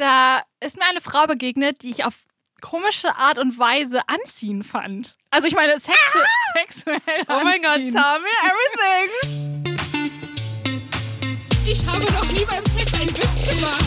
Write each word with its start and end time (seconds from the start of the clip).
Da 0.00 0.40
ist 0.60 0.78
mir 0.78 0.86
eine 0.88 1.02
Frau 1.02 1.26
begegnet, 1.26 1.82
die 1.82 1.90
ich 1.90 2.06
auf 2.06 2.14
komische 2.62 3.16
Art 3.16 3.38
und 3.38 3.58
Weise 3.58 4.00
anziehen 4.08 4.62
fand. 4.62 5.18
Also 5.28 5.46
ich 5.46 5.54
meine 5.54 5.74
sexu 5.74 6.18
sexuell 6.54 7.00
Oh 7.28 7.40
mein 7.44 7.60
Gott, 7.60 7.76
tell 7.76 8.18
me 8.18 8.30
everything. 8.48 9.76
Ich 11.66 11.86
habe 11.86 12.00
noch 12.14 12.24
nie 12.32 12.46
beim 12.46 12.64
Sex 12.78 12.94
einen 12.98 13.10
Witz 13.10 13.44
gemacht. 13.50 13.84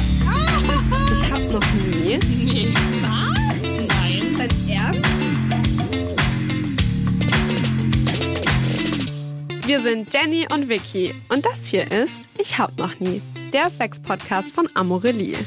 Ich 1.16 1.32
hab 1.32 1.42
noch 1.52 1.74
nie. 1.74 2.20
Nee. 2.20 2.72
Was? 3.02 3.60
Nein. 3.88 4.38
Dein 4.38 4.52
Ernst? 4.70 5.10
Wir 9.66 9.80
sind 9.80 10.14
Jenny 10.14 10.46
und 10.54 10.70
Vicky 10.70 11.16
und 11.30 11.44
das 11.44 11.66
hier 11.66 11.92
ist 11.92 12.30
Ich 12.38 12.60
hab 12.60 12.78
noch 12.78 13.00
nie, 13.00 13.24
der 13.52 13.72
Sex-Podcast 13.72 14.54
von 14.54 14.70
Amorelie. 14.76 15.40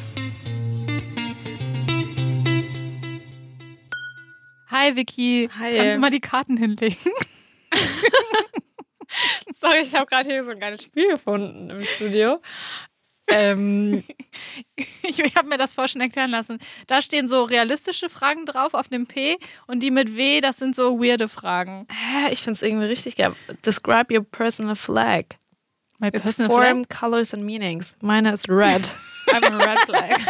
Hi 4.77 4.95
Vicky. 4.95 5.49
Hi. 5.59 5.77
Kannst 5.79 5.97
du 5.97 6.01
mal 6.01 6.11
die 6.11 6.21
Karten 6.21 6.59
hinlegen? 6.59 6.97
Sorry, 9.59 9.81
ich 9.81 9.95
habe 9.95 10.05
gerade 10.05 10.29
hier 10.29 10.45
so 10.45 10.51
ein 10.51 10.61
geiles 10.61 10.83
Spiel 10.83 11.09
gefunden 11.09 11.71
im 11.71 11.83
Studio. 11.83 12.43
Ähm, 13.29 14.05
Ich 15.03 15.19
habe 15.35 15.49
mir 15.49 15.57
das 15.57 15.73
vorher 15.73 15.89
schon 15.89 16.03
erklären 16.03 16.31
lassen. 16.31 16.59
Da 16.89 17.01
stehen 17.01 17.27
so 17.27 17.45
realistische 17.45 18.11
Fragen 18.11 18.45
drauf 18.45 18.75
auf 18.75 18.89
dem 18.89 19.07
P 19.07 19.39
und 19.67 19.83
die 19.83 19.91
mit 19.91 20.15
W, 20.17 20.41
das 20.43 20.59
sind 20.59 20.77
so 20.77 21.01
weirde 21.01 21.29
Fragen. 21.29 21.87
hä, 21.91 22.31
ich 22.31 22.41
finde 22.43 22.53
es 22.57 22.63
irgendwie 22.63 22.87
richtig 22.87 23.17
geil. 23.17 23.33
Describe 23.65 24.13
your 24.15 24.25
personal 24.25 24.77
flag. 24.77 25.25
My 25.99 26.09
It's 26.09 26.21
personal 26.21 26.51
form, 26.51 26.85
flag. 26.85 27.01
colors 27.01 27.33
and 27.33 27.45
meanings. 27.45 27.97
Meine 28.03 28.31
ist 28.33 28.51
red. 28.51 28.83
I'm 29.29 29.43
a 29.43 29.57
red 29.57 29.79
flag. 29.87 30.21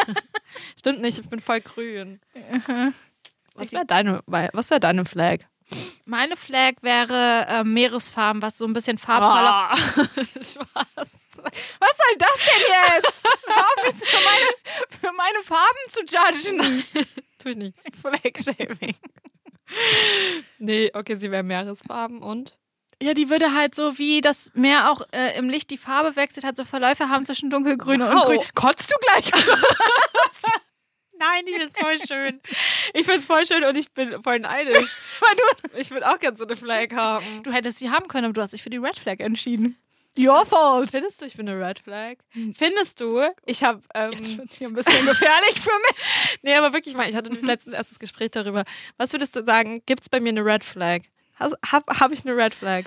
Stimmt 0.79 1.01
nicht, 1.01 1.19
ich 1.19 1.29
bin 1.29 1.41
voll 1.41 1.61
grün. 1.61 2.21
Was 3.57 3.73
wäre 3.73 3.87
deine, 3.87 4.23
was 4.27 4.71
wär 4.71 4.81
deine 4.81 5.05
Flag? 5.05 5.41
Meine 6.05 6.37
Flag 6.37 6.75
wäre 6.83 7.45
äh, 7.49 7.65
Meeresfarben, 7.65 8.41
was 8.41 8.57
so 8.59 8.65
ein 8.67 8.73
bisschen 8.73 8.99
farbvoller. 8.99 9.73
Ah, 9.73 9.77
Spaß. 10.35 10.63
Was 10.95 11.97
soll 11.97 12.17
das 12.19 12.39
denn 12.39 12.63
jetzt? 12.95 13.25
Hör 13.47 13.57
auf, 13.57 13.85
mich 13.85 14.09
für 14.09 14.25
meine, 14.25 15.01
für 15.01 15.13
meine 15.17 15.43
Farben 15.43 15.79
zu 15.89 16.01
judgen. 16.03 16.85
Tu 17.39 17.49
ich 17.49 17.57
nicht. 17.57 17.77
Flag 18.01 18.21
Shaming. 18.57 18.95
Nee, 20.59 20.91
okay, 20.95 21.17
sie 21.17 21.31
wäre 21.33 21.43
Meeresfarben 21.43 22.23
und? 22.23 22.57
Ja, 23.03 23.13
die 23.13 23.29
würde 23.29 23.53
halt 23.53 23.75
so 23.75 23.99
wie 23.99 24.21
das 24.21 24.51
Meer 24.55 24.91
auch 24.91 25.03
äh, 25.13 25.37
im 25.37 25.51
Licht 25.51 25.71
die 25.71 25.77
Farbe 25.77 26.15
wechselt, 26.17 26.47
hat 26.47 26.57
so 26.57 26.65
Verläufe 26.65 27.09
haben 27.11 27.27
zwischen 27.27 27.51
dunkelgrün 27.51 28.01
und 28.03 28.15
Wow. 28.15 28.27
grün. 28.27 28.41
Kotzt 28.55 28.91
du 28.91 28.97
gleich? 29.01 29.31
Nein, 31.19 31.47
die 31.47 31.53
ist 31.53 31.79
voll 31.79 31.97
schön. 32.07 32.41
Ich 32.95 33.07
find's 33.07 33.27
voll 33.27 33.47
schön 33.47 33.65
und 33.65 33.77
ich 33.77 33.91
bin 33.93 34.23
voll 34.23 34.39
neidisch. 34.41 34.97
Ich 35.77 35.91
würde 35.91 36.09
auch 36.11 36.19
gerne 36.19 36.37
so 36.37 36.45
eine 36.45 36.57
Flag 36.57 36.93
haben. 36.95 37.43
Du 37.43 37.53
hättest 37.53 37.79
sie 37.79 37.91
haben 37.91 38.09
können, 38.09 38.25
aber 38.27 38.33
du 38.33 38.41
hast 38.41 38.53
dich 38.53 38.63
für 38.63 38.71
die 38.71 38.79
Red 38.79 38.99
Flag 38.99 39.21
entschieden. 39.21 39.77
Your 40.19 40.47
fault. 40.47 40.91
Findest 40.91 41.21
du, 41.21 41.27
ich 41.27 41.37
bin 41.37 41.49
eine 41.49 41.61
Red 41.61 41.79
Flag? 41.79 42.15
Findest 42.55 43.01
du, 43.01 43.23
ich 43.45 43.63
habe. 43.63 43.83
Ähm, 43.95 44.13
Jetzt 44.13 44.39
wird 44.39 44.49
es 44.49 44.57
hier 44.57 44.69
ein 44.69 44.73
bisschen 44.73 45.05
gefährlich 45.05 45.61
für 45.61 45.71
mich. 45.71 46.39
nee, 46.43 46.55
aber 46.55 46.73
wirklich 46.73 46.95
mal, 46.95 47.09
ich 47.09 47.15
hatte 47.15 47.35
letztens 47.35 47.75
erst 47.75 47.91
das 47.91 47.99
Gespräch 47.99 48.31
darüber. 48.31 48.65
Was 48.97 49.13
würdest 49.13 49.37
du 49.37 49.45
sagen, 49.45 49.83
gibt's 49.85 50.09
bei 50.09 50.21
mir 50.21 50.31
eine 50.31 50.45
Red 50.45 50.65
Flag? 50.65 51.03
Has, 51.39 51.53
hab, 51.71 52.13
ich 52.13 52.25
eine 52.25 52.35
Red 52.35 52.55
Flag? 52.55 52.85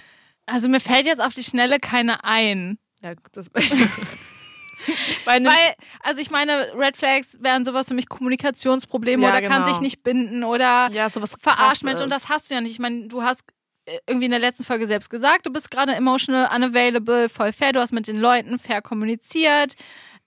Also 0.48 0.68
mir 0.68 0.80
fällt 0.80 1.06
jetzt 1.06 1.22
auf 1.22 1.36
die 1.36 1.44
Schnelle 1.44 1.80
keine 1.80 2.24
ein. 2.24 2.80
Ja, 3.02 3.14
gut, 3.14 3.30
das. 3.34 3.52
Weil, 5.26 5.44
Weil, 5.46 5.76
also 6.02 6.22
ich 6.22 6.32
meine, 6.32 6.72
Red 6.76 6.98
Flags 6.98 7.38
wären 7.42 7.66
sowas 7.66 7.88
für 7.88 7.94
mich 7.94 8.08
Kommunikationsprobleme 8.10 9.24
Ja, 9.24 9.30
oder 9.30 9.42
kann 9.42 9.64
genau. 9.64 9.74
sich 9.74 9.82
nicht 9.82 10.04
binden 10.04 10.44
oder 10.44 10.90
ja, 10.92 11.10
sowas 11.10 11.36
verarscht. 11.40 11.84
Mensch. 11.84 12.02
Und 12.02 12.12
das 12.12 12.30
hast 12.30 12.50
du 12.50 12.56
ja 12.56 12.62
nicht. 12.62 12.72
Ich 12.72 12.80
meine, 12.80 13.08
du 13.08 13.24
hast 13.24 13.44
äh, 13.86 14.00
irgendwie 14.08 14.26
in 14.26 14.32
der 14.32 14.40
letzten 14.40 14.64
Folge 14.64 14.88
selbst 14.88 15.10
gesagt, 15.10 15.45
du 15.45 15.52
bist 15.52 15.72
gerade 15.72 15.94
emotional 15.94 16.50
unavailable, 16.56 17.30
voll 17.30 17.52
fair, 17.52 17.73
du 17.73 17.80
hast 17.80 17.92
mit 17.92 18.08
den 18.08 18.20
Leuten 18.20 18.60
fair 18.60 18.82
kommuniziert. 18.82 19.76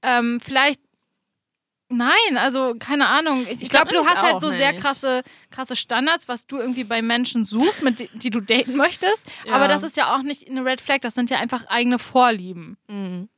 Ähm, 0.02 0.40
vielleicht. 0.40 0.80
Nein, 1.94 2.38
also 2.38 2.74
keine 2.78 3.06
Ahnung. 3.06 3.46
Ich, 3.50 3.60
ich 3.60 3.68
glaub 3.68 3.86
glaube, 3.86 3.88
du 3.88 3.94
nämlich 3.96 4.14
hast 4.14 4.22
halt 4.22 4.40
so 4.40 4.48
sehr 4.48 4.72
nicht. 4.72 4.82
krasse, 4.82 5.22
krasse 5.50 5.76
Standards, 5.76 6.26
was 6.26 6.46
du 6.46 6.56
irgendwie 6.56 6.84
bei 6.84 7.02
Menschen 7.02 7.44
suchst, 7.44 7.82
mit 7.82 7.98
die, 8.00 8.08
die 8.14 8.30
du 8.30 8.40
daten 8.40 8.76
möchtest. 8.76 9.30
Ja. 9.44 9.52
Aber 9.52 9.68
das 9.68 9.82
ist 9.82 9.98
ja 9.98 10.14
auch 10.14 10.22
nicht 10.22 10.48
eine 10.48 10.64
Red 10.64 10.80
Flag, 10.80 11.00
das 11.02 11.14
sind 11.14 11.28
ja 11.28 11.38
einfach 11.38 11.66
eigene 11.66 11.98
Vorlieben. 11.98 12.78
Mhm. 12.88 13.28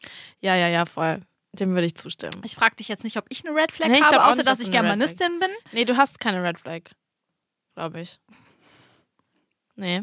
Ja, 0.44 0.55
ja, 0.56 0.69
ja, 0.69 0.84
voll. 0.84 1.22
Dem 1.53 1.71
würde 1.71 1.87
ich 1.87 1.94
zustimmen. 1.94 2.43
Ich 2.44 2.55
frage 2.55 2.77
dich 2.77 2.88
jetzt 2.88 3.03
nicht, 3.03 3.16
ob 3.16 3.25
ich 3.31 3.47
eine 3.47 3.56
Red 3.56 3.72
Flag 3.72 3.88
Nee, 3.88 4.00
ich 4.00 4.05
habe, 4.05 4.22
außer 4.25 4.37
nicht, 4.37 4.47
dass 4.47 4.59
dass 4.59 4.66
ich 4.66 4.71
Germanistin 4.72 5.38
bin. 5.38 5.49
Nee, 5.72 5.87
du 5.87 5.97
hast 5.97 6.21
keine 6.21 6.43
Red 6.43 6.60
Flag. 6.60 6.82
Glaube 7.75 8.03
ich. 8.03 8.21
Nee. 9.75 10.03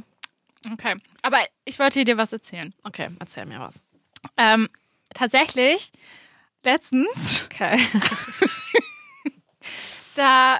Okay. 0.73 0.95
Aber 1.21 1.37
ich 1.63 1.77
wollte 1.77 2.03
dir 2.05 2.17
was 2.17 2.33
erzählen. 2.33 2.73
Okay, 2.81 3.09
erzähl 3.19 3.45
mir 3.45 3.59
was. 3.59 3.75
Ähm, 4.35 4.67
tatsächlich, 5.13 5.91
letztens, 6.63 7.45
Okay. 7.45 7.79
da 10.15 10.59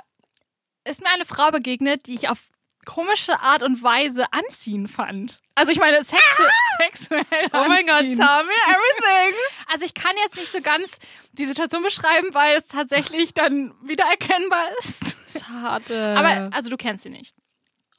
ist 0.83 1.01
mir 1.01 1.09
eine 1.09 1.25
Frau 1.25 1.49
begegnet, 1.49 2.05
die 2.05 2.13
ich 2.13 2.29
auf 2.29 2.50
komische 2.85 3.39
Art 3.39 3.63
und 3.63 3.83
Weise 3.83 4.25
anziehen 4.31 4.87
fand. 4.87 5.41
Also 5.55 5.71
ich 5.71 5.79
meine 5.79 6.03
sexu 6.03 6.43
sexuell 6.77 7.23
Oh 7.53 7.65
mein 7.67 7.85
Gott, 7.85 7.99
tell 7.99 8.43
me 8.43 8.53
everything. 8.67 9.35
Also 9.67 9.85
ich 9.85 9.93
kann 9.93 10.11
jetzt 10.23 10.35
nicht 10.35 10.51
so 10.51 10.61
ganz 10.61 10.97
die 11.31 11.45
Situation 11.45 11.81
beschreiben, 11.83 12.33
weil 12.33 12.57
es 12.57 12.67
tatsächlich 12.67 13.33
dann 13.33 13.73
wieder 13.81 14.03
erkennbar 14.05 14.65
ist. 14.79 15.15
Schade. 15.39 16.15
Aber 16.17 16.53
also 16.53 16.69
du 16.69 16.77
kennst 16.77 17.03
sie 17.03 17.09
nicht. 17.09 17.33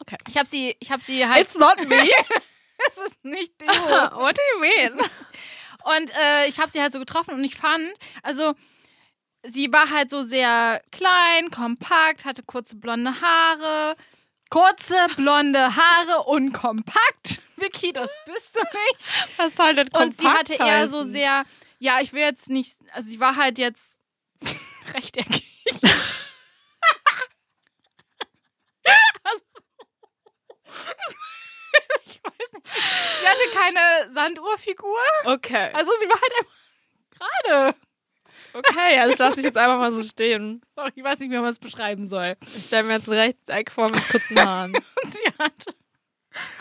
Okay. 0.01 0.17
Ich 0.29 0.37
habe 0.37 0.49
sie, 0.49 0.77
ich 0.81 0.91
habe 0.91 1.03
sie 1.03 1.27
halt. 1.27 1.47
It's 1.47 1.57
not 1.57 1.89
me. 1.89 2.03
Es 2.89 2.97
ist 2.97 3.25
nicht 3.25 3.61
du. 3.61 3.67
What 3.67 4.37
do 4.37 4.43
you 4.55 4.61
mean? 4.61 5.01
Und 5.85 6.11
äh, 6.17 6.49
ich 6.49 6.59
habe 6.59 6.69
sie 6.69 6.81
halt 6.81 6.93
so 6.93 6.99
getroffen 6.99 7.35
und 7.35 7.45
ich 7.45 7.55
fand, 7.55 7.93
also 8.25 8.55
sie 9.45 9.73
war 9.73 9.91
halt 9.91 10.11
so 10.11 10.25
sehr 10.25 10.83
klein, 10.91 11.51
kompakt, 11.51 12.25
hatte 12.25 12.43
kurze 12.43 12.77
blonde 12.77 13.13
Haare. 13.21 13.97
Kurze 14.53 14.97
blonde 15.17 15.77
Haare 15.77 16.25
und 16.25 16.53
kompakt. 16.53 17.41
Vicky, 17.57 17.91
das 17.95 18.11
bist 18.27 18.55
du 18.55 18.61
nicht. 18.61 19.39
Was 19.39 19.57
soll 19.57 19.75
denn 19.75 19.89
Und 19.95 20.15
sie 20.15 20.29
hatte 20.29 20.59
kompakt 20.59 20.71
eher 20.71 20.89
so 20.89 21.05
sehr, 21.05 21.47
ja, 21.79 22.01
ich 22.03 22.13
will 22.13 22.21
jetzt 22.21 22.51
nicht, 22.51 22.77
also 22.93 23.09
sie 23.09 23.19
war 23.19 23.37
halt 23.37 23.57
jetzt 23.57 23.99
rechteckig. 24.95 25.49
also, 29.25 29.43
ich 32.05 32.21
weiß 32.23 32.53
nicht. 32.53 32.67
Sie 33.21 33.27
hatte 33.27 33.51
keine 33.55 34.13
Sanduhrfigur. 34.13 34.99
Okay. 35.25 35.71
Also 35.73 35.93
sie 35.99 36.09
war 36.11 36.21
halt 36.21 36.33
einfach 36.39 36.53
gerade. 37.19 37.75
Okay, 38.55 38.97
ja, 38.97 39.07
das 39.09 39.19
lasse 39.19 39.41
ich 39.41 39.47
jetzt 39.47 39.57
einfach 39.57 39.79
mal 39.79 39.93
so 39.93 40.03
stehen. 40.03 40.61
Doch, 40.77 40.89
Ich 40.95 41.03
weiß 41.03 41.19
nicht 41.21 41.31
mehr, 41.31 41.43
was 41.43 41.57
ich 41.57 41.61
beschreiben 41.61 42.07
soll. 42.07 42.37
Ich 42.57 42.67
stelle 42.67 42.85
mir 42.85 42.95
jetzt 42.95 43.09
ein 43.09 43.15
Rechteck 43.19 43.71
vor 43.71 43.87
mit 43.91 44.09
kurzen 44.11 44.39
Haaren. 44.39 44.75
Und 45.03 45.11
sie 45.13 45.33
hatte, 45.39 45.75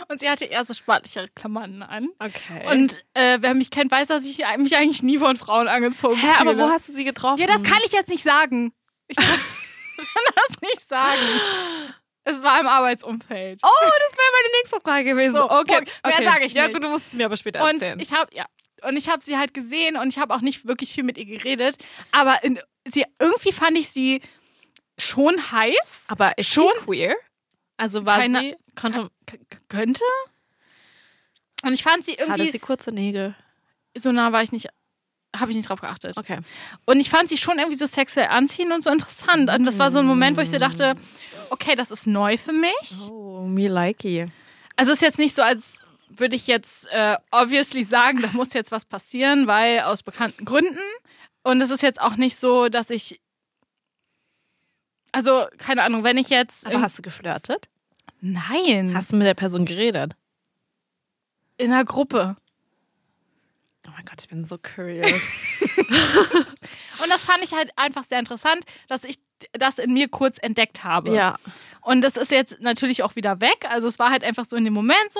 und 0.09 0.19
sie 0.19 0.29
hatte 0.29 0.43
eher 0.45 0.65
so 0.65 0.73
sportlichere 0.73 1.29
Klamotten 1.33 1.81
an. 1.81 2.09
Okay. 2.19 2.67
Und 2.69 3.05
äh, 3.13 3.37
wer 3.39 3.53
mich 3.53 3.71
kennt, 3.71 3.89
weiß, 3.89 4.09
dass 4.09 4.25
ich 4.25 4.39
mich 4.57 4.75
eigentlich 4.75 5.01
nie 5.01 5.17
von 5.17 5.37
Frauen 5.37 5.69
angezogen 5.69 6.17
Hä, 6.19 6.27
aber 6.39 6.57
wo 6.57 6.69
hast 6.69 6.89
du 6.89 6.93
sie 6.93 7.05
getroffen? 7.05 7.39
Ja, 7.39 7.47
das 7.47 7.63
kann 7.63 7.79
ich 7.85 7.93
jetzt 7.93 8.09
nicht 8.09 8.23
sagen. 8.23 8.73
Ich 9.07 9.15
kann 9.15 9.25
das 10.35 10.61
nicht 10.61 10.81
sagen. 10.87 11.21
Es 12.25 12.43
war 12.43 12.59
im 12.59 12.67
Arbeitsumfeld. 12.67 13.61
Oh, 13.63 13.67
das 13.81 14.17
wäre 14.17 14.27
meine 14.41 14.53
nächste 14.61 14.81
Frage 14.81 15.03
gewesen. 15.05 15.35
So, 15.35 15.49
okay. 15.49 15.75
Punkt. 15.75 16.01
Mehr 16.05 16.13
okay. 16.15 16.25
sag 16.25 16.45
ich 16.45 16.53
Ja, 16.53 16.63
nicht. 16.67 16.73
gut, 16.75 16.83
du 16.83 16.89
musst 16.89 17.07
es 17.07 17.13
mir 17.13 17.25
aber 17.25 17.37
später 17.37 17.63
Und 17.63 17.75
erzählen. 17.75 17.99
ich 17.99 18.11
habe 18.11 18.29
ja, 18.35 18.45
und 18.87 18.97
ich 18.97 19.09
habe 19.09 19.23
sie 19.23 19.37
halt 19.37 19.53
gesehen 19.53 19.97
und 19.97 20.09
ich 20.09 20.17
habe 20.19 20.33
auch 20.33 20.41
nicht 20.41 20.67
wirklich 20.67 20.91
viel 20.93 21.03
mit 21.03 21.17
ihr 21.17 21.25
geredet, 21.25 21.75
aber 22.11 22.43
in, 22.43 22.59
sie 22.87 23.05
irgendwie 23.19 23.51
fand 23.51 23.77
ich 23.77 23.89
sie 23.89 24.21
schon 24.97 25.35
heiß. 25.51 26.05
aber 26.09 26.37
ist 26.37 26.49
schon- 26.53 26.71
sie 26.79 26.85
queer? 26.85 27.15
Also 27.77 28.05
war 28.05 28.19
Keine- 28.19 28.39
sie, 28.39 28.55
konnte, 28.75 29.09
könnte. 29.67 30.03
Und 31.63 31.73
ich 31.73 31.83
fand 31.83 32.03
sie 32.05 32.13
hatte 32.13 32.23
irgendwie 32.23 32.51
sie 32.51 32.59
kurze 32.59 32.91
Nägel? 32.91 33.35
so 33.97 34.11
nah 34.11 34.31
war 34.31 34.41
ich 34.43 34.51
nicht, 34.51 34.67
habe 35.35 35.51
ich 35.51 35.57
nicht 35.57 35.69
drauf 35.69 35.81
geachtet. 35.81 36.17
Okay. 36.17 36.39
Und 36.85 36.99
ich 36.99 37.09
fand 37.09 37.29
sie 37.29 37.37
schon 37.37 37.57
irgendwie 37.59 37.77
so 37.77 37.85
sexuell 37.85 38.27
anziehend 38.27 38.71
und 38.71 38.81
so 38.83 38.89
interessant. 38.89 39.49
Und 39.49 39.65
das 39.65 39.79
war 39.79 39.91
so 39.91 39.99
ein 39.99 40.05
Moment, 40.05 40.37
wo 40.37 40.41
ich 40.41 40.49
so 40.49 40.57
dachte, 40.57 40.95
okay, 41.49 41.75
das 41.75 41.91
ist 41.91 42.07
neu 42.07 42.37
für 42.37 42.53
mich. 42.53 43.09
Oh, 43.09 43.41
me 43.41 43.67
likey. 43.67 44.25
Also 44.75 44.91
es 44.91 44.97
ist 44.99 45.01
jetzt 45.03 45.19
nicht 45.19 45.35
so, 45.35 45.41
als 45.41 45.80
würde 46.17 46.35
ich 46.35 46.47
jetzt 46.47 46.87
äh, 46.91 47.17
obviously 47.31 47.83
sagen, 47.83 48.21
da 48.21 48.29
muss 48.33 48.53
jetzt 48.53 48.71
was 48.71 48.85
passieren, 48.85 49.47
weil 49.47 49.81
aus 49.81 50.03
bekannten 50.03 50.45
Gründen. 50.45 50.79
Und 51.43 51.61
es 51.61 51.71
ist 51.71 51.81
jetzt 51.81 52.01
auch 52.01 52.15
nicht 52.15 52.35
so, 52.35 52.69
dass 52.69 52.89
ich. 52.89 53.21
Also, 55.11 55.47
keine 55.57 55.83
Ahnung, 55.83 56.03
wenn 56.03 56.17
ich 56.17 56.29
jetzt. 56.29 56.67
Aber 56.67 56.81
hast 56.81 56.97
du 56.97 57.01
geflirtet? 57.01 57.69
Nein. 58.21 58.93
Hast 58.95 59.11
du 59.11 59.17
mit 59.17 59.27
der 59.27 59.33
Person 59.33 59.65
geredet? 59.65 60.13
in 61.61 61.71
einer 61.71 61.85
Gruppe. 61.85 62.35
Oh 63.87 63.91
mein 63.91 64.05
Gott, 64.05 64.21
ich 64.21 64.29
bin 64.29 64.45
so 64.45 64.57
curious. 64.57 65.21
Und 67.03 67.09
das 67.09 67.25
fand 67.25 67.43
ich 67.43 67.53
halt 67.53 67.71
einfach 67.75 68.03
sehr 68.03 68.19
interessant, 68.19 68.63
dass 68.87 69.03
ich 69.03 69.19
das 69.53 69.79
in 69.79 69.93
mir 69.93 70.07
kurz 70.07 70.37
entdeckt 70.39 70.83
habe. 70.83 71.13
ja. 71.13 71.37
Und 71.83 72.01
das 72.01 72.15
ist 72.15 72.29
jetzt 72.29 72.61
natürlich 72.61 73.01
auch 73.01 73.15
wieder 73.15 73.41
weg. 73.41 73.65
Also 73.67 73.87
es 73.87 73.97
war 73.97 74.11
halt 74.11 74.23
einfach 74.23 74.45
so 74.45 74.55
in 74.55 74.65
dem 74.65 74.73
Moment 74.73 75.11
so 75.11 75.19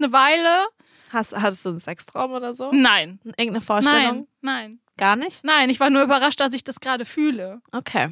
eine 0.00 0.12
Weile. 0.12 0.66
Hast, 1.10 1.32
hattest 1.34 1.64
du 1.64 1.70
einen 1.70 1.78
Sextraum 1.80 2.32
oder 2.32 2.54
so? 2.54 2.70
Nein. 2.72 3.20
Irgendeine 3.24 3.60
Vorstellung? 3.60 4.28
Nein, 4.40 4.78
nein. 4.78 4.80
Gar 4.96 5.16
nicht? 5.16 5.42
Nein, 5.44 5.70
ich 5.70 5.80
war 5.80 5.90
nur 5.90 6.02
überrascht, 6.02 6.40
dass 6.40 6.52
ich 6.52 6.62
das 6.62 6.80
gerade 6.80 7.04
fühle. 7.04 7.60
Okay. 7.72 8.10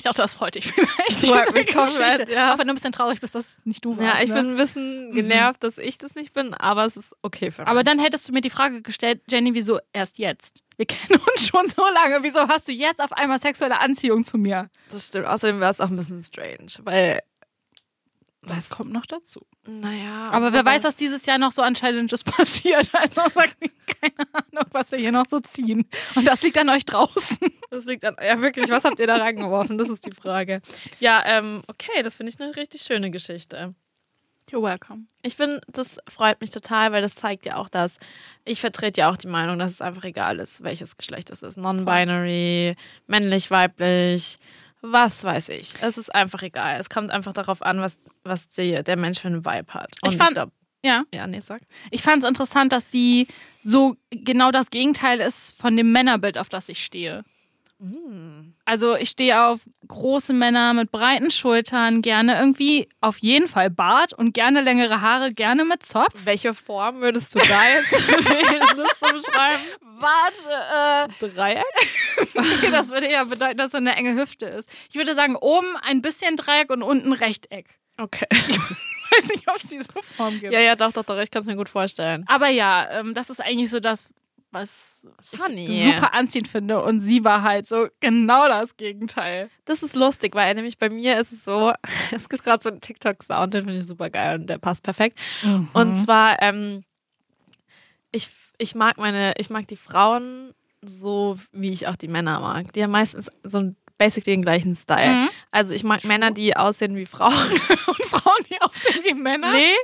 Ich 0.00 0.04
dachte, 0.04 0.22
das 0.22 0.32
freut 0.32 0.54
dich 0.54 0.66
vielleicht. 0.72 1.26
Freut 1.26 1.52
mich 1.52 1.66
diese 1.66 1.76
komplett, 1.76 2.12
Geschichte. 2.20 2.32
ja. 2.32 2.54
Auch 2.54 2.58
wenn 2.58 2.66
du 2.66 2.72
ein 2.72 2.74
bisschen 2.74 2.92
traurig 2.92 3.20
bist, 3.20 3.34
dass 3.34 3.58
nicht 3.64 3.84
du 3.84 3.98
warst. 3.98 4.08
Ja, 4.08 4.22
ich 4.22 4.30
ne? 4.30 4.34
bin 4.36 4.50
ein 4.52 4.56
bisschen 4.56 5.12
genervt, 5.12 5.62
dass 5.62 5.76
ich 5.76 5.98
das 5.98 6.14
nicht 6.14 6.32
bin, 6.32 6.54
aber 6.54 6.86
es 6.86 6.96
ist 6.96 7.14
okay 7.20 7.50
für 7.50 7.60
mich. 7.60 7.68
Aber 7.68 7.84
dann 7.84 7.98
hättest 7.98 8.26
du 8.26 8.32
mir 8.32 8.40
die 8.40 8.48
Frage 8.48 8.80
gestellt, 8.80 9.20
Jenny, 9.28 9.52
wieso 9.52 9.78
erst 9.92 10.18
jetzt? 10.18 10.62
Wir 10.78 10.86
kennen 10.86 11.20
uns 11.20 11.46
schon 11.46 11.68
so 11.68 11.84
lange. 11.92 12.22
Wieso 12.22 12.40
hast 12.48 12.68
du 12.68 12.72
jetzt 12.72 13.02
auf 13.02 13.12
einmal 13.12 13.40
sexuelle 13.40 13.78
Anziehung 13.78 14.24
zu 14.24 14.38
mir? 14.38 14.70
das 14.90 15.08
stimmt. 15.08 15.26
Außerdem 15.26 15.60
wäre 15.60 15.70
es 15.70 15.82
auch 15.82 15.90
ein 15.90 15.96
bisschen 15.96 16.22
strange, 16.22 16.72
weil, 16.84 17.20
Das 18.42 18.70
kommt 18.70 18.90
noch 18.90 19.04
dazu. 19.04 19.46
naja. 19.66 20.24
Aber 20.30 20.52
wer 20.52 20.64
weiß, 20.64 20.84
was 20.84 20.96
dieses 20.96 21.26
Jahr 21.26 21.36
noch 21.36 21.52
so 21.52 21.60
an 21.62 21.74
Challenges 21.74 22.24
passiert. 22.24 22.88
Also 22.92 23.22
sagt 23.34 23.56
keine 24.00 24.14
Ahnung, 24.32 24.66
was 24.72 24.90
wir 24.92 24.98
hier 24.98 25.12
noch 25.12 25.26
so 25.28 25.40
ziehen. 25.40 25.86
Und 26.14 26.26
das 26.26 26.42
liegt 26.42 26.56
an 26.56 26.70
euch 26.70 26.86
draußen. 26.86 27.38
Das 27.70 27.84
liegt 27.84 28.04
an. 28.04 28.16
Ja, 28.22 28.40
wirklich, 28.40 28.70
was 28.70 28.84
habt 28.84 28.98
ihr 28.98 29.06
da 29.06 29.16
reingeworfen? 29.16 29.76
Das 29.78 29.88
ist 29.90 30.06
die 30.06 30.12
Frage. 30.12 30.62
Ja, 31.00 31.22
ähm, 31.26 31.62
okay, 31.68 32.02
das 32.02 32.16
finde 32.16 32.32
ich 32.32 32.40
eine 32.40 32.56
richtig 32.56 32.82
schöne 32.82 33.10
Geschichte. 33.10 33.74
You're 34.50 34.62
welcome. 34.62 35.04
Ich 35.22 35.36
bin, 35.36 35.60
das 35.68 35.98
freut 36.08 36.40
mich 36.40 36.50
total, 36.50 36.92
weil 36.92 37.02
das 37.02 37.14
zeigt 37.14 37.44
ja 37.46 37.56
auch, 37.56 37.68
dass 37.68 37.98
ich 38.44 38.60
vertrete 38.60 39.02
ja 39.02 39.10
auch 39.10 39.16
die 39.16 39.28
Meinung, 39.28 39.58
dass 39.58 39.70
es 39.70 39.80
einfach 39.82 40.04
egal 40.04 40.40
ist, 40.40 40.64
welches 40.64 40.96
Geschlecht 40.96 41.30
es 41.30 41.42
ist. 41.42 41.56
Non-binary, 41.56 42.74
männlich, 43.06 43.50
weiblich, 43.50 44.38
was 44.82 45.22
weiß 45.24 45.50
ich. 45.50 45.74
Es 45.80 45.98
ist 45.98 46.14
einfach 46.14 46.42
egal. 46.42 46.78
Es 46.80 46.88
kommt 46.90 47.10
einfach 47.10 47.32
darauf 47.32 47.62
an, 47.62 47.80
was, 47.80 47.98
was 48.24 48.48
die, 48.48 48.82
der 48.82 48.96
Mensch 48.96 49.20
für 49.20 49.28
einen 49.28 49.44
Vibe 49.44 49.74
hat. 49.74 49.94
Und 50.02 50.10
Ich 50.12 50.16
fand- 50.16 50.32
glaub, 50.34 50.50
Ja. 50.84 51.04
ja, 51.12 51.26
nee, 51.26 51.40
sag. 51.40 51.62
Ich 51.90 52.02
fand 52.02 52.22
es 52.22 52.28
interessant, 52.28 52.72
dass 52.72 52.90
sie 52.90 53.26
so 53.62 53.96
genau 54.10 54.50
das 54.50 54.70
Gegenteil 54.70 55.20
ist 55.20 55.54
von 55.60 55.76
dem 55.76 55.92
Männerbild, 55.92 56.38
auf 56.38 56.48
das 56.48 56.68
ich 56.68 56.82
stehe. 56.84 57.24
Also 58.66 58.94
ich 58.96 59.08
stehe 59.08 59.42
auf 59.46 59.60
große 59.88 60.34
Männer 60.34 60.74
mit 60.74 60.90
breiten 60.92 61.30
Schultern, 61.30 62.02
gerne 62.02 62.38
irgendwie 62.38 62.88
auf 63.00 63.16
jeden 63.18 63.48
Fall 63.48 63.70
Bart 63.70 64.12
und 64.12 64.34
gerne 64.34 64.60
längere 64.60 65.00
Haare, 65.00 65.32
gerne 65.32 65.64
mit 65.64 65.82
Zopf. 65.82 66.26
Welche 66.26 66.52
Form 66.52 67.00
würdest 67.00 67.34
du 67.34 67.38
da 67.38 67.68
jetzt 67.68 67.92
das 68.76 68.98
zu 68.98 69.14
beschreiben? 69.14 69.60
Warte, 70.00 71.34
Dreieck? 71.34 71.64
äh, 72.64 72.70
das 72.70 72.90
würde 72.90 73.06
eher 73.06 73.26
bedeuten, 73.26 73.58
dass 73.58 73.74
er 73.74 73.78
eine 73.78 73.96
enge 73.96 74.14
Hüfte 74.14 74.46
ist. 74.46 74.68
Ich 74.88 74.96
würde 74.96 75.14
sagen, 75.14 75.36
oben 75.36 75.76
ein 75.82 76.02
bisschen 76.02 76.36
Dreieck 76.36 76.70
und 76.70 76.82
unten 76.82 77.12
Rechteck. 77.12 77.66
Okay. 77.96 78.26
Ich 78.30 78.58
weiß 79.18 79.28
nicht, 79.30 79.48
ob 79.48 79.56
es 79.56 79.68
diese 79.68 79.92
Form 80.16 80.38
gibt. 80.40 80.52
Ja, 80.52 80.60
ja, 80.60 80.76
doch, 80.76 80.92
doch, 80.92 81.04
doch, 81.04 81.18
ich 81.18 81.30
kann 81.30 81.42
es 81.42 81.46
mir 81.46 81.56
gut 81.56 81.68
vorstellen. 81.68 82.24
Aber 82.28 82.48
ja, 82.48 82.88
ähm, 82.90 83.14
das 83.14 83.28
ist 83.28 83.40
eigentlich 83.40 83.70
so 83.70 83.80
das, 83.80 84.14
was 84.52 85.06
Funny. 85.36 85.66
ich 85.66 85.84
super 85.84 86.14
anziehend 86.14 86.48
finde. 86.48 86.82
Und 86.82 87.00
sie 87.00 87.24
war 87.24 87.42
halt 87.42 87.66
so 87.66 87.88
genau 88.00 88.48
das 88.48 88.76
Gegenteil. 88.76 89.50
Das 89.64 89.82
ist 89.82 89.94
lustig, 89.94 90.34
weil 90.34 90.54
nämlich 90.54 90.78
bei 90.78 90.90
mir 90.90 91.20
ist 91.20 91.32
es 91.32 91.44
so, 91.44 91.72
es 92.10 92.28
gibt 92.28 92.44
gerade 92.44 92.62
so 92.62 92.70
einen 92.70 92.80
TikTok-Sound, 92.80 93.54
den 93.54 93.64
finde 93.64 93.80
ich 93.80 93.86
super 93.86 94.10
geil 94.10 94.40
und 94.40 94.46
der 94.46 94.58
passt 94.58 94.82
perfekt. 94.82 95.20
Und 95.72 95.96
zwar, 95.98 96.40
ähm, 96.42 96.84
ich, 98.12 98.30
ich 98.60 98.74
mag 98.74 98.98
meine, 98.98 99.34
ich 99.38 99.50
mag 99.50 99.66
die 99.66 99.76
Frauen 99.76 100.54
so, 100.82 101.36
wie 101.52 101.72
ich 101.72 101.88
auch 101.88 101.96
die 101.96 102.08
Männer 102.08 102.40
mag. 102.40 102.72
Die 102.72 102.82
haben 102.82 102.90
meistens 102.90 103.30
so 103.42 103.58
ein 103.58 103.76
basically 103.98 104.32
den 104.32 104.42
gleichen 104.42 104.74
Style. 104.74 105.10
Mhm. 105.10 105.28
Also 105.50 105.74
ich 105.74 105.84
mag 105.84 106.04
Männer, 106.04 106.30
die 106.30 106.56
aussehen 106.56 106.96
wie 106.96 107.04
Frauen. 107.04 107.34
Und 107.86 108.02
Frauen, 108.06 108.44
die 108.48 108.60
aussehen 108.60 109.02
wie 109.04 109.14
Männer. 109.14 109.52
nee, 109.52 109.74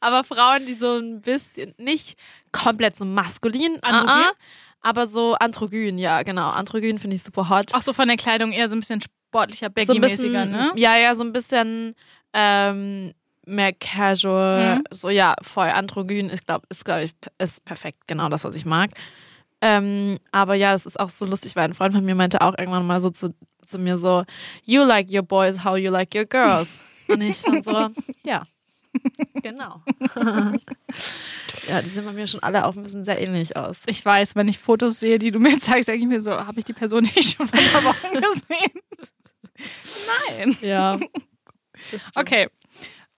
aber 0.00 0.24
Frauen, 0.24 0.66
die 0.66 0.74
so 0.74 0.98
ein 0.98 1.20
bisschen, 1.20 1.74
nicht 1.78 2.18
komplett 2.50 2.96
so 2.96 3.04
maskulin, 3.04 3.78
Androgyn? 3.82 4.24
uh-uh, 4.24 4.34
aber 4.82 5.06
so 5.06 5.34
androgyn, 5.34 5.98
ja, 5.98 6.22
genau. 6.22 6.50
Androgyn 6.50 6.98
finde 6.98 7.14
ich 7.14 7.22
super 7.22 7.48
hot. 7.48 7.74
Auch 7.74 7.82
so 7.82 7.92
von 7.92 8.08
der 8.08 8.16
Kleidung 8.16 8.50
eher 8.52 8.68
so 8.68 8.74
ein 8.74 8.80
bisschen 8.80 9.02
sportlicher, 9.02 9.66
so 9.66 9.72
baggy-mäßiger, 9.72 10.46
bisschen, 10.46 10.50
ne? 10.50 10.72
Ja, 10.76 10.96
ja, 10.96 11.14
so 11.14 11.22
ein 11.22 11.32
bisschen 11.32 11.94
ähm, 12.32 13.12
mehr 13.50 13.72
casual. 13.72 14.76
Mhm. 14.76 14.84
So, 14.90 15.10
ja, 15.10 15.34
voll 15.42 15.68
androgyn. 15.68 16.30
Ich 16.30 16.46
glaube, 16.46 16.66
ist, 16.70 16.84
glaube 16.84 17.04
ich, 17.04 17.14
ist 17.38 17.64
perfekt 17.64 18.06
genau 18.06 18.28
das, 18.28 18.44
was 18.44 18.54
ich 18.54 18.64
mag. 18.64 18.90
Ähm, 19.60 20.18
aber 20.32 20.54
ja, 20.54 20.74
es 20.74 20.86
ist 20.86 20.98
auch 20.98 21.10
so 21.10 21.26
lustig, 21.26 21.54
weil 21.56 21.64
ein 21.64 21.74
Freund 21.74 21.94
von 21.94 22.04
mir 22.04 22.14
meinte 22.14 22.40
auch 22.40 22.56
irgendwann 22.58 22.86
mal 22.86 23.00
so 23.00 23.10
zu, 23.10 23.34
zu 23.66 23.78
mir 23.78 23.98
so, 23.98 24.24
you 24.64 24.82
like 24.82 25.10
your 25.10 25.22
boys 25.22 25.64
how 25.64 25.76
you 25.76 25.90
like 25.90 26.14
your 26.14 26.24
girls. 26.24 26.80
Und 27.08 27.20
ich 27.20 27.42
dann 27.42 27.62
so, 27.62 27.90
ja, 28.24 28.42
genau. 29.42 29.82
ja, 31.68 31.82
die 31.82 31.90
sehen 31.90 32.04
bei 32.04 32.12
mir 32.12 32.26
schon 32.26 32.42
alle 32.42 32.64
auch 32.64 32.74
ein 32.74 32.82
bisschen 32.82 33.04
sehr 33.04 33.20
ähnlich 33.20 33.56
aus. 33.56 33.80
Ich 33.86 34.04
weiß, 34.04 34.34
wenn 34.36 34.48
ich 34.48 34.58
Fotos 34.58 35.00
sehe, 35.00 35.18
die 35.18 35.30
du 35.30 35.38
mir 35.38 35.58
zeigst, 35.58 35.88
denke 35.88 36.02
ich 36.02 36.08
mir 36.08 36.20
so, 36.20 36.32
habe 36.32 36.58
ich 36.58 36.64
die 36.64 36.72
Person 36.72 37.02
nicht 37.14 37.36
schon 37.36 37.46
vor 37.46 37.58
ein 37.58 37.66
paar 37.72 37.84
Wochen 37.84 38.14
gesehen? 38.14 38.80
Nein. 40.28 40.56
Ja. 40.62 40.98
Okay. 42.14 42.48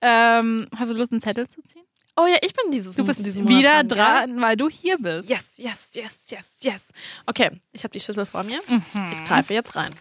Ähm, 0.02 0.68
hast 0.76 0.92
du 0.92 0.96
Lust, 0.96 1.12
einen 1.12 1.20
Zettel 1.20 1.48
zu 1.48 1.62
ziehen? 1.62 1.84
Oh 2.16 2.26
ja, 2.26 2.36
ich 2.42 2.52
bin 2.54 2.70
dieses 2.70 2.94
Du 2.96 3.04
bist 3.06 3.24
diesen 3.24 3.48
wieder 3.48 3.84
dran, 3.84 4.30
dran, 4.32 4.40
weil 4.42 4.56
du 4.56 4.68
hier 4.68 4.98
bist. 4.98 5.30
Yes, 5.30 5.54
yes, 5.56 5.88
yes, 5.94 6.24
yes, 6.28 6.56
yes. 6.62 6.88
Okay, 7.26 7.50
ich 7.72 7.84
habe 7.84 7.92
die 7.92 8.00
Schüssel 8.00 8.26
vor 8.26 8.42
mir. 8.42 8.60
Mhm. 8.68 8.82
Ich 9.12 9.24
greife 9.24 9.54
jetzt 9.54 9.74
rein. 9.76 9.94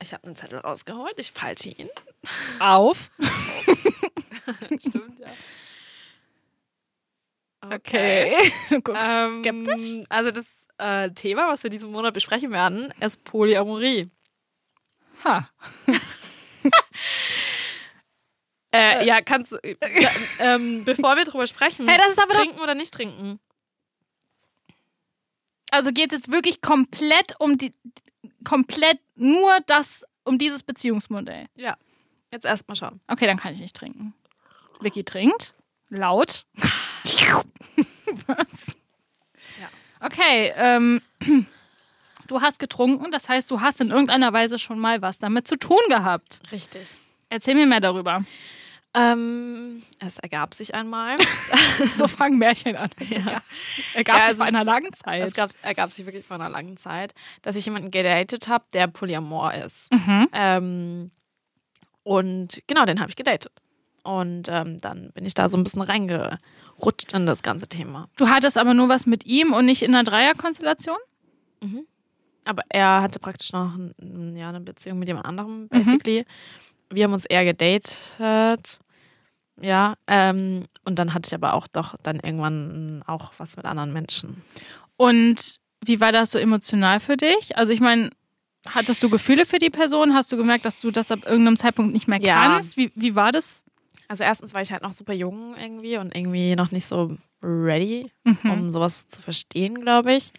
Ich 0.00 0.12
habe 0.14 0.24
einen 0.26 0.36
Zettel 0.36 0.58
rausgeholt. 0.60 1.18
Ich 1.18 1.32
falte 1.32 1.68
ihn. 1.68 1.88
Auf. 2.60 3.10
Stimmt, 4.78 5.18
ja. 5.20 5.26
Okay. 7.74 8.34
Du 8.70 8.80
guckst 8.80 9.02
Ähm, 9.04 9.38
skeptisch. 9.40 10.04
also 10.08 10.30
das 10.30 10.66
äh, 10.78 11.10
Thema, 11.10 11.48
was 11.48 11.62
wir 11.62 11.70
diesen 11.70 11.90
Monat 11.92 12.14
besprechen 12.14 12.50
werden, 12.52 12.92
ist 13.00 13.22
Polyamorie. 13.24 14.10
Ha. 15.24 15.48
Äh, 18.74 19.06
ja, 19.06 19.20
kannst 19.20 19.52
du, 19.52 19.56
äh, 19.56 19.76
ähm, 20.38 20.84
bevor 20.86 21.16
wir 21.16 21.24
drüber 21.24 21.46
sprechen, 21.46 21.86
Hey, 21.86 21.98
trinken 22.28 22.60
oder 22.60 22.74
nicht 22.74 22.92
trinken? 22.94 23.38
Also 25.70 25.90
geht 25.92 26.12
es 26.12 26.30
wirklich 26.30 26.60
komplett 26.60 27.34
um 27.38 27.56
die, 27.56 27.74
komplett 28.44 28.98
nur 29.14 29.58
das, 29.66 30.04
um 30.24 30.38
dieses 30.38 30.62
Beziehungsmodell. 30.62 31.46
Ja, 31.54 31.76
jetzt 32.30 32.44
erstmal 32.44 32.76
schauen. 32.76 33.00
Okay, 33.08 33.26
dann 33.26 33.38
kann 33.38 33.52
ich 33.52 33.60
nicht 33.60 33.76
trinken. 33.76 34.14
Vicky 34.80 35.04
trinkt. 35.04 35.54
Laut. 35.88 36.46
Was? 38.26 38.76
Ja. 39.60 39.68
Okay, 40.00 40.52
ähm, 40.56 41.00
du 42.26 42.40
hast 42.40 42.58
getrunken, 42.58 43.10
das 43.10 43.28
heißt, 43.28 43.50
du 43.50 43.60
hast 43.60 43.80
in 43.80 43.90
irgendeiner 43.90 44.32
Weise 44.32 44.58
schon 44.58 44.78
mal 44.78 45.00
was 45.02 45.18
damit 45.18 45.46
zu 45.46 45.56
tun 45.56 45.80
gehabt. 45.88 46.40
Richtig. 46.50 46.88
Erzähl 47.28 47.54
mir 47.54 47.66
mehr 47.66 47.80
darüber. 47.80 48.24
Ähm, 48.94 49.82
es 50.00 50.18
ergab 50.18 50.54
sich 50.54 50.74
einmal. 50.74 51.16
So 51.96 52.06
fangen 52.06 52.38
Märchen 52.38 52.76
an. 52.76 52.90
Ja. 53.08 53.40
Ergab 53.94 54.16
Ja, 54.16 54.22
sich 54.22 54.30
es 54.32 54.36
vor 54.36 54.46
einer 54.46 54.64
langen 54.64 54.92
Zeit. 54.92 55.22
Es 55.22 55.32
gab, 55.32 55.50
ergab 55.62 55.90
sich 55.90 56.04
wirklich 56.04 56.26
vor 56.26 56.36
einer 56.36 56.50
langen 56.50 56.76
Zeit, 56.76 57.14
dass 57.40 57.56
ich 57.56 57.64
jemanden 57.64 57.90
gedatet 57.90 58.48
habe, 58.48 58.64
der 58.72 58.86
Polyamor 58.88 59.54
ist. 59.54 59.90
Mhm. 59.92 60.28
Ähm, 60.32 61.10
und 62.02 62.62
genau, 62.66 62.84
den 62.84 63.00
habe 63.00 63.10
ich 63.10 63.16
gedatet. 63.16 63.50
Und 64.04 64.48
ähm, 64.48 64.78
dann 64.78 65.12
bin 65.12 65.24
ich 65.24 65.34
da 65.34 65.48
so 65.48 65.56
ein 65.56 65.64
bisschen 65.64 65.82
reingerutscht 65.82 67.12
in 67.14 67.24
das 67.26 67.42
ganze 67.42 67.68
Thema. 67.68 68.08
Du 68.16 68.28
hattest 68.28 68.58
aber 68.58 68.74
nur 68.74 68.88
was 68.88 69.06
mit 69.06 69.24
ihm 69.26 69.52
und 69.52 69.64
nicht 69.66 69.82
in 69.82 69.94
einer 69.94 70.04
Dreierkonstellation? 70.04 70.98
Aber 72.44 72.62
er 72.68 73.02
hatte 73.02 73.20
praktisch 73.20 73.52
noch 73.52 73.74
ein, 73.74 74.36
ja, 74.36 74.48
eine 74.48 74.60
Beziehung 74.60 74.98
mit 74.98 75.08
jemand 75.08 75.26
anderem, 75.26 75.68
basically. 75.68 76.26
Wir 76.90 77.04
haben 77.04 77.12
uns 77.12 77.24
eher 77.24 77.44
gedatet. 77.44 78.80
Ja, 79.60 79.94
ähm, 80.06 80.64
und 80.84 80.98
dann 80.98 81.14
hatte 81.14 81.28
ich 81.28 81.34
aber 81.34 81.54
auch 81.54 81.66
doch 81.68 81.96
dann 82.02 82.20
irgendwann 82.20 83.02
auch 83.06 83.32
was 83.38 83.56
mit 83.56 83.66
anderen 83.66 83.92
Menschen. 83.92 84.42
Und 84.96 85.56
wie 85.84 86.00
war 86.00 86.12
das 86.12 86.30
so 86.30 86.38
emotional 86.38 87.00
für 87.00 87.16
dich? 87.16 87.56
Also 87.56 87.72
ich 87.72 87.80
meine, 87.80 88.10
hattest 88.68 89.02
du 89.02 89.10
Gefühle 89.10 89.44
für 89.46 89.58
die 89.58 89.70
Person? 89.70 90.14
Hast 90.14 90.32
du 90.32 90.36
gemerkt, 90.36 90.64
dass 90.64 90.80
du 90.80 90.90
das 90.90 91.10
ab 91.10 91.20
irgendeinem 91.26 91.56
Zeitpunkt 91.56 91.92
nicht 91.92 92.08
mehr 92.08 92.20
Ja. 92.20 92.34
kannst? 92.54 92.76
Wie, 92.76 92.90
wie 92.94 93.14
war 93.14 93.32
das? 93.32 93.64
Also 94.08 94.24
erstens 94.24 94.54
war 94.54 94.62
ich 94.62 94.72
halt 94.72 94.82
noch 94.82 94.92
super 94.92 95.12
jung 95.12 95.54
irgendwie 95.60 95.96
und 95.96 96.14
irgendwie 96.16 96.54
noch 96.56 96.70
nicht 96.70 96.86
so 96.86 97.16
ready, 97.42 98.10
Mhm. 98.24 98.50
um 98.50 98.70
sowas 98.70 99.08
zu 99.08 99.20
verstehen, 99.20 99.80
glaube 99.80 100.14
ich. 100.14 100.32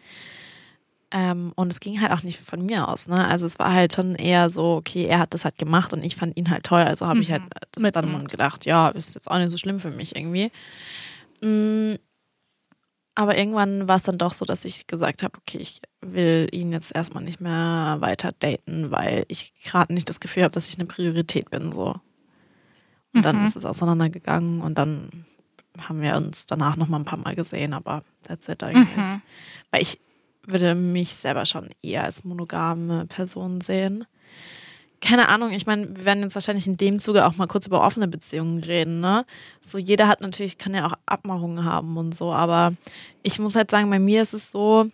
Ähm, 1.16 1.54
und 1.56 1.72
es 1.72 1.80
ging 1.80 2.02
halt 2.02 2.12
auch 2.12 2.24
nicht 2.24 2.40
von 2.40 2.66
mir 2.66 2.88
aus, 2.88 3.08
ne? 3.08 3.28
Also 3.28 3.46
es 3.46 3.60
war 3.60 3.72
halt 3.72 3.94
schon 3.94 4.16
eher 4.16 4.50
so, 4.50 4.78
okay, 4.78 5.06
er 5.06 5.20
hat 5.20 5.36
das 5.36 5.46
halt 5.46 5.60
gemacht 5.60 5.94
und 5.94 6.04
ich 6.04 6.16
fand 6.16 6.36
ihn 6.36 6.50
halt 6.50 6.64
toll. 6.66 6.82
Also 6.82 7.06
habe 7.06 7.20
ich 7.20 7.32
halt 7.32 7.44
das 7.72 7.84
Mit- 7.84 7.96
dann 7.96 8.28
gedacht, 8.28 8.66
ja, 8.66 8.90
ist 8.90 9.14
jetzt 9.14 9.30
auch 9.30 9.38
nicht 9.38 9.52
so 9.52 9.58
schlimm 9.58 9.80
für 9.80 9.92
mich 9.92 10.16
irgendwie. 10.16 10.52
Mm, 11.42 11.96
Aber 13.16 13.38
irgendwann 13.38 13.88
war 13.88 13.98
es 13.98 14.04
dann 14.04 14.18
doch 14.18 14.34
so, 14.34 14.44
dass 14.44 14.66
ich 14.66 14.88
gesagt 14.88 15.22
habe, 15.22 15.38
okay, 15.38 15.60
ich 15.60 15.82
will 16.02 16.48
ihn 16.52 16.72
jetzt 16.72 16.96
erstmal 16.96 17.24
nicht 17.24 17.40
mehr 17.40 17.98
weiter 18.00 18.32
daten, 18.40 18.90
weil 18.90 19.26
ich 19.28 19.54
gerade 19.64 19.94
nicht 19.94 20.10
das 20.10 20.20
Gefühl 20.20 20.44
habe, 20.44 20.54
dass 20.56 20.68
ich 20.68 20.80
eine 20.80 20.88
Priorität 20.88 21.52
bin. 21.52 21.72
So. 21.74 21.94
Und 23.14 23.24
dann 23.24 23.42
Mhm. 23.42 23.46
ist 23.46 23.56
es 23.56 23.66
auseinandergegangen 23.66 24.62
und 24.62 24.80
dann 24.80 25.26
haben 25.78 26.02
wir 26.02 26.16
uns 26.16 26.48
danach 26.48 26.76
noch 26.76 26.88
mal 26.88 26.98
ein 26.98 27.06
paar 27.06 27.20
Mal 27.20 27.36
gesehen, 27.36 27.74
aber 27.74 28.04
that's 28.24 28.48
it 28.50 28.64
eigentlich. 28.64 28.98
Mhm. 28.98 29.22
Weil 29.70 29.82
ich 29.84 30.00
würde 30.46 30.76
mich 30.76 31.14
selber 31.16 31.46
schon 31.46 31.70
eher 31.82 32.04
als 32.04 32.24
monogame 32.24 33.06
Person 33.06 33.62
sehen. 33.62 34.06
Keine 35.02 35.28
Ahnung, 35.28 35.52
ich 35.52 35.66
meine, 35.66 35.98
wir 35.98 36.06
werden 36.06 36.24
jetzt 36.24 36.36
wahrscheinlich 36.36 36.66
in 36.66 36.78
dem 36.78 37.00
Zuge 37.00 37.26
auch 37.26 37.36
mal 37.36 37.48
kurz 37.48 37.68
über 37.68 37.86
offene 37.86 38.08
Beziehungen 38.08 38.64
reden, 38.64 39.02
ne? 39.02 39.26
So, 39.62 39.78
jeder 39.78 40.08
hat 40.08 40.22
natürlich, 40.22 40.58
kann 40.58 40.74
ja 40.74 40.88
auch 40.88 40.94
Abmachungen 41.06 41.66
haben 41.66 41.98
und 41.98 42.16
so, 42.16 42.32
aber 42.32 42.74
ich 43.22 43.38
muss 43.40 43.56
halt 43.56 43.70
sagen, 43.70 43.90
bei 43.90 44.00
mir 44.00 44.22
ist 44.22 44.34
es 44.34 44.52
so, 44.52 44.90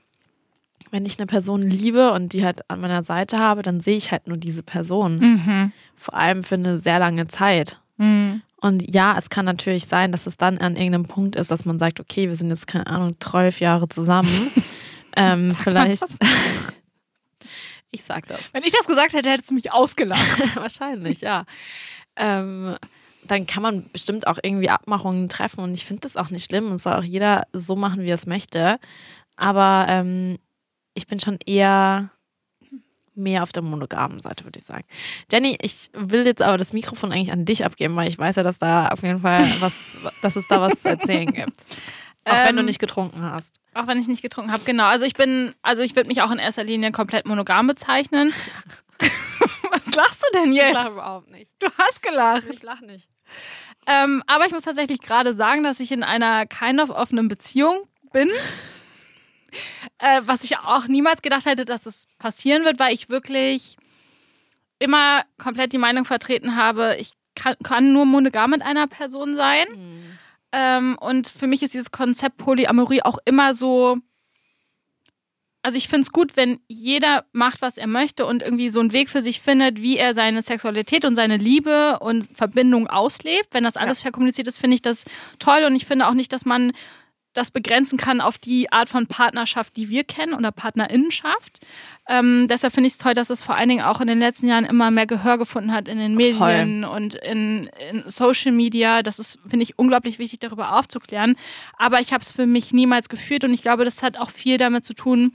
wenn 0.91 1.05
ich 1.05 1.19
eine 1.19 1.27
Person 1.27 1.61
liebe 1.61 2.11
und 2.11 2.33
die 2.33 2.43
halt 2.43 2.67
an 2.69 2.81
meiner 2.81 3.03
Seite 3.03 3.37
habe, 3.37 3.61
dann 3.61 3.81
sehe 3.81 3.97
ich 3.97 4.11
halt 4.11 4.27
nur 4.27 4.37
diese 4.37 4.63
Person. 4.63 5.19
Mhm. 5.19 5.71
Vor 5.95 6.15
allem 6.15 6.43
für 6.43 6.55
eine 6.55 6.79
sehr 6.79 6.97
lange 6.99 7.27
Zeit. 7.27 7.79
Mhm. 7.97 8.41
Und 8.61 8.93
ja, 8.93 9.15
es 9.17 9.29
kann 9.29 9.45
natürlich 9.45 9.85
sein, 9.85 10.11
dass 10.11 10.27
es 10.27 10.37
dann 10.37 10.57
an 10.57 10.75
irgendeinem 10.75 11.05
Punkt 11.05 11.35
ist, 11.35 11.51
dass 11.51 11.65
man 11.65 11.79
sagt, 11.79 11.99
okay, 11.99 12.27
wir 12.27 12.35
sind 12.35 12.49
jetzt, 12.49 12.67
keine 12.67 12.87
Ahnung, 12.87 13.15
zwölf 13.19 13.59
Jahre 13.59 13.87
zusammen. 13.87 14.51
ähm, 15.15 15.51
vielleicht. 15.51 16.03
ich 17.91 18.03
sag 18.03 18.27
das. 18.27 18.53
Wenn 18.53 18.63
ich 18.63 18.71
das 18.71 18.87
gesagt 18.87 19.13
hätte, 19.13 19.29
hättest 19.29 19.51
du 19.51 19.55
mich 19.55 19.71
ausgelacht. 19.71 20.55
Wahrscheinlich, 20.55 21.21
ja. 21.21 21.45
Ähm, 22.15 22.75
dann 23.23 23.45
kann 23.45 23.63
man 23.63 23.89
bestimmt 23.91 24.27
auch 24.27 24.39
irgendwie 24.41 24.69
Abmachungen 24.69 25.29
treffen 25.29 25.63
und 25.63 25.73
ich 25.73 25.85
finde 25.85 26.01
das 26.01 26.17
auch 26.17 26.29
nicht 26.29 26.45
schlimm 26.45 26.71
und 26.71 26.79
soll 26.79 26.93
auch 26.93 27.03
jeder 27.03 27.47
so 27.53 27.75
machen, 27.75 28.01
wie 28.01 28.09
er 28.09 28.15
es 28.15 28.25
möchte. 28.25 28.79
Aber 29.35 29.85
ähm, 29.87 30.39
ich 30.93 31.07
bin 31.07 31.19
schon 31.19 31.37
eher 31.45 32.11
mehr 33.19 33.43
auf 33.43 33.51
der 33.51 33.63
monogamen 33.63 34.19
Seite, 34.19 34.45
würde 34.45 34.59
ich 34.59 34.65
sagen. 34.65 34.85
Jenny, 35.31 35.57
ich 35.61 35.91
will 35.93 36.25
jetzt 36.25 36.41
aber 36.41 36.57
das 36.57 36.73
Mikrofon 36.73 37.11
eigentlich 37.11 37.31
an 37.31 37.45
dich 37.45 37.65
abgeben, 37.65 37.95
weil 37.95 38.07
ich 38.07 38.17
weiß 38.17 38.37
ja, 38.37 38.43
dass 38.43 38.57
da 38.57 38.87
auf 38.87 39.03
jeden 39.03 39.19
Fall 39.19 39.45
was, 39.59 39.97
dass 40.21 40.35
es 40.35 40.47
da 40.47 40.61
was 40.61 40.81
zu 40.81 40.89
erzählen 40.89 41.27
gibt. 41.27 41.65
Auch 42.25 42.33
wenn 42.45 42.55
du 42.55 42.61
Ähm, 42.61 42.65
nicht 42.65 42.79
getrunken 42.79 43.23
hast. 43.23 43.59
Auch 43.73 43.87
wenn 43.87 43.99
ich 43.99 44.07
nicht 44.07 44.21
getrunken 44.21 44.51
habe, 44.51 44.63
genau. 44.63 44.85
Also 44.85 45.05
ich 45.05 45.13
bin, 45.13 45.53
also 45.61 45.83
ich 45.83 45.95
würde 45.95 46.07
mich 46.07 46.21
auch 46.21 46.31
in 46.31 46.39
erster 46.39 46.63
Linie 46.63 46.91
komplett 46.91 47.25
monogam 47.25 47.67
bezeichnen. 47.67 48.33
Was 49.71 49.95
lachst 49.95 50.23
du 50.23 50.39
denn 50.39 50.53
jetzt? 50.53 50.75
überhaupt 50.87 51.29
nicht. 51.29 51.49
Du 51.59 51.67
hast 51.77 52.01
gelacht. 52.01 52.43
Ich 52.49 52.61
lach 52.61 52.81
nicht. 52.81 53.07
Ähm, 53.87 54.23
aber 54.27 54.45
ich 54.45 54.51
muss 54.51 54.63
tatsächlich 54.63 54.99
gerade 55.01 55.33
sagen, 55.33 55.63
dass 55.63 55.79
ich 55.79 55.91
in 55.91 56.03
einer 56.03 56.45
kind 56.45 56.81
of 56.81 56.89
offenen 56.89 57.27
Beziehung 57.27 57.87
bin. 58.11 58.29
äh, 59.99 60.21
was 60.25 60.43
ich 60.43 60.57
auch 60.57 60.87
niemals 60.87 61.21
gedacht 61.21 61.45
hätte, 61.45 61.65
dass 61.65 61.85
es 61.85 62.07
passieren 62.17 62.65
wird, 62.65 62.79
weil 62.79 62.93
ich 62.93 63.09
wirklich 63.09 63.77
immer 64.79 65.23
komplett 65.37 65.73
die 65.73 65.77
Meinung 65.77 66.05
vertreten 66.05 66.55
habe, 66.55 66.95
ich 66.99 67.11
kann, 67.35 67.55
kann 67.63 67.93
nur 67.93 68.05
monogam 68.05 68.51
mit 68.51 68.61
einer 68.61 68.87
Person 68.87 69.35
sein. 69.35 69.65
Ähm, 70.51 70.97
und 70.99 71.27
für 71.27 71.47
mich 71.47 71.63
ist 71.63 71.73
dieses 71.73 71.91
Konzept 71.91 72.37
Polyamorie 72.37 73.03
auch 73.03 73.17
immer 73.25 73.53
so. 73.53 73.97
Also 75.61 75.77
ich 75.77 75.89
finde 75.89 76.03
es 76.03 76.11
gut, 76.11 76.37
wenn 76.37 76.61
jeder 76.67 77.25
macht, 77.33 77.61
was 77.61 77.77
er 77.77 77.87
möchte 77.87 78.25
und 78.25 78.41
irgendwie 78.41 78.69
so 78.69 78.79
einen 78.79 78.93
Weg 78.93 79.09
für 79.09 79.21
sich 79.21 79.41
findet, 79.41 79.81
wie 79.81 79.97
er 79.97 80.13
seine 80.13 80.41
Sexualität 80.41 81.03
und 81.03 81.15
seine 81.15 81.35
Liebe 81.35 81.99
und 81.99 82.29
Verbindung 82.33 82.87
auslebt. 82.87 83.49
Wenn 83.51 83.65
das 83.65 83.75
alles 83.75 84.01
verkommuniziert 84.01 84.47
ist, 84.47 84.59
finde 84.59 84.75
ich 84.75 84.81
das 84.81 85.03
toll. 85.37 85.65
Und 85.65 85.75
ich 85.75 85.85
finde 85.85 86.07
auch 86.07 86.13
nicht, 86.13 86.31
dass 86.31 86.45
man 86.45 86.71
das 87.33 87.51
begrenzen 87.51 87.97
kann 87.97 88.21
auf 88.21 88.37
die 88.37 88.71
Art 88.71 88.89
von 88.89 89.07
Partnerschaft, 89.07 89.75
die 89.77 89.89
wir 89.89 90.03
kennen 90.03 90.33
oder 90.33 90.51
Partnerinnenschaft. 90.51 91.59
Ähm, 92.07 92.47
deshalb 92.49 92.73
finde 92.73 92.87
ich 92.87 92.93
es 92.93 92.99
toll, 92.99 93.13
dass 93.13 93.29
es 93.29 93.43
vor 93.43 93.55
allen 93.55 93.69
Dingen 93.69 93.83
auch 93.83 94.01
in 94.01 94.07
den 94.07 94.19
letzten 94.19 94.47
Jahren 94.47 94.65
immer 94.65 94.89
mehr 94.89 95.05
Gehör 95.05 95.37
gefunden 95.37 95.71
hat 95.71 95.87
in 95.87 95.99
den 95.99 96.15
Medien 96.15 96.83
und 96.83 97.15
in, 97.15 97.69
in 97.91 98.03
Social 98.07 98.51
Media. 98.51 99.03
Das 99.03 99.19
ist, 99.19 99.37
finde 99.47 99.63
ich, 99.63 99.77
unglaublich 99.77 100.17
wichtig, 100.17 100.39
darüber 100.39 100.77
aufzuklären. 100.77 101.35
Aber 101.77 101.99
ich 101.99 102.11
habe 102.13 102.23
es 102.23 102.31
für 102.31 102.47
mich 102.47 102.73
niemals 102.73 103.09
geführt 103.09 103.43
und 103.43 103.53
ich 103.53 103.61
glaube, 103.61 103.85
das 103.85 104.01
hat 104.01 104.17
auch 104.17 104.31
viel 104.31 104.57
damit 104.57 104.83
zu 104.83 104.93
tun, 104.93 105.33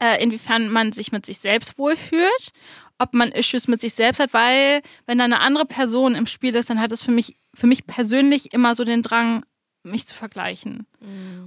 äh, 0.00 0.22
inwiefern 0.22 0.70
man 0.70 0.92
sich 0.92 1.12
mit 1.12 1.26
sich 1.26 1.38
selbst 1.38 1.76
wohlfühlt, 1.78 2.50
ob 2.98 3.14
man 3.14 3.32
Issues 3.32 3.68
mit 3.68 3.80
sich 3.80 3.94
selbst 3.94 4.20
hat, 4.20 4.32
weil 4.32 4.80
wenn 5.06 5.18
da 5.18 5.24
eine 5.24 5.40
andere 5.40 5.66
Person 5.66 6.14
im 6.14 6.26
Spiel 6.26 6.54
ist, 6.54 6.70
dann 6.70 6.80
hat 6.80 6.92
es 6.92 7.02
für 7.02 7.10
mich, 7.10 7.36
für 7.52 7.66
mich 7.66 7.86
persönlich 7.86 8.52
immer 8.52 8.74
so 8.74 8.84
den 8.84 9.02
Drang, 9.02 9.44
mich 9.84 10.06
zu 10.06 10.14
vergleichen. 10.14 10.86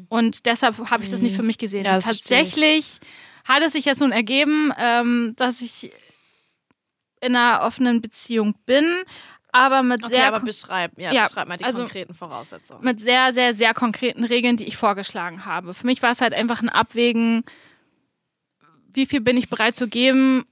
Und 0.10 0.46
deshalb 0.46 0.78
habe 0.92 1.04
ich 1.04 1.10
das 1.10 1.22
nicht 1.22 1.36
für 1.36 1.44
mich 1.44 1.58
gesehen. 1.58 1.86
Ja. 1.86 2.00
Tatsächlich 2.00 3.00
hat 3.46 3.64
es 3.64 3.74
sich 3.74 3.86
jetzt 3.86 4.00
nun 4.00 4.12
ergeben, 4.12 4.72
ähm, 4.78 5.34
dass 5.38 5.62
ich 5.62 5.92
in 7.22 7.36
einer 7.36 7.62
offenen 7.64 8.02
Beziehung 8.02 8.54
bin, 8.66 8.86
aber 9.52 9.82
mit 9.82 10.04
Okay, 10.04 10.16
sehr 10.16 10.28
aber 10.28 10.40
beschreib, 10.42 10.92
ja, 11.00 11.12
Ja, 11.12 11.24
beschreib 11.24 11.48
mal 11.48 11.58
die 11.58 11.64
also- 11.64 11.82
konkreten 11.82 12.14
Voraussetzungen. 12.14 12.84
mit 12.84 13.00
sehr, 13.00 13.34
sehr, 13.34 13.54
sehr 13.56 13.74
konkreten 13.74 14.24
Regeln, 14.24 14.56
die 14.58 14.66
ich 14.66 14.78
vorgeschlagen 14.78 15.46
habe. 15.46 15.74
Für 15.74 15.88
mich 15.88 16.04
war 16.04 16.12
es 16.12 16.22
halt 16.22 16.34
einfach 16.34 16.62
ein 16.62 16.70
Abwägen, 16.70 17.44
wie 18.94 19.06
viel 19.08 19.22
bin 19.22 19.38
ich 19.38 19.50
bereit 19.50 19.76
zu 19.76 19.88
geben 19.88 20.46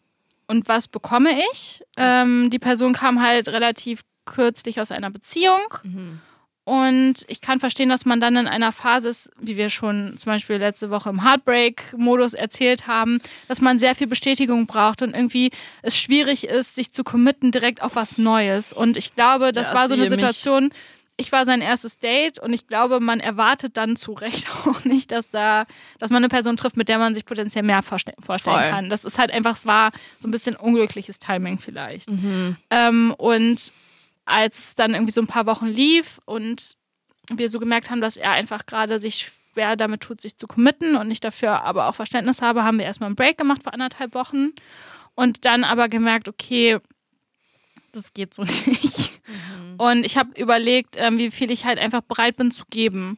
und 0.48 0.68
was 0.68 0.88
bekomme 0.88 1.30
ich. 1.52 1.84
Ähm, 1.98 2.50
die 2.50 2.60
Person 2.60 2.94
kam 2.94 3.22
halt 3.22 3.48
relativ 3.50 4.02
kürzlich 4.26 4.80
aus 4.82 4.92
einer 4.92 5.12
Beziehung. 5.12 5.62
Mhm. 5.84 6.22
Und 6.66 7.26
ich 7.28 7.42
kann 7.42 7.60
verstehen, 7.60 7.90
dass 7.90 8.06
man 8.06 8.20
dann 8.20 8.36
in 8.38 8.48
einer 8.48 8.72
Phase 8.72 9.10
ist, 9.10 9.32
wie 9.40 9.56
wir 9.56 9.70
schon 9.70 10.16
zum 10.18 10.32
Beispiel 10.32 10.56
letzte 10.58 10.90
Woche 10.90 11.10
im 11.12 11.24
Heartbreak-Modus 11.24 12.34
erzählt 12.34 12.88
haben, 12.88 13.22
dass 13.48 13.62
man 13.62 13.78
sehr 13.78 13.94
viel 13.94 14.08
Bestätigung 14.08 14.66
braucht 14.66 15.04
und 15.04 15.14
irgendwie 15.14 15.52
es 15.84 15.96
schwierig 16.00 16.48
ist, 16.48 16.74
sich 16.74 16.92
zu 16.92 17.04
committen 17.04 17.52
direkt 17.52 17.84
auf 17.84 17.96
was 17.96 18.18
Neues. 18.18 18.74
Und 18.74 18.98
ich 18.98 19.14
glaube, 19.16 19.52
das 19.54 19.68
Ja, 19.70 19.74
war 19.76 19.88
so 19.88 19.94
eine 19.94 20.04
mich. 20.04 20.10
Situation, 20.10 20.72
ich 21.18 21.32
war 21.32 21.46
sein 21.46 21.62
erstes 21.62 22.00
Date 22.00 22.40
und 22.40 22.52
ich 22.52 22.68
glaube, 22.68 23.00
man 23.00 23.20
erwartet 23.20 23.78
dann 23.78 23.96
zu 23.96 24.14
Recht 24.14 24.48
auch 24.66 24.84
nicht, 24.86 25.12
dass 25.12 25.30
da, 25.30 25.66
dass 26.00 26.10
man 26.10 26.18
eine 26.18 26.30
Person 26.30 26.58
trifft, 26.58 26.78
mit 26.78 26.90
der 26.90 26.98
man 26.98 27.14
sich 27.14 27.26
potenziell 27.26 27.64
mehr 27.64 27.84
vorstellen, 27.84 28.18
vorstellen 28.24 28.58
Voll. 28.58 28.70
kann. 28.70 28.90
Das 28.90 29.06
ist 29.06 29.20
halt 29.20 29.30
einfach, 29.30 29.56
es 29.56 29.68
war 29.68 29.92
so 30.18 30.28
ein 30.28 30.32
bisschen 30.32 30.56
unglückliches 30.56 31.20
Timing 31.20 31.60
vielleicht. 31.60 32.12
Mhm. 32.12 32.56
Ähm, 32.72 33.14
und 33.20 33.72
als 34.26 34.60
es 34.60 34.76
dann 34.76 34.94
irgendwie 34.94 35.12
so 35.12 35.22
ein 35.22 35.28
paar 35.28 35.46
Wochen 35.46 35.68
lief 35.68 36.20
und 36.26 36.76
wir 37.30 37.50
so 37.50 37.60
gemerkt 37.60 37.90
haben, 37.90 38.02
dass 38.02 38.18
er 38.18 38.32
einfach 38.32 38.66
gerade 38.66 39.00
sich 39.00 39.32
schwer 39.54 39.76
damit 39.76 40.02
tut, 40.02 40.22
sich 40.22 40.38
zu 40.38 40.48
committen 40.48 40.96
und 40.96 41.10
ich 41.10 41.20
dafür 41.20 41.62
aber 41.62 41.88
auch 41.88 41.96
Verständnis 41.96 42.42
habe, 42.42 42.64
haben 42.64 42.78
wir 42.78 42.86
erstmal 42.86 43.08
einen 43.08 43.16
Break 43.16 43.38
gemacht 43.38 43.64
vor 43.64 43.74
anderthalb 43.74 44.14
Wochen 44.14 44.50
und 45.16 45.46
dann 45.46 45.64
aber 45.64 45.88
gemerkt, 45.88 46.28
okay, 46.28 46.80
das 47.94 48.14
geht 48.14 48.34
so 48.34 48.44
nicht. 48.66 49.22
Und 49.78 50.06
ich 50.06 50.18
habe 50.18 50.40
überlegt, 50.40 50.96
ähm, 50.98 51.18
wie 51.18 51.32
viel 51.32 51.52
ich 51.52 51.66
halt 51.66 51.80
einfach 51.80 52.02
bereit 52.02 52.38
bin 52.38 52.52
zu 52.52 52.66
geben 52.70 53.18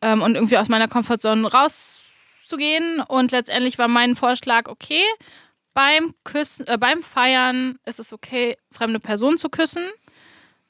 ähm, 0.00 0.22
und 0.22 0.34
irgendwie 0.34 0.58
aus 0.58 0.68
meiner 0.68 0.88
Komfortzone 0.88 1.50
rauszugehen. 1.50 3.00
Und 3.00 3.32
letztendlich 3.32 3.78
war 3.78 3.88
mein 3.88 4.16
Vorschlag, 4.16 4.68
okay, 4.68 5.02
beim 5.74 6.14
Küssen, 6.24 6.66
äh, 6.68 6.78
beim 6.78 7.02
Feiern 7.02 7.78
ist 7.84 8.00
es 8.00 8.12
okay, 8.12 8.56
fremde 8.70 9.00
Personen 9.00 9.38
zu 9.38 9.48
küssen. 9.48 9.84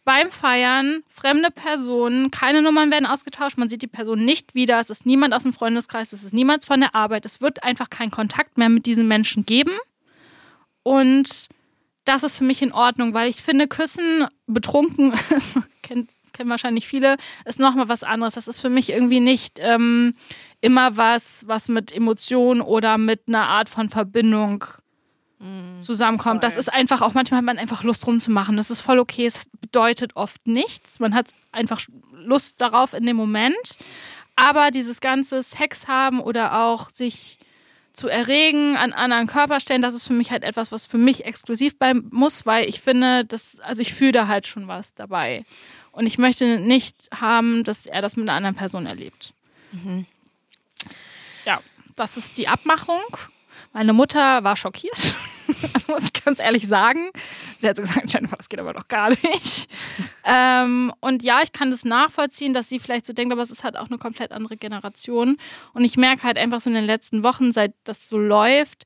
Beim 0.04 0.32
Feiern, 0.32 1.04
fremde 1.06 1.52
Personen, 1.52 2.32
keine 2.32 2.60
Nummern 2.60 2.90
werden 2.90 3.06
ausgetauscht, 3.06 3.56
man 3.56 3.68
sieht 3.68 3.82
die 3.82 3.86
Person 3.86 4.24
nicht 4.24 4.54
wieder, 4.54 4.80
es 4.80 4.90
ist 4.90 5.06
niemand 5.06 5.32
aus 5.32 5.44
dem 5.44 5.52
Freundeskreis, 5.52 6.12
es 6.12 6.24
ist 6.24 6.34
niemand 6.34 6.64
von 6.64 6.80
der 6.80 6.96
Arbeit, 6.96 7.24
es 7.24 7.40
wird 7.40 7.62
einfach 7.62 7.88
keinen 7.88 8.10
Kontakt 8.10 8.58
mehr 8.58 8.68
mit 8.68 8.86
diesen 8.86 9.06
Menschen 9.06 9.46
geben. 9.46 9.72
Und 10.82 11.48
das 12.04 12.24
ist 12.24 12.38
für 12.38 12.44
mich 12.44 12.62
in 12.62 12.72
Ordnung, 12.72 13.14
weil 13.14 13.30
ich 13.30 13.36
finde, 13.36 13.68
Küssen 13.68 14.26
betrunken, 14.48 15.12
ist, 15.36 15.54
kennen, 15.82 16.08
kennen 16.32 16.50
wahrscheinlich 16.50 16.88
viele, 16.88 17.16
ist 17.44 17.60
nochmal 17.60 17.88
was 17.88 18.02
anderes. 18.02 18.34
Das 18.34 18.48
ist 18.48 18.58
für 18.58 18.70
mich 18.70 18.90
irgendwie 18.90 19.20
nicht 19.20 19.58
ähm, 19.60 20.14
immer 20.60 20.96
was, 20.96 21.44
was 21.46 21.68
mit 21.68 21.92
Emotionen 21.92 22.60
oder 22.60 22.98
mit 22.98 23.28
einer 23.28 23.46
Art 23.46 23.68
von 23.68 23.88
Verbindung 23.88 24.64
zusammenkommt. 25.80 26.42
Das 26.42 26.54
voll. 26.54 26.60
ist 26.60 26.72
einfach 26.72 27.02
auch, 27.02 27.14
manchmal 27.14 27.38
hat 27.38 27.44
man 27.44 27.58
einfach 27.58 27.82
Lust 27.82 28.06
rumzumachen. 28.06 28.56
Das 28.56 28.70
ist 28.70 28.80
voll 28.80 28.98
okay. 28.98 29.26
Es 29.26 29.40
bedeutet 29.60 30.16
oft 30.16 30.46
nichts. 30.46 31.00
Man 31.00 31.14
hat 31.14 31.30
einfach 31.50 31.80
Lust 32.12 32.60
darauf 32.60 32.94
in 32.94 33.04
dem 33.04 33.16
Moment. 33.16 33.76
Aber 34.36 34.70
dieses 34.70 35.00
ganze 35.00 35.42
Sex 35.42 35.88
haben 35.88 36.20
oder 36.20 36.62
auch 36.62 36.88
sich 36.90 37.38
zu 37.92 38.08
erregen 38.08 38.76
an 38.76 38.92
anderen 38.92 39.26
Körperstellen, 39.26 39.82
das 39.82 39.94
ist 39.94 40.04
für 40.04 40.14
mich 40.14 40.30
halt 40.30 40.44
etwas, 40.44 40.72
was 40.72 40.86
für 40.86 40.96
mich 40.98 41.26
exklusiv 41.26 41.78
bleiben 41.78 42.08
muss, 42.10 42.46
weil 42.46 42.66
ich 42.66 42.80
finde, 42.80 43.24
dass, 43.26 43.60
also 43.60 43.82
ich 43.82 43.92
fühle 43.92 44.12
da 44.12 44.28
halt 44.28 44.46
schon 44.46 44.66
was 44.68 44.94
dabei. 44.94 45.44
Und 45.90 46.06
ich 46.06 46.16
möchte 46.16 46.58
nicht 46.58 47.10
haben, 47.14 47.64
dass 47.64 47.86
er 47.86 48.00
das 48.00 48.16
mit 48.16 48.26
einer 48.28 48.36
anderen 48.36 48.56
Person 48.56 48.86
erlebt. 48.86 49.34
Ja, 51.44 51.60
das 51.96 52.16
ist 52.16 52.38
die 52.38 52.48
Abmachung. 52.48 53.02
Meine 53.72 53.92
Mutter 53.92 54.44
war 54.44 54.56
schockiert, 54.56 55.14
das 55.72 55.88
muss 55.88 56.04
ich 56.04 56.24
ganz 56.24 56.38
ehrlich 56.38 56.66
sagen. 56.66 57.10
Sie 57.58 57.68
hat 57.68 57.76
so 57.76 57.82
gesagt, 57.82 58.12
Jennifer, 58.12 58.36
das 58.36 58.48
geht 58.48 58.60
aber 58.60 58.74
doch 58.74 58.88
gar 58.88 59.10
nicht. 59.10 59.68
ähm, 60.24 60.92
und 61.00 61.22
ja, 61.22 61.40
ich 61.42 61.52
kann 61.52 61.70
das 61.70 61.84
nachvollziehen, 61.84 62.54
dass 62.54 62.68
sie 62.68 62.78
vielleicht 62.78 63.06
so 63.06 63.12
denkt, 63.12 63.32
aber 63.32 63.42
es 63.42 63.50
ist 63.50 63.64
halt 63.64 63.76
auch 63.76 63.88
eine 63.88 63.98
komplett 63.98 64.32
andere 64.32 64.56
Generation. 64.56 65.38
Und 65.72 65.84
ich 65.84 65.96
merke 65.96 66.24
halt 66.24 66.38
einfach 66.38 66.60
so 66.60 66.70
in 66.70 66.74
den 66.74 66.84
letzten 66.84 67.24
Wochen, 67.24 67.52
seit 67.52 67.74
das 67.84 68.08
so 68.08 68.18
läuft, 68.18 68.84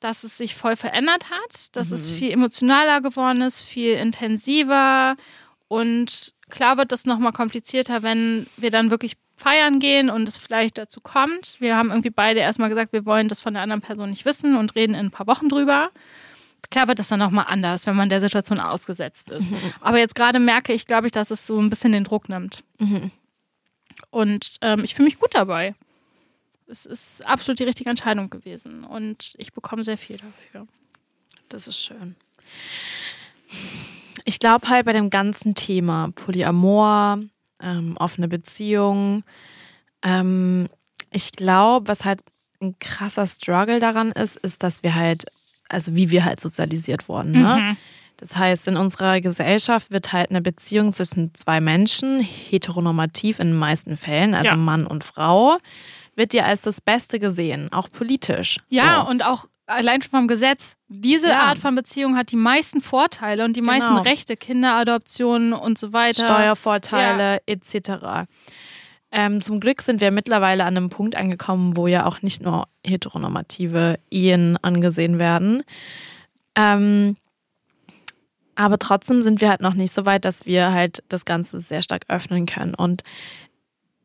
dass 0.00 0.24
es 0.24 0.38
sich 0.38 0.54
voll 0.54 0.76
verändert 0.76 1.30
hat, 1.30 1.76
dass 1.76 1.88
mhm. 1.88 1.94
es 1.94 2.10
viel 2.10 2.30
emotionaler 2.30 3.00
geworden 3.00 3.42
ist, 3.42 3.64
viel 3.64 3.94
intensiver 3.94 5.16
und 5.68 6.34
klar 6.50 6.78
wird 6.78 6.90
das 6.90 7.06
nochmal 7.06 7.32
komplizierter, 7.32 8.02
wenn 8.02 8.46
wir 8.56 8.70
dann 8.70 8.90
wirklich 8.90 9.16
feiern 9.40 9.80
gehen 9.80 10.10
und 10.10 10.28
es 10.28 10.36
vielleicht 10.36 10.78
dazu 10.78 11.00
kommt. 11.00 11.60
Wir 11.60 11.76
haben 11.76 11.90
irgendwie 11.90 12.10
beide 12.10 12.40
erstmal 12.40 12.68
gesagt, 12.68 12.92
wir 12.92 13.06
wollen 13.06 13.28
das 13.28 13.40
von 13.40 13.54
der 13.54 13.62
anderen 13.62 13.82
Person 13.82 14.10
nicht 14.10 14.24
wissen 14.24 14.56
und 14.56 14.74
reden 14.74 14.94
in 14.94 15.06
ein 15.06 15.10
paar 15.10 15.26
Wochen 15.26 15.48
drüber. 15.48 15.90
Klar 16.70 16.88
wird 16.88 16.98
das 16.98 17.08
dann 17.08 17.18
nochmal 17.18 17.46
anders, 17.48 17.86
wenn 17.86 17.96
man 17.96 18.08
der 18.08 18.20
Situation 18.20 18.60
ausgesetzt 18.60 19.30
ist. 19.30 19.50
Mhm. 19.50 19.58
Aber 19.80 19.98
jetzt 19.98 20.14
gerade 20.14 20.38
merke 20.38 20.72
ich, 20.72 20.86
glaube 20.86 21.06
ich, 21.06 21.12
dass 21.12 21.30
es 21.30 21.46
so 21.46 21.58
ein 21.58 21.70
bisschen 21.70 21.92
den 21.92 22.04
Druck 22.04 22.28
nimmt. 22.28 22.62
Mhm. 22.78 23.10
Und 24.10 24.56
ähm, 24.60 24.84
ich 24.84 24.94
fühle 24.94 25.06
mich 25.06 25.18
gut 25.18 25.34
dabei 25.34 25.74
es 26.70 26.86
ist 26.86 27.26
absolut 27.26 27.58
die 27.58 27.64
richtige 27.64 27.90
Entscheidung 27.90 28.30
gewesen 28.30 28.84
und 28.84 29.34
ich 29.38 29.52
bekomme 29.52 29.84
sehr 29.84 29.98
viel 29.98 30.18
dafür. 30.18 30.66
Das 31.48 31.66
ist 31.66 31.78
schön. 31.78 32.14
Ich 34.24 34.38
glaube 34.38 34.68
halt 34.68 34.86
bei 34.86 34.92
dem 34.92 35.10
ganzen 35.10 35.54
Thema 35.54 36.10
Polyamor, 36.14 37.18
ähm, 37.62 37.96
offene 37.98 38.28
Beziehung, 38.28 39.24
ähm, 40.02 40.68
ich 41.10 41.32
glaube, 41.32 41.88
was 41.88 42.04
halt 42.04 42.22
ein 42.60 42.78
krasser 42.78 43.26
Struggle 43.26 43.80
daran 43.80 44.12
ist, 44.12 44.36
ist, 44.36 44.62
dass 44.62 44.82
wir 44.82 44.94
halt, 44.94 45.26
also 45.68 45.94
wie 45.94 46.10
wir 46.10 46.24
halt 46.24 46.40
sozialisiert 46.40 47.08
wurden. 47.08 47.32
Ne? 47.32 47.56
Mhm. 47.56 47.76
Das 48.18 48.36
heißt, 48.36 48.68
in 48.68 48.76
unserer 48.76 49.20
Gesellschaft 49.20 49.90
wird 49.90 50.12
halt 50.12 50.30
eine 50.30 50.42
Beziehung 50.42 50.92
zwischen 50.92 51.34
zwei 51.34 51.60
Menschen, 51.60 52.20
heteronormativ 52.20 53.40
in 53.40 53.48
den 53.48 53.56
meisten 53.56 53.96
Fällen, 53.96 54.34
also 54.34 54.50
ja. 54.50 54.56
Mann 54.56 54.86
und 54.86 55.04
Frau, 55.04 55.56
wird 56.16 56.34
dir 56.34 56.44
als 56.44 56.60
das 56.60 56.82
Beste 56.82 57.18
gesehen, 57.18 57.72
auch 57.72 57.88
politisch. 57.90 58.58
Ja, 58.68 59.02
so. 59.02 59.10
und 59.10 59.24
auch 59.24 59.46
allein 59.70 60.02
schon 60.02 60.10
vom 60.10 60.28
Gesetz. 60.28 60.76
Diese 60.88 61.28
ja. 61.28 61.40
Art 61.40 61.58
von 61.58 61.74
Beziehung 61.74 62.16
hat 62.16 62.32
die 62.32 62.36
meisten 62.36 62.80
Vorteile 62.80 63.44
und 63.44 63.56
die 63.56 63.60
genau. 63.60 63.72
meisten 63.72 63.96
Rechte, 63.96 64.36
Kinderadoptionen 64.36 65.52
und 65.52 65.78
so 65.78 65.92
weiter. 65.92 66.24
Steuervorteile 66.24 67.34
ja. 67.34 67.38
etc. 67.46 68.28
Ähm, 69.12 69.42
zum 69.42 69.60
Glück 69.60 69.82
sind 69.82 70.00
wir 70.00 70.10
mittlerweile 70.10 70.64
an 70.64 70.76
einem 70.76 70.90
Punkt 70.90 71.16
angekommen, 71.16 71.76
wo 71.76 71.86
ja 71.86 72.06
auch 72.06 72.22
nicht 72.22 72.42
nur 72.42 72.68
heteronormative 72.86 73.98
Ehen 74.10 74.56
angesehen 74.62 75.18
werden. 75.18 75.62
Ähm, 76.54 77.16
aber 78.54 78.78
trotzdem 78.78 79.22
sind 79.22 79.40
wir 79.40 79.48
halt 79.48 79.62
noch 79.62 79.74
nicht 79.74 79.92
so 79.92 80.06
weit, 80.06 80.24
dass 80.24 80.46
wir 80.46 80.72
halt 80.72 81.02
das 81.08 81.24
Ganze 81.24 81.60
sehr 81.60 81.82
stark 81.82 82.04
öffnen 82.08 82.46
können. 82.46 82.74
Und 82.74 83.02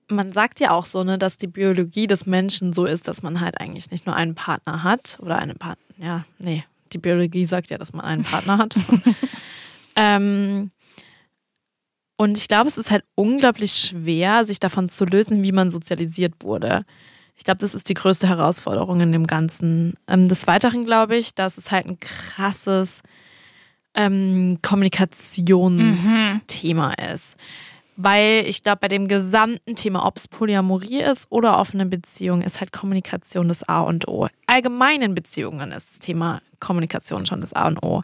man 0.10 0.32
sagt 0.32 0.60
ja 0.60 0.72
auch 0.72 0.86
so, 0.86 1.04
ne, 1.04 1.18
dass 1.18 1.38
die 1.38 1.48
Biologie 1.48 2.08
des 2.08 2.26
Menschen 2.26 2.74
so 2.74 2.86
ist, 2.86 3.08
dass 3.08 3.24
man 3.24 3.42
halt 3.42 3.60
eigentlich 3.60 3.92
nicht 3.92 4.06
nur 4.06 4.16
einen 4.16 4.36
Partner 4.36 4.84
hat 4.84 5.18
oder 5.22 5.40
eine 5.40 5.56
Partner. 5.56 5.84
Ja, 5.98 6.26
nee, 6.38 6.64
die 6.94 6.98
Biologie 6.98 7.46
sagt 7.46 7.70
ja, 7.70 7.78
dass 7.78 7.94
man 7.94 8.06
einen 8.06 8.24
Partner 8.24 8.58
hat. 8.58 8.76
ähm, 9.96 10.72
und 12.18 12.38
ich 12.38 12.48
glaube, 12.48 12.70
es 12.70 12.78
ist 12.78 12.92
halt 12.92 13.04
unglaublich 13.16 13.74
schwer, 13.74 14.46
sich 14.46 14.60
davon 14.60 14.90
zu 14.90 15.06
lösen, 15.06 15.44
wie 15.44 15.52
man 15.52 15.72
sozialisiert 15.72 16.36
wurde. 16.42 16.86
Ich 17.38 17.44
glaube, 17.44 17.58
das 17.58 17.76
ist 17.76 17.90
die 17.90 17.96
größte 17.96 18.30
Herausforderung 18.30 19.02
in 19.02 19.12
dem 19.12 19.28
Ganzen. 19.28 19.96
Ähm, 20.08 20.30
des 20.30 20.48
Weiteren 20.48 20.86
glaube 20.86 21.18
ich, 21.18 21.36
dass 21.36 21.58
es 21.58 21.72
halt 21.72 21.88
ein 21.88 22.00
krasses 22.00 23.02
ähm, 23.94 24.60
Kommunikationsthema 24.62 26.96
mhm. 26.98 27.14
ist. 27.14 27.36
Weil 27.98 28.44
ich 28.48 28.62
glaube, 28.62 28.80
bei 28.82 28.88
dem 28.88 29.08
gesamten 29.08 29.76
Thema, 29.76 30.06
ob 30.06 30.18
es 30.18 30.28
Polyamorie 30.28 31.02
ist 31.02 31.28
oder 31.30 31.58
offene 31.60 31.86
Beziehung, 31.86 32.42
ist 32.42 32.60
halt 32.60 32.74
Kommunikation 32.74 33.48
das 33.48 33.64
A 33.64 33.82
und 33.82 34.08
O. 34.08 34.28
Allgemeinen 34.48 35.16
Beziehungen 35.16 35.72
ist 35.72 35.92
das 35.92 36.00
Thema 36.00 36.42
Kommunikation 36.60 37.26
schon 37.26 37.42
das 37.42 37.54
A 37.54 37.68
und 37.68 37.84
O. 37.84 38.04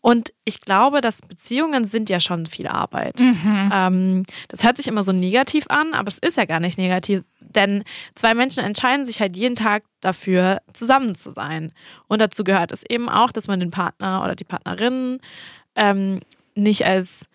Und 0.00 0.32
ich 0.44 0.60
glaube, 0.60 1.00
dass 1.00 1.22
Beziehungen 1.22 1.84
sind 1.84 2.10
ja 2.10 2.20
schon 2.20 2.46
viel 2.46 2.66
Arbeit. 2.68 3.18
Mhm. 3.18 3.70
Ähm, 3.72 4.22
das 4.48 4.64
hört 4.64 4.76
sich 4.76 4.86
immer 4.86 5.02
so 5.02 5.12
negativ 5.12 5.64
an, 5.68 5.94
aber 5.94 6.08
es 6.08 6.18
ist 6.18 6.36
ja 6.36 6.44
gar 6.44 6.60
nicht 6.60 6.78
negativ. 6.78 7.22
Denn 7.40 7.84
zwei 8.14 8.34
Menschen 8.34 8.64
entscheiden 8.64 9.06
sich 9.06 9.20
halt 9.20 9.36
jeden 9.36 9.56
Tag 9.56 9.84
dafür, 10.00 10.60
zusammen 10.72 11.14
zu 11.14 11.30
sein. 11.30 11.72
Und 12.06 12.20
dazu 12.20 12.44
gehört 12.44 12.72
es 12.72 12.84
eben 12.88 13.08
auch, 13.08 13.32
dass 13.32 13.48
man 13.48 13.60
den 13.60 13.70
Partner 13.70 14.22
oder 14.22 14.34
die 14.34 14.44
Partnerin 14.44 15.18
ähm, 15.74 16.20
nicht 16.54 16.84
als 16.84 17.26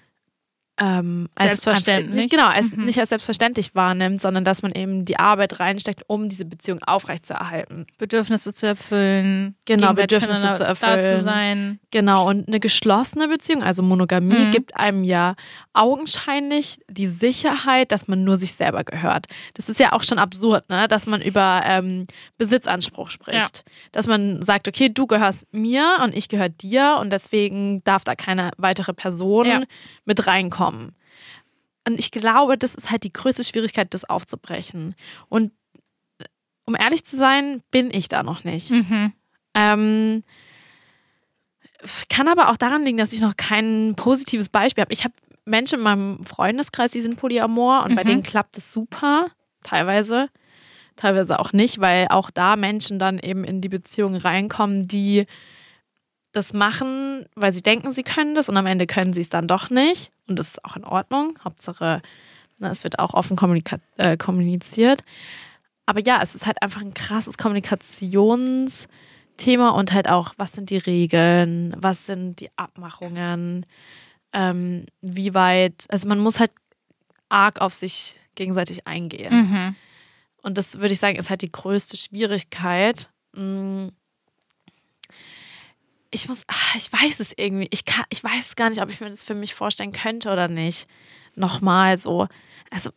ähm, 0.80 1.28
als 1.34 1.64
selbstverständlich. 1.64 2.16
Nicht, 2.16 2.32
genau, 2.32 2.48
als, 2.48 2.76
mhm. 2.76 2.86
nicht 2.86 3.00
als 3.00 3.10
selbstverständlich 3.10 3.74
wahrnimmt, 3.74 4.22
sondern 4.22 4.44
dass 4.44 4.62
man 4.62 4.72
eben 4.74 5.06
die 5.06 5.18
Arbeit 5.18 5.60
reinsteckt, 5.60 6.04
um 6.08 6.30
diese 6.30 6.46
Beziehung 6.46 6.84
aufrechtzuerhalten. 6.84 7.88
Bedürfnisse 7.98 8.54
zu 8.54 8.68
erfüllen. 8.68 9.56
Genau, 9.66 9.94
Bedürfnisse 9.94 10.52
zu 10.54 10.64
erfüllen. 10.64 11.02
Da 11.02 11.18
zu 11.18 11.24
sein. 11.24 11.80
Genau, 11.90 12.30
und 12.30 12.48
eine 12.48 12.60
geschlossene 12.60 13.28
Beziehung, 13.28 13.64
also 13.64 13.82
Monogamie, 13.82 14.46
mhm. 14.46 14.52
gibt 14.52 14.76
einem 14.78 15.04
ja 15.04 15.36
augenscheinlich 15.74 16.80
die 16.90 17.08
Sicherheit, 17.08 17.92
dass 17.92 18.08
man 18.08 18.24
nur 18.24 18.38
sich 18.38 18.54
selber 18.54 18.84
gehört. 18.84 19.26
Das 19.56 19.70
ist 19.70 19.80
ja 19.80 19.94
auch 19.94 20.04
schon 20.04 20.20
absurd, 20.20 20.70
ne? 20.70 20.88
dass 20.88 21.08
man 21.08 21.22
über 21.22 21.64
ähm, 21.66 22.06
Besitzanspruch 22.38 23.10
spricht. 23.10 23.58
Ja. 23.58 23.72
Dass 23.94 24.06
man 24.06 24.44
sagt, 24.44 24.68
okay, 24.68 24.90
du 24.90 25.08
gehörst 25.08 25.48
mir 25.52 25.98
und 26.04 26.16
ich 26.16 26.30
gehöre 26.30 26.50
dir 26.50 26.98
und 27.02 27.10
deswegen 27.10 27.84
darf 27.84 28.04
da 28.04 28.14
keine 28.14 28.52
weitere 28.58 28.94
Person 28.94 29.46
ja. 29.48 29.62
mit 30.06 30.28
reinkommen 30.28 30.67
kommen. 30.68 30.96
Und 31.88 31.98
ich 32.00 32.12
glaube, 32.12 32.58
das 32.58 32.76
ist 32.76 32.92
halt 32.92 33.04
die 33.04 33.14
größte 33.14 33.44
Schwierigkeit, 33.44 33.94
das 33.94 34.04
aufzubrechen. 34.04 34.96
Und 35.30 35.54
um 36.66 36.76
ehrlich 36.76 37.06
zu 37.06 37.16
sein, 37.16 37.64
bin 37.72 37.90
ich 37.92 38.10
da 38.10 38.24
noch 38.24 38.44
nicht. 38.44 38.72
Mhm. 38.72 39.14
Ähm, 39.54 40.24
kann 42.10 42.28
aber 42.28 42.50
auch 42.50 42.58
daran 42.58 42.84
liegen, 42.84 42.98
dass 42.98 43.14
ich 43.14 43.22
noch 43.22 43.38
kein 43.38 43.94
positives 43.96 44.50
Beispiel 44.50 44.82
habe. 44.82 44.92
Ich 44.92 45.06
habe 45.06 45.14
Menschen 45.46 45.78
in 45.78 45.84
meinem 45.84 46.26
Freundeskreis, 46.26 46.92
die 46.92 47.02
sind 47.02 47.16
Polyamor 47.16 47.84
und 47.84 47.92
mhm. 47.92 47.96
bei 47.96 48.04
denen 48.04 48.24
klappt 48.24 48.58
es 48.58 48.74
super, 48.74 49.28
teilweise. 49.64 50.30
Teilweise 50.98 51.40
auch 51.40 51.54
nicht, 51.54 51.80
weil 51.80 52.08
auch 52.10 52.32
da 52.32 52.56
Menschen 52.56 52.98
dann 52.98 53.20
eben 53.20 53.44
in 53.44 53.62
die 53.62 53.70
Beziehung 53.70 54.16
reinkommen, 54.16 54.88
die 54.88 55.28
das 56.32 56.54
machen, 56.54 57.26
weil 57.36 57.52
sie 57.52 57.62
denken, 57.62 57.92
sie 57.92 58.04
können 58.04 58.36
das 58.36 58.50
und 58.50 58.58
am 58.58 58.66
Ende 58.66 58.88
können 58.88 59.14
sie 59.14 59.22
es 59.22 59.30
dann 59.30 59.48
doch 59.48 59.70
nicht. 59.70 60.12
Und 60.28 60.40
das 60.40 60.50
ist 60.50 60.66
auch 60.66 60.76
in 60.76 60.84
Ordnung. 60.84 61.38
Hauptsache, 61.44 62.02
na, 62.58 62.68
ne, 62.68 62.72
es 62.72 62.84
wird 62.84 63.00
auch 63.00 63.14
offen 63.14 63.38
äh, 63.98 64.18
kommuniziert. 64.18 65.04
Aber 65.86 66.02
ja, 66.02 66.20
es 66.22 66.36
ist 66.36 66.46
halt 66.46 66.62
einfach 66.62 66.82
ein 66.82 66.94
krasses 66.94 67.38
Kommunikationsthema 67.38 69.70
und 69.70 69.94
halt 69.94 70.10
auch, 70.10 70.34
was 70.38 70.52
sind 70.52 70.70
die 70.70 70.78
Regeln, 70.78 71.76
was 71.78 72.06
sind 72.06 72.42
die 72.42 72.50
Abmachungen, 72.58 73.66
ähm, 74.34 74.86
wie 75.02 75.34
weit, 75.34 75.86
also 75.90 76.08
man 76.08 76.20
muss 76.20 76.40
halt 76.40 76.52
arg 77.30 77.62
auf 77.62 77.74
sich 77.74 78.20
gegenseitig 78.36 78.86
eingehen. 78.86 79.34
Mhm. 79.34 79.76
Und 80.42 80.58
das 80.58 80.80
würde 80.80 80.94
ich 80.94 81.00
sagen, 81.00 81.18
ist 81.18 81.30
halt 81.30 81.42
die 81.42 81.52
größte 81.52 81.98
Schwierigkeit. 81.98 83.10
Ich 86.12 86.30
muss, 86.30 86.44
ach, 86.48 86.76
ich 86.76 86.92
weiß 86.92 87.20
es 87.20 87.34
irgendwie. 87.36 87.68
Ich 87.72 87.86
kann, 87.86 88.06
ich 88.10 88.24
weiß 88.24 88.56
gar 88.56 88.70
nicht, 88.70 88.82
ob 88.82 88.90
ich 88.90 89.00
mir 89.02 89.10
das 89.10 89.24
für 89.24 89.36
mich 89.36 89.54
vorstellen 89.54 89.92
könnte 89.92 90.32
oder 90.32 90.48
nicht. 90.48 90.88
Nochmal 91.36 91.98
so. 91.98 92.28
Also, 92.72 92.92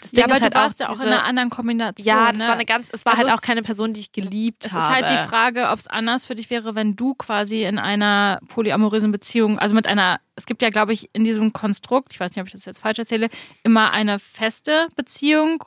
das 0.00 0.10
Ding 0.10 0.20
ja, 0.20 0.24
aber 0.26 0.36
ist 0.36 0.42
halt 0.42 0.54
du 0.54 0.58
warst 0.58 0.82
auch 0.82 0.86
ja 0.86 0.88
auch 0.88 0.92
diese, 0.94 1.06
in 1.06 1.12
einer 1.12 1.24
anderen 1.24 1.50
Kombination. 1.50 2.06
Ja, 2.06 2.28
das 2.28 2.38
ne? 2.38 2.44
war 2.44 2.54
eine 2.54 2.64
ganz, 2.64 2.88
es 2.92 3.04
war 3.04 3.14
also 3.14 3.28
halt 3.28 3.38
auch 3.38 3.42
keine 3.42 3.62
Person, 3.62 3.92
die 3.92 4.00
ich 4.00 4.12
geliebt 4.12 4.64
es 4.66 4.72
habe. 4.72 4.82
Es 4.82 4.88
ist 4.88 4.94
halt 4.94 5.20
die 5.20 5.28
Frage, 5.28 5.68
ob 5.70 5.78
es 5.78 5.86
anders 5.86 6.24
für 6.24 6.34
dich 6.34 6.50
wäre, 6.50 6.74
wenn 6.74 6.96
du 6.96 7.14
quasi 7.14 7.64
in 7.64 7.78
einer 7.78 8.40
polyamorösen 8.48 9.12
Beziehung, 9.12 9.58
also 9.58 9.74
mit 9.74 9.86
einer, 9.86 10.20
es 10.34 10.46
gibt 10.46 10.62
ja, 10.62 10.70
glaube 10.70 10.92
ich, 10.92 11.10
in 11.12 11.24
diesem 11.24 11.52
Konstrukt, 11.52 12.12
ich 12.12 12.20
weiß 12.20 12.30
nicht, 12.30 12.40
ob 12.40 12.46
ich 12.46 12.52
das 12.52 12.64
jetzt 12.64 12.80
falsch 12.80 12.98
erzähle, 12.98 13.28
immer 13.62 13.92
eine 13.92 14.18
feste 14.18 14.88
Beziehung. 14.96 15.62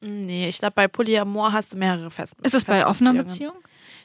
Nee, 0.00 0.48
ich 0.48 0.58
glaube, 0.58 0.74
bei 0.74 0.88
Polyamor 0.88 1.52
hast 1.52 1.72
du 1.72 1.76
mehrere 1.76 2.10
feste 2.10 2.36
Ist 2.42 2.54
es 2.54 2.64
bei 2.64 2.86
offener 2.86 3.14
Beziehung? 3.14 3.56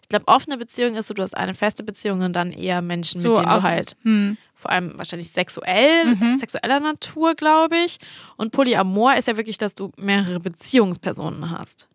Ich 0.04 0.10
glaube, 0.10 0.28
offene 0.28 0.58
Beziehung 0.58 0.96
ist 0.96 1.08
so, 1.08 1.14
du 1.14 1.24
hast 1.24 1.36
eine 1.36 1.54
feste 1.54 1.84
Beziehung 1.84 2.22
und 2.22 2.34
dann 2.34 2.52
eher 2.52 2.82
Menschen, 2.82 3.20
so, 3.20 3.30
mit 3.30 3.38
denen 3.40 3.48
du 3.48 3.64
halt 3.64 3.96
hm. 4.04 4.38
vor 4.54 4.72
allem 4.72 4.98
wahrscheinlich 4.98 5.32
sexuell, 5.32 6.16
mhm. 6.16 6.38
sexueller 6.38 6.80
Natur, 6.80 7.34
glaube 7.36 7.78
ich. 7.78 7.98
Und 8.38 8.52
Polyamor 8.52 9.16
ist 9.16 9.28
ja 9.28 9.38
wirklich, 9.38 9.58
dass 9.58 9.76
du 9.76 9.92
mehrere 9.98 10.40
Beziehungspersonen 10.40 11.50
hast. 11.50 11.88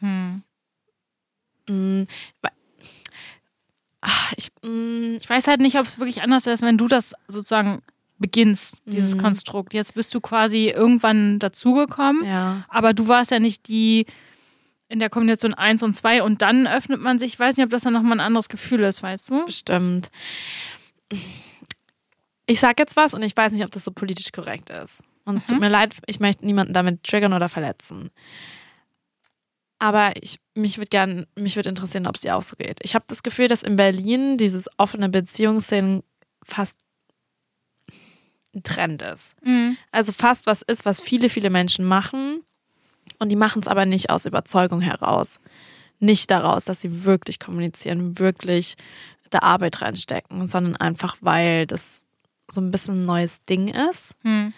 Hm. 0.00 0.42
Mhm. 1.68 2.06
Ich, 4.36 4.50
mm. 4.62 5.16
ich 5.18 5.28
weiß 5.28 5.48
halt 5.48 5.60
nicht, 5.60 5.78
ob 5.78 5.86
es 5.86 5.98
wirklich 5.98 6.22
anders 6.22 6.46
wäre, 6.46 6.60
wenn 6.60 6.78
du 6.78 6.86
das 6.86 7.12
sozusagen 7.26 7.82
beginnst, 8.18 8.82
dieses 8.86 9.14
mhm. 9.14 9.22
Konstrukt. 9.22 9.74
Jetzt 9.74 9.94
bist 9.94 10.14
du 10.14 10.20
quasi 10.20 10.68
irgendwann 10.68 11.38
dazugekommen, 11.38 12.24
ja. 12.24 12.64
aber 12.68 12.94
du 12.94 13.08
warst 13.08 13.30
ja 13.30 13.40
nicht 13.40 13.68
die 13.68 14.06
in 14.88 14.98
der 14.98 15.10
Kombination 15.10 15.54
1 15.54 15.82
und 15.82 15.94
2 15.94 16.22
und 16.22 16.42
dann 16.42 16.66
öffnet 16.66 17.00
man 17.00 17.18
sich. 17.18 17.32
Ich 17.34 17.38
weiß 17.38 17.56
nicht, 17.56 17.64
ob 17.64 17.70
das 17.70 17.82
dann 17.82 17.92
nochmal 17.92 18.12
ein 18.18 18.20
anderes 18.26 18.48
Gefühl 18.48 18.82
ist, 18.84 19.02
weißt 19.02 19.30
du? 19.30 19.44
Bestimmt. 19.44 20.10
Ich 22.46 22.60
sag 22.60 22.78
jetzt 22.78 22.96
was 22.96 23.12
und 23.14 23.22
ich 23.22 23.36
weiß 23.36 23.52
nicht, 23.52 23.64
ob 23.64 23.70
das 23.70 23.84
so 23.84 23.90
politisch 23.90 24.30
korrekt 24.32 24.70
ist. 24.70 25.02
Und 25.24 25.36
es 25.36 25.46
tut 25.48 25.56
Mhm. 25.56 25.62
mir 25.64 25.68
leid, 25.70 25.96
ich 26.06 26.20
möchte 26.20 26.46
niemanden 26.46 26.72
damit 26.72 27.02
triggern 27.02 27.32
oder 27.32 27.48
verletzen. 27.48 28.10
Aber 29.78 30.12
ich, 30.22 30.38
mich 30.54 30.78
würde 30.78 30.88
gern, 30.88 31.26
mich 31.36 31.56
würde 31.56 31.68
interessieren, 31.68 32.06
ob 32.06 32.14
es 32.14 32.20
dir 32.22 32.36
auch 32.36 32.42
so 32.42 32.56
geht. 32.56 32.78
Ich 32.82 32.94
habe 32.94 33.04
das 33.08 33.22
Gefühl, 33.24 33.48
dass 33.48 33.62
in 33.64 33.76
Berlin 33.76 34.38
dieses 34.38 34.68
offene 34.78 35.08
Beziehungsszenen 35.08 36.02
fast 36.44 36.78
ein 38.54 38.62
Trend 38.62 39.02
ist. 39.02 39.34
Mhm. 39.42 39.76
Also 39.90 40.12
fast 40.12 40.46
was 40.46 40.62
ist, 40.62 40.84
was 40.84 41.00
viele, 41.02 41.28
viele 41.28 41.50
Menschen 41.50 41.84
machen. 41.84 42.42
Und 43.18 43.30
die 43.30 43.36
machen 43.36 43.60
es 43.60 43.68
aber 43.68 43.86
nicht 43.86 44.10
aus 44.10 44.26
Überzeugung 44.26 44.80
heraus. 44.80 45.40
Nicht 45.98 46.30
daraus, 46.30 46.64
dass 46.64 46.80
sie 46.80 47.04
wirklich 47.04 47.40
kommunizieren, 47.40 48.18
wirklich 48.18 48.76
da 49.30 49.40
Arbeit 49.40 49.82
reinstecken, 49.82 50.46
sondern 50.46 50.76
einfach, 50.76 51.16
weil 51.20 51.66
das 51.66 52.06
so 52.48 52.60
ein 52.60 52.70
bisschen 52.70 53.02
ein 53.02 53.06
neues 53.06 53.44
Ding 53.44 53.68
ist. 53.68 54.14
Mhm. 54.22 54.52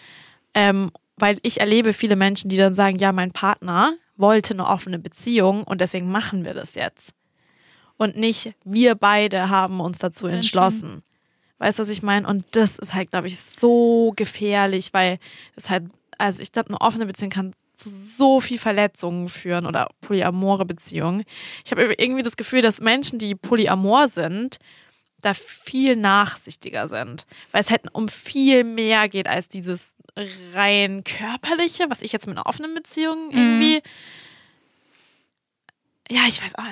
Ähm, 0.53 0.91
weil 1.17 1.39
ich 1.43 1.59
erlebe 1.59 1.93
viele 1.93 2.15
Menschen, 2.15 2.49
die 2.49 2.57
dann 2.57 2.73
sagen, 2.73 2.97
ja, 2.97 3.11
mein 3.11 3.31
Partner 3.31 3.93
wollte 4.15 4.53
eine 4.53 4.67
offene 4.67 4.99
Beziehung 4.99 5.63
und 5.63 5.81
deswegen 5.81 6.11
machen 6.11 6.45
wir 6.45 6.53
das 6.53 6.75
jetzt. 6.75 7.13
Und 7.97 8.15
nicht, 8.15 8.53
wir 8.63 8.95
beide 8.95 9.49
haben 9.49 9.81
uns 9.81 9.99
Dazu 9.99 10.27
entschlossen. 10.27 11.03
Weißt 11.57 11.77
du, 11.77 11.81
was 11.83 11.89
ich 11.89 12.01
meine? 12.01 12.25
Und 12.27 12.45
das 12.51 12.79
ist 12.79 12.93
halt, 12.93 13.11
glaube 13.11 13.27
ich, 13.27 13.39
so 13.39 14.13
gefährlich, 14.15 14.93
weil 14.93 15.19
es 15.57 15.69
halt, 15.69 15.83
also 16.17 16.41
ich 16.41 16.53
glaube, 16.53 16.69
eine 16.69 16.79
offene 16.79 17.05
Beziehung 17.05 17.31
kann 17.31 17.53
zu 17.79 17.89
so 17.89 18.39
viel 18.39 18.59
Verletzungen 18.59 19.29
führen 19.29 19.65
oder 19.65 19.89
polyamore 20.01 20.65
Beziehungen. 20.65 21.23
Ich 21.65 21.71
habe 21.71 21.93
irgendwie 21.97 22.23
das 22.23 22.37
Gefühl, 22.37 22.61
dass 22.61 22.81
Menschen, 22.81 23.19
die 23.19 23.35
polyamor 23.35 24.07
sind, 24.07 24.57
da 25.21 25.33
viel 25.33 25.95
nachsichtiger 25.95 26.87
sind, 26.87 27.25
weil 27.51 27.61
es 27.61 27.69
halt 27.71 27.83
um 27.93 28.07
viel 28.07 28.63
mehr 28.63 29.09
geht 29.09 29.27
als 29.27 29.49
dieses 29.49 29.95
rein 30.53 31.03
körperliche, 31.03 31.89
was 31.89 32.01
ich 32.01 32.11
jetzt 32.13 32.27
mit 32.27 32.37
einer 32.37 32.45
offenen 32.45 32.73
Beziehung 32.73 33.31
irgendwie. 33.31 33.81
Ja, 36.11 36.21
ich 36.27 36.41
weiß. 36.43 36.55
auch- 36.55 36.63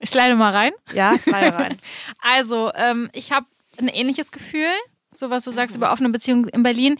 Ich 0.00 0.12
leite 0.14 0.34
mal 0.36 0.52
rein. 0.52 0.72
Ja, 0.92 1.14
war 1.26 1.42
ja 1.42 1.50
rein. 1.50 1.78
Also, 2.20 2.72
ähm, 2.74 3.10
ich 3.12 3.32
habe 3.32 3.46
ein 3.78 3.88
ähnliches 3.88 4.32
Gefühl, 4.32 4.70
so 5.12 5.30
was 5.30 5.44
du 5.44 5.50
sagst 5.50 5.76
über 5.76 5.92
offene 5.92 6.10
Beziehungen 6.10 6.48
in 6.48 6.62
Berlin. 6.62 6.98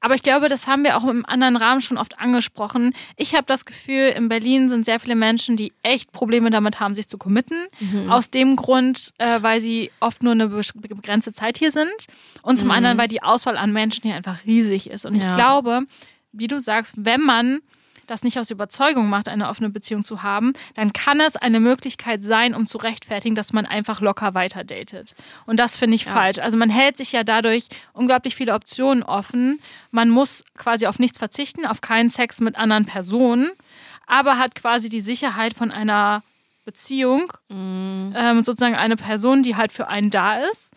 Aber 0.00 0.14
ich 0.14 0.22
glaube, 0.22 0.48
das 0.48 0.66
haben 0.66 0.82
wir 0.82 0.96
auch 0.96 1.04
im 1.06 1.26
anderen 1.26 1.56
Rahmen 1.56 1.80
schon 1.82 1.98
oft 1.98 2.18
angesprochen. 2.18 2.94
Ich 3.16 3.34
habe 3.34 3.44
das 3.46 3.66
Gefühl, 3.66 4.08
in 4.16 4.28
Berlin 4.30 4.68
sind 4.70 4.84
sehr 4.86 4.98
viele 4.98 5.14
Menschen, 5.14 5.56
die 5.56 5.72
echt 5.82 6.10
Probleme 6.12 6.50
damit 6.50 6.80
haben, 6.80 6.94
sich 6.94 7.06
zu 7.08 7.18
committen. 7.18 7.66
Aus 8.08 8.30
dem 8.30 8.56
Grund, 8.56 9.12
äh, 9.18 9.42
weil 9.42 9.60
sie 9.60 9.90
oft 10.00 10.22
nur 10.22 10.32
eine 10.32 10.48
begrenzte 10.48 11.32
Zeit 11.34 11.58
hier 11.58 11.70
sind. 11.70 11.90
Und 12.42 12.58
zum 12.58 12.70
anderen, 12.70 12.96
weil 12.98 13.08
die 13.08 13.22
Auswahl 13.22 13.56
an 13.58 13.72
Menschen 13.72 14.02
hier 14.04 14.14
einfach 14.16 14.38
riesig 14.46 14.88
ist. 14.88 15.04
Und 15.04 15.14
ich 15.16 15.24
Ja. 15.24 15.34
glaube, 15.34 15.82
wie 16.32 16.46
du 16.46 16.60
sagst, 16.60 16.94
wenn 16.96 17.20
man 17.20 17.60
das 18.10 18.22
nicht 18.24 18.38
aus 18.38 18.50
Überzeugung 18.50 19.08
macht, 19.08 19.28
eine 19.28 19.48
offene 19.48 19.70
Beziehung 19.70 20.04
zu 20.04 20.22
haben, 20.22 20.52
dann 20.74 20.92
kann 20.92 21.20
es 21.20 21.36
eine 21.36 21.60
Möglichkeit 21.60 22.22
sein, 22.24 22.54
um 22.54 22.66
zu 22.66 22.78
rechtfertigen, 22.78 23.34
dass 23.34 23.52
man 23.52 23.66
einfach 23.66 24.00
locker 24.00 24.34
weiter 24.34 24.64
datet. 24.64 25.14
Und 25.46 25.58
das 25.58 25.76
finde 25.76 25.94
ich 25.96 26.04
Ja. 26.04 26.12
falsch. 26.12 26.38
Also 26.38 26.56
man 26.56 26.70
hält 26.70 26.96
sich 26.96 27.12
ja 27.12 27.24
dadurch 27.24 27.68
unglaublich 27.92 28.34
viele 28.34 28.54
Optionen 28.54 29.02
offen. 29.02 29.60
Man 29.90 30.10
muss 30.10 30.44
quasi 30.58 30.86
auf 30.86 30.98
nichts 30.98 31.18
verzichten, 31.18 31.66
auf 31.66 31.80
keinen 31.80 32.10
Sex 32.10 32.40
mit 32.40 32.56
anderen 32.56 32.86
Personen, 32.86 33.50
aber 34.06 34.38
hat 34.38 34.54
quasi 34.54 34.88
die 34.88 35.00
Sicherheit 35.00 35.54
von 35.54 35.70
einer 35.70 36.22
Beziehung, 36.64 37.32
ähm, 37.50 38.42
sozusagen 38.42 38.74
eine 38.76 38.96
Person, 38.96 39.42
die 39.42 39.56
halt 39.56 39.72
für 39.72 39.88
einen 39.88 40.10
da 40.10 40.36
ist. 40.40 40.72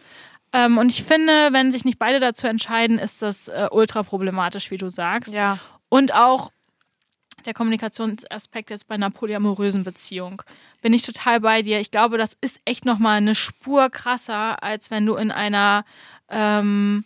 Ähm, 0.53 0.77
und 0.77 0.89
ich 0.91 1.03
finde, 1.03 1.49
wenn 1.51 1.71
sich 1.71 1.83
nicht 1.83 1.99
beide 1.99 2.19
dazu 2.19 2.47
entscheiden, 2.47 2.99
ist 2.99 3.21
das 3.21 3.47
äh, 3.47 3.67
ultra 3.71 4.03
problematisch, 4.03 4.71
wie 4.71 4.77
du 4.77 4.87
sagst. 4.89 5.33
Ja. 5.33 5.57
Und 5.89 6.13
auch 6.13 6.51
der 7.45 7.53
Kommunikationsaspekt 7.53 8.69
jetzt 8.69 8.87
bei 8.87 8.95
einer 8.95 9.09
polyamorösen 9.09 9.83
Beziehung. 9.83 10.41
Bin 10.81 10.93
ich 10.93 11.03
total 11.03 11.39
bei 11.39 11.61
dir. 11.61 11.79
Ich 11.79 11.91
glaube, 11.91 12.17
das 12.17 12.37
ist 12.41 12.59
echt 12.65 12.85
nochmal 12.85 13.17
eine 13.17 13.35
Spur 13.35 13.89
krasser, 13.89 14.61
als 14.63 14.91
wenn 14.91 15.05
du 15.05 15.15
in 15.15 15.31
einer, 15.31 15.85
ähm, 16.29 17.05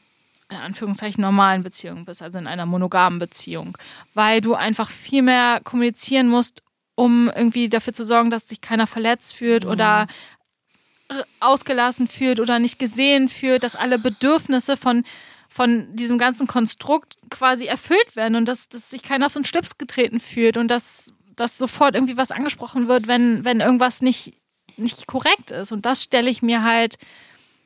in 0.50 0.58
Anführungszeichen, 0.58 1.22
normalen 1.22 1.64
Beziehung 1.64 2.06
bist, 2.06 2.22
also 2.22 2.38
in 2.38 2.48
einer 2.48 2.66
monogamen 2.66 3.20
Beziehung. 3.20 3.78
Weil 4.14 4.42
du 4.42 4.54
einfach 4.56 4.90
viel 4.90 5.22
mehr 5.22 5.60
kommunizieren 5.64 6.30
musst, 6.30 6.64
um 6.96 7.30
irgendwie 7.36 7.70
dafür 7.70 7.94
zu 7.94 8.06
sorgen, 8.06 8.30
dass 8.30 8.48
sich 8.48 8.62
keiner 8.62 8.88
verletzt 8.88 9.36
fühlt 9.36 9.66
oder 9.66 10.08
r- 11.10 11.26
ausgelassen 11.40 12.08
fühlt 12.08 12.40
oder 12.40 12.60
nicht 12.60 12.80
gesehen 12.80 13.30
fühlt, 13.30 13.64
dass 13.64 13.76
alle 13.76 14.00
Bedürfnisse 14.00 14.78
von, 14.78 15.04
von 15.58 15.96
diesem 15.96 16.20
ganzen 16.20 16.46
Konstrukt 16.46 17.16
quasi 17.32 17.66
erfüllt 17.66 18.16
werden 18.16 18.36
und 18.36 18.46
dass, 18.46 18.70
dass 18.70 18.92
sich 18.92 19.02
keiner 19.02 19.26
auf 19.26 19.34
den 19.34 19.44
Schlips 19.44 19.80
getreten 19.80 20.20
fühlt 20.20 20.56
und 20.56 20.70
dass, 20.70 21.12
dass 21.36 21.58
sofort 21.58 21.96
irgendwie 21.96 22.16
was 22.16 22.30
angesprochen 22.30 22.88
wird, 22.88 23.08
wenn, 23.08 23.44
wenn 23.44 23.60
irgendwas 23.60 24.04
nicht, 24.04 24.36
nicht 24.78 25.08
korrekt 25.08 25.50
ist. 25.50 25.72
Und 25.72 25.88
das 25.88 26.04
stelle 26.04 26.30
ich 26.30 26.44
mir 26.44 26.62
halt, 26.62 27.00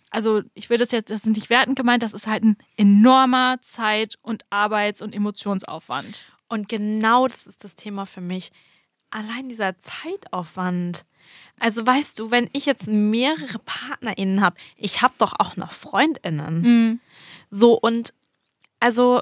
also 0.10 0.42
ich 0.54 0.70
will 0.70 0.78
das 0.78 0.92
jetzt, 0.92 1.10
das 1.10 1.26
ist 1.26 1.36
nicht 1.36 1.50
wertend 1.50 1.76
gemeint, 1.78 2.02
das 2.02 2.14
ist 2.14 2.28
halt 2.28 2.46
ein 2.46 2.56
enormer 2.78 3.58
Zeit- 3.60 4.18
und 4.22 4.46
Arbeits- 4.50 5.02
und 5.02 5.14
Emotionsaufwand. 5.14 6.28
Und 6.48 6.70
genau 6.70 7.28
das 7.28 7.46
ist 7.46 7.66
das 7.66 7.76
Thema 7.76 8.06
für 8.06 8.22
mich. 8.22 8.54
Allein 9.10 9.50
dieser 9.50 9.78
Zeitaufwand. 9.80 11.04
Also 11.60 11.86
weißt 11.86 12.20
du, 12.20 12.32
wenn 12.32 12.50
ich 12.54 12.66
jetzt 12.66 12.88
mehrere 12.88 13.60
PartnerInnen 13.60 14.40
habe, 14.40 14.56
ich 14.78 15.02
habe 15.02 15.14
doch 15.18 15.34
auch 15.40 15.58
noch 15.58 15.74
FreundInnen. 15.74 17.02
So 17.52 17.78
und 17.78 18.14
also 18.80 19.22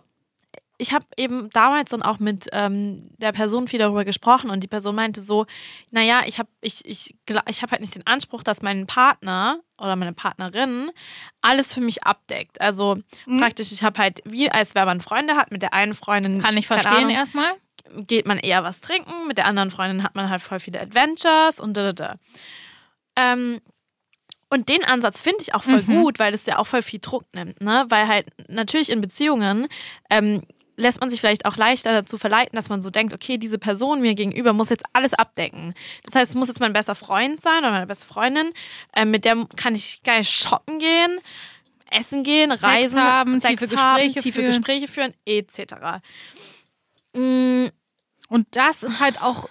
ich 0.81 0.93
habe 0.93 1.05
eben 1.17 1.49
damals 1.49 1.91
dann 1.91 2.01
auch 2.01 2.19
mit 2.19 2.47
ähm, 2.53 3.09
der 3.17 3.33
Person 3.33 3.67
viel 3.67 3.79
darüber 3.79 4.05
gesprochen 4.05 4.49
und 4.49 4.63
die 4.63 4.67
Person 4.67 4.95
meinte 4.95 5.19
so, 5.19 5.45
naja, 5.91 6.21
ich 6.25 6.39
habe 6.39 6.47
ich, 6.61 6.85
ich, 6.85 7.15
ich 7.47 7.61
hab 7.61 7.71
halt 7.71 7.81
nicht 7.81 7.95
den 7.95 8.07
Anspruch, 8.07 8.43
dass 8.43 8.61
mein 8.61 8.87
Partner 8.87 9.59
oder 9.77 9.97
meine 9.97 10.13
Partnerin 10.13 10.89
alles 11.41 11.73
für 11.73 11.81
mich 11.81 12.05
abdeckt. 12.05 12.61
Also 12.61 12.97
praktisch, 13.39 13.73
ich 13.73 13.83
habe 13.83 13.99
halt, 13.99 14.21
wie 14.23 14.49
als 14.49 14.73
wenn 14.73 14.85
man 14.85 15.01
Freunde 15.01 15.35
hat, 15.35 15.51
mit 15.51 15.61
der 15.61 15.73
einen 15.73 15.93
Freundin 15.93 16.41
Kann 16.41 16.55
ich 16.55 16.67
verstehen 16.67 17.09
erstmal. 17.09 17.51
geht 18.07 18.25
man 18.25 18.39
eher 18.39 18.63
was 18.63 18.79
trinken, 18.79 19.27
mit 19.27 19.37
der 19.37 19.47
anderen 19.47 19.71
Freundin 19.71 20.01
hat 20.01 20.15
man 20.15 20.29
halt 20.29 20.41
voll 20.41 20.61
viele 20.61 20.79
Adventures 20.79 21.59
und 21.59 21.75
da, 21.75 21.91
da, 21.91 21.93
da. 21.93 22.15
Ähm, 23.17 23.59
und 24.49 24.69
den 24.69 24.83
Ansatz 24.83 25.21
finde 25.21 25.41
ich 25.41 25.53
auch 25.53 25.63
voll 25.63 25.83
gut, 25.83 26.19
weil 26.19 26.31
das 26.31 26.45
ja 26.45 26.57
auch 26.57 26.67
voll 26.67 26.81
viel 26.81 26.99
Druck 26.99 27.25
nimmt, 27.33 27.61
ne? 27.61 27.85
Weil 27.89 28.07
halt 28.07 28.27
natürlich 28.47 28.89
in 28.89 29.01
Beziehungen 29.01 29.67
ähm, 30.09 30.41
lässt 30.75 30.99
man 31.01 31.09
sich 31.09 31.19
vielleicht 31.19 31.45
auch 31.45 31.57
leichter 31.57 31.91
dazu 31.91 32.17
verleiten, 32.17 32.55
dass 32.55 32.69
man 32.69 32.81
so 32.81 32.89
denkt, 32.89 33.13
okay, 33.13 33.37
diese 33.37 33.59
Person 33.59 34.01
mir 34.01 34.15
gegenüber 34.15 34.53
muss 34.53 34.69
jetzt 34.69 34.85
alles 34.93 35.13
abdecken. 35.13 35.73
Das 36.03 36.15
heißt, 36.15 36.31
es 36.31 36.35
muss 36.35 36.47
jetzt 36.47 36.59
mein 36.61 36.73
bester 36.73 36.95
Freund 36.95 37.41
sein 37.41 37.59
oder 37.59 37.71
meine 37.71 37.87
beste 37.87 38.07
Freundin, 38.07 38.51
ähm, 38.95 39.11
mit 39.11 39.25
der 39.25 39.45
kann 39.55 39.75
ich 39.75 40.01
geil 40.03 40.23
shoppen 40.23 40.79
gehen, 40.79 41.19
essen 41.91 42.23
gehen, 42.23 42.49
Sex 42.51 42.63
reisen, 42.63 42.99
haben, 43.01 43.41
Sex 43.41 43.61
tiefe 43.61 43.77
haben, 43.77 43.95
Gespräche 43.97 44.21
tiefe 44.21 44.39
führen. 44.39 44.47
Gespräche 44.47 44.87
führen, 44.87 45.13
etc. 45.25 45.75
Mm, 47.13 47.65
Und 48.29 48.47
das 48.51 48.83
ist 48.83 48.99
halt 48.99 49.21
auch 49.21 49.49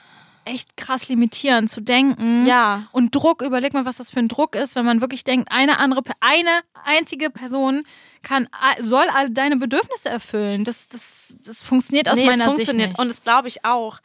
echt 0.49 0.77
krass 0.77 1.09
limitierend 1.09 1.71
zu 1.71 1.81
denken. 1.81 2.47
ja. 2.47 2.89
Und 2.93 3.15
Druck, 3.15 3.43
überleg 3.43 3.73
mal, 3.75 3.85
was 3.85 3.99
das 3.99 4.11
für 4.11 4.19
ein 4.19 4.29
Druck 4.29 4.55
ist, 4.55 4.75
wenn 4.75 4.85
man 4.85 5.01
wirklich 5.01 5.25
denkt, 5.25 5.51
eine 5.53 5.79
andere, 5.79 6.03
eine 6.21 6.51
einzige 6.85 7.31
Person 7.31 7.85
kann, 8.23 8.49
soll 8.81 9.07
all 9.15 9.31
deine 9.31 9.57
Bedürfnisse 9.57 10.09
erfüllen. 10.09 10.65
Das, 10.65 10.89
das, 10.89 11.37
das 11.45 11.63
funktioniert 11.63 12.09
aus 12.09 12.19
nee, 12.19 12.27
meiner 12.27 12.45
funktioniert. 12.47 12.91
Sicht 12.91 12.99
nicht. 12.99 12.99
Und 12.99 13.09
das 13.09 13.23
glaube 13.23 13.49
ich 13.49 13.65
auch. 13.65 14.01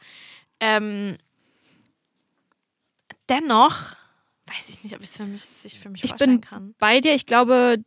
Ähm, 0.60 1.16
dennoch 3.28 3.96
weiß 4.46 4.68
ich 4.68 4.84
nicht, 4.84 4.94
ob 4.94 5.02
ich 5.02 5.10
es 5.10 5.16
für 5.16 5.24
mich, 5.24 5.42
sich 5.42 5.78
für 5.78 5.88
mich 5.88 6.04
ich 6.04 6.10
vorstellen 6.10 6.40
bin 6.40 6.48
kann. 6.48 6.74
bei 6.78 7.00
dir. 7.00 7.14
Ich 7.14 7.26
glaube, 7.26 7.78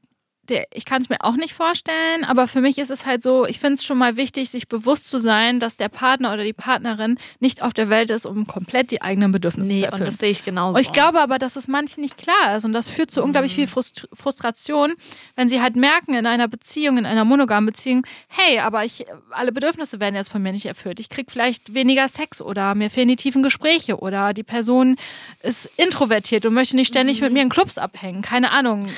der, 0.50 0.68
ich 0.74 0.86
kann 0.86 1.02
es 1.02 1.10
mir 1.10 1.18
auch 1.22 1.36
nicht 1.36 1.54
vorstellen, 1.54 2.24
aber 2.26 2.48
für 2.48 2.62
mich 2.62 2.78
ist 2.78 2.90
es 2.92 3.06
halt 3.06 3.22
so, 3.24 3.46
ich 3.46 3.60
finde 3.60 3.76
es 3.76 3.84
schon 3.86 3.98
mal 3.98 4.18
wichtig, 4.18 4.50
sich 4.50 4.68
bewusst 4.68 5.10
zu 5.10 5.18
sein, 5.18 5.60
dass 5.60 5.78
der 5.78 5.90
Partner 5.90 6.34
oder 6.34 6.44
die 6.44 6.54
Partnerin 6.54 7.18
nicht 7.40 7.62
auf 7.62 7.74
der 7.74 7.90
Welt 7.90 8.10
ist, 8.10 8.26
um 8.26 8.48
komplett 8.48 8.92
die 8.92 9.02
eigenen 9.02 9.32
Bedürfnisse 9.32 9.70
zu 9.70 9.76
Nee, 9.76 9.84
erfüllen. 9.84 10.02
und 10.02 10.08
das 10.08 10.18
sehe 10.18 10.30
ich 10.32 10.44
genauso. 10.44 10.76
Und 10.76 10.82
ich 10.82 10.92
glaube 10.94 11.20
aber, 11.22 11.38
dass 11.40 11.56
es 11.56 11.68
manchen 11.68 12.02
nicht 12.02 12.18
klar 12.18 12.56
ist. 12.56 12.66
Und 12.66 12.74
das 12.74 12.90
führt 12.90 13.12
zu 13.12 13.24
unglaublich 13.24 13.56
viel 13.56 13.68
Frust 13.68 14.08
Frustration, 14.14 14.94
wenn 15.36 15.50
sie 15.50 15.62
halt 15.62 15.76
merken 15.76 16.14
in 16.14 16.26
einer 16.26 16.48
Beziehung, 16.48 16.98
in 16.98 17.06
einer 17.06 17.26
monogamen 17.26 17.66
Beziehung, 17.68 18.06
hey, 18.28 18.60
aber 18.60 18.86
ich, 18.86 19.06
alle 19.32 19.52
Bedürfnisse 19.52 20.00
werden 20.00 20.16
jetzt 20.16 20.32
von 20.32 20.42
mir 20.42 20.52
nicht 20.52 20.66
erfüllt. 20.66 21.00
Ich 21.00 21.10
krieg 21.10 21.32
vielleicht 21.32 21.74
weniger 21.74 22.08
Sex 22.10 22.42
oder 22.42 22.76
mir 22.76 22.90
fehlen 22.90 23.08
die 23.08 23.16
tiefen 23.16 23.44
Gespräche 23.44 23.98
oder 23.98 24.34
die 24.34 24.44
Person 24.44 24.96
ist 25.42 25.70
introvertiert 25.78 26.46
und 26.46 26.54
möchte 26.54 26.76
nicht 26.76 26.88
ständig 26.88 27.22
mit 27.22 27.34
mir 27.34 27.42
in 27.42 27.50
Clubs 27.50 27.78
abhängen. 27.78 28.22
Keine 28.22 28.52
Ahnung. 28.52 28.90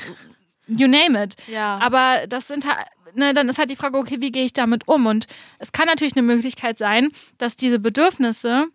You 0.70 0.88
name 0.88 1.22
it. 1.22 1.36
Ja. 1.48 1.80
Aber 1.80 2.28
das 2.28 2.48
sind 2.48 2.66
halt, 2.66 2.88
ne, 3.16 3.34
dann 3.34 3.50
ist 3.50 3.58
halt 3.58 3.70
die 3.70 3.76
Frage, 3.76 3.98
okay, 3.98 4.18
wie 4.20 4.32
gehe 4.32 4.46
ich 4.46 4.54
damit 4.54 4.88
um? 4.88 5.06
Und 5.06 5.28
es 5.58 5.72
kann 5.72 5.88
natürlich 5.88 6.16
eine 6.16 6.24
Möglichkeit 6.24 6.78
sein, 6.78 7.10
dass 7.38 7.58
diese 7.58 7.80
Bedürfnisse 7.80 8.68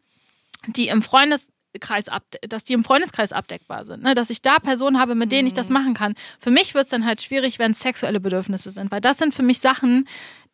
die 0.66 0.88
im 0.88 1.02
Freundeskreis 1.02 2.08
abde 2.08 2.38
dass 2.48 2.64
die 2.64 2.72
im 2.72 2.84
Freundeskreis 2.84 3.32
abdeckbar 3.32 3.84
sind. 3.84 4.02
Ne? 4.02 4.14
Dass 4.14 4.30
ich 4.30 4.42
da 4.42 4.58
Personen 4.58 4.98
habe, 4.98 5.14
mit 5.14 5.32
denen 5.32 5.46
ich 5.46 5.54
das 5.54 5.70
machen 5.70 5.94
kann. 5.94 6.14
Für 6.38 6.50
mich 6.50 6.74
wird 6.74 6.84
es 6.84 6.90
dann 6.90 7.04
halt 7.04 7.22
schwierig, 7.22 7.58
wenn 7.58 7.72
es 7.72 7.80
sexuelle 7.80 8.20
Bedürfnisse 8.20 8.70
sind, 8.70 8.90
weil 8.90 9.00
das 9.00 9.18
sind 9.18 9.34
für 9.34 9.42
mich 9.42 9.60
Sachen, 9.60 10.08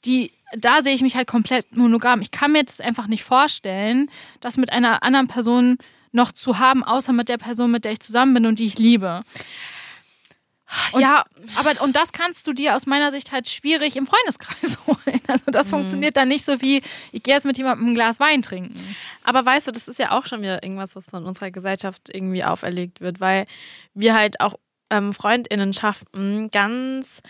die, 0.05 0.33
da 0.57 0.83
sehe 0.83 0.95
ich 0.95 1.03
mich 1.03 1.15
halt 1.15 1.29
komplett 1.29 1.77
monogam. 1.77 2.23
Ich 2.23 2.31
kann 2.31 2.53
mir 2.53 2.65
das 2.65 2.81
einfach 2.81 3.07
nicht 3.07 3.23
vorstellen, 3.23 4.11
das 4.41 4.57
mit 4.57 4.73
einer 4.73 5.03
anderen 5.03 5.29
Person 5.29 5.77
noch 6.13 6.33
zu 6.33 6.59
haben, 6.59 6.83
außer 6.83 7.13
mit 7.13 7.29
der 7.29 7.39
Person, 7.39 7.71
mit 7.71 7.85
der 7.85 7.93
ich 7.93 8.01
zusammen 8.01 8.35
bin 8.35 8.47
und 8.47 8.59
die 8.59 8.65
ich 8.65 8.79
liebe. 8.79 9.23
Und, 10.93 11.01
ja, 11.01 11.25
aber 11.57 11.83
und 11.83 11.97
das 11.97 12.13
kannst 12.13 12.47
du 12.47 12.53
dir 12.53 12.77
aus 12.77 12.87
meiner 12.87 13.11
Sicht 13.11 13.33
halt 13.33 13.49
schwierig 13.49 13.97
im 13.97 14.07
Freundeskreis 14.07 14.79
holen. 14.87 15.21
Also 15.27 15.45
das 15.47 15.67
Mhm. 15.67 15.71
funktioniert 15.77 16.17
dann 16.17 16.29
nicht 16.29 16.45
so 16.45 16.61
wie, 16.61 16.83
ich 17.13 17.23
gehe 17.23 17.35
jetzt 17.35 17.45
mit 17.47 17.59
jemandem 17.59 17.89
ein 17.89 17.95
Glas 17.95 18.21
Wein 18.21 18.43
trinken. 18.43 18.75
Aber 19.25 19.45
weißt 19.45 19.67
du, 19.69 19.73
das 19.73 19.89
ist 19.89 19.99
ja 19.99 20.13
auch 20.13 20.27
schon 20.27 20.43
wieder 20.43 20.63
irgendwas, 20.63 20.95
was 20.97 21.07
von 21.07 21.25
unserer 21.27 21.51
Gesellschaft 21.51 22.09
irgendwie 22.13 22.45
auferlegt 22.45 23.01
wird, 23.01 23.21
weil 23.21 23.47
wir 23.95 24.15
halt 24.15 24.41
auch 24.41 24.55
ähm, 24.91 25.13
Freundinnenschaften 25.13 26.51
ganz 26.51 27.21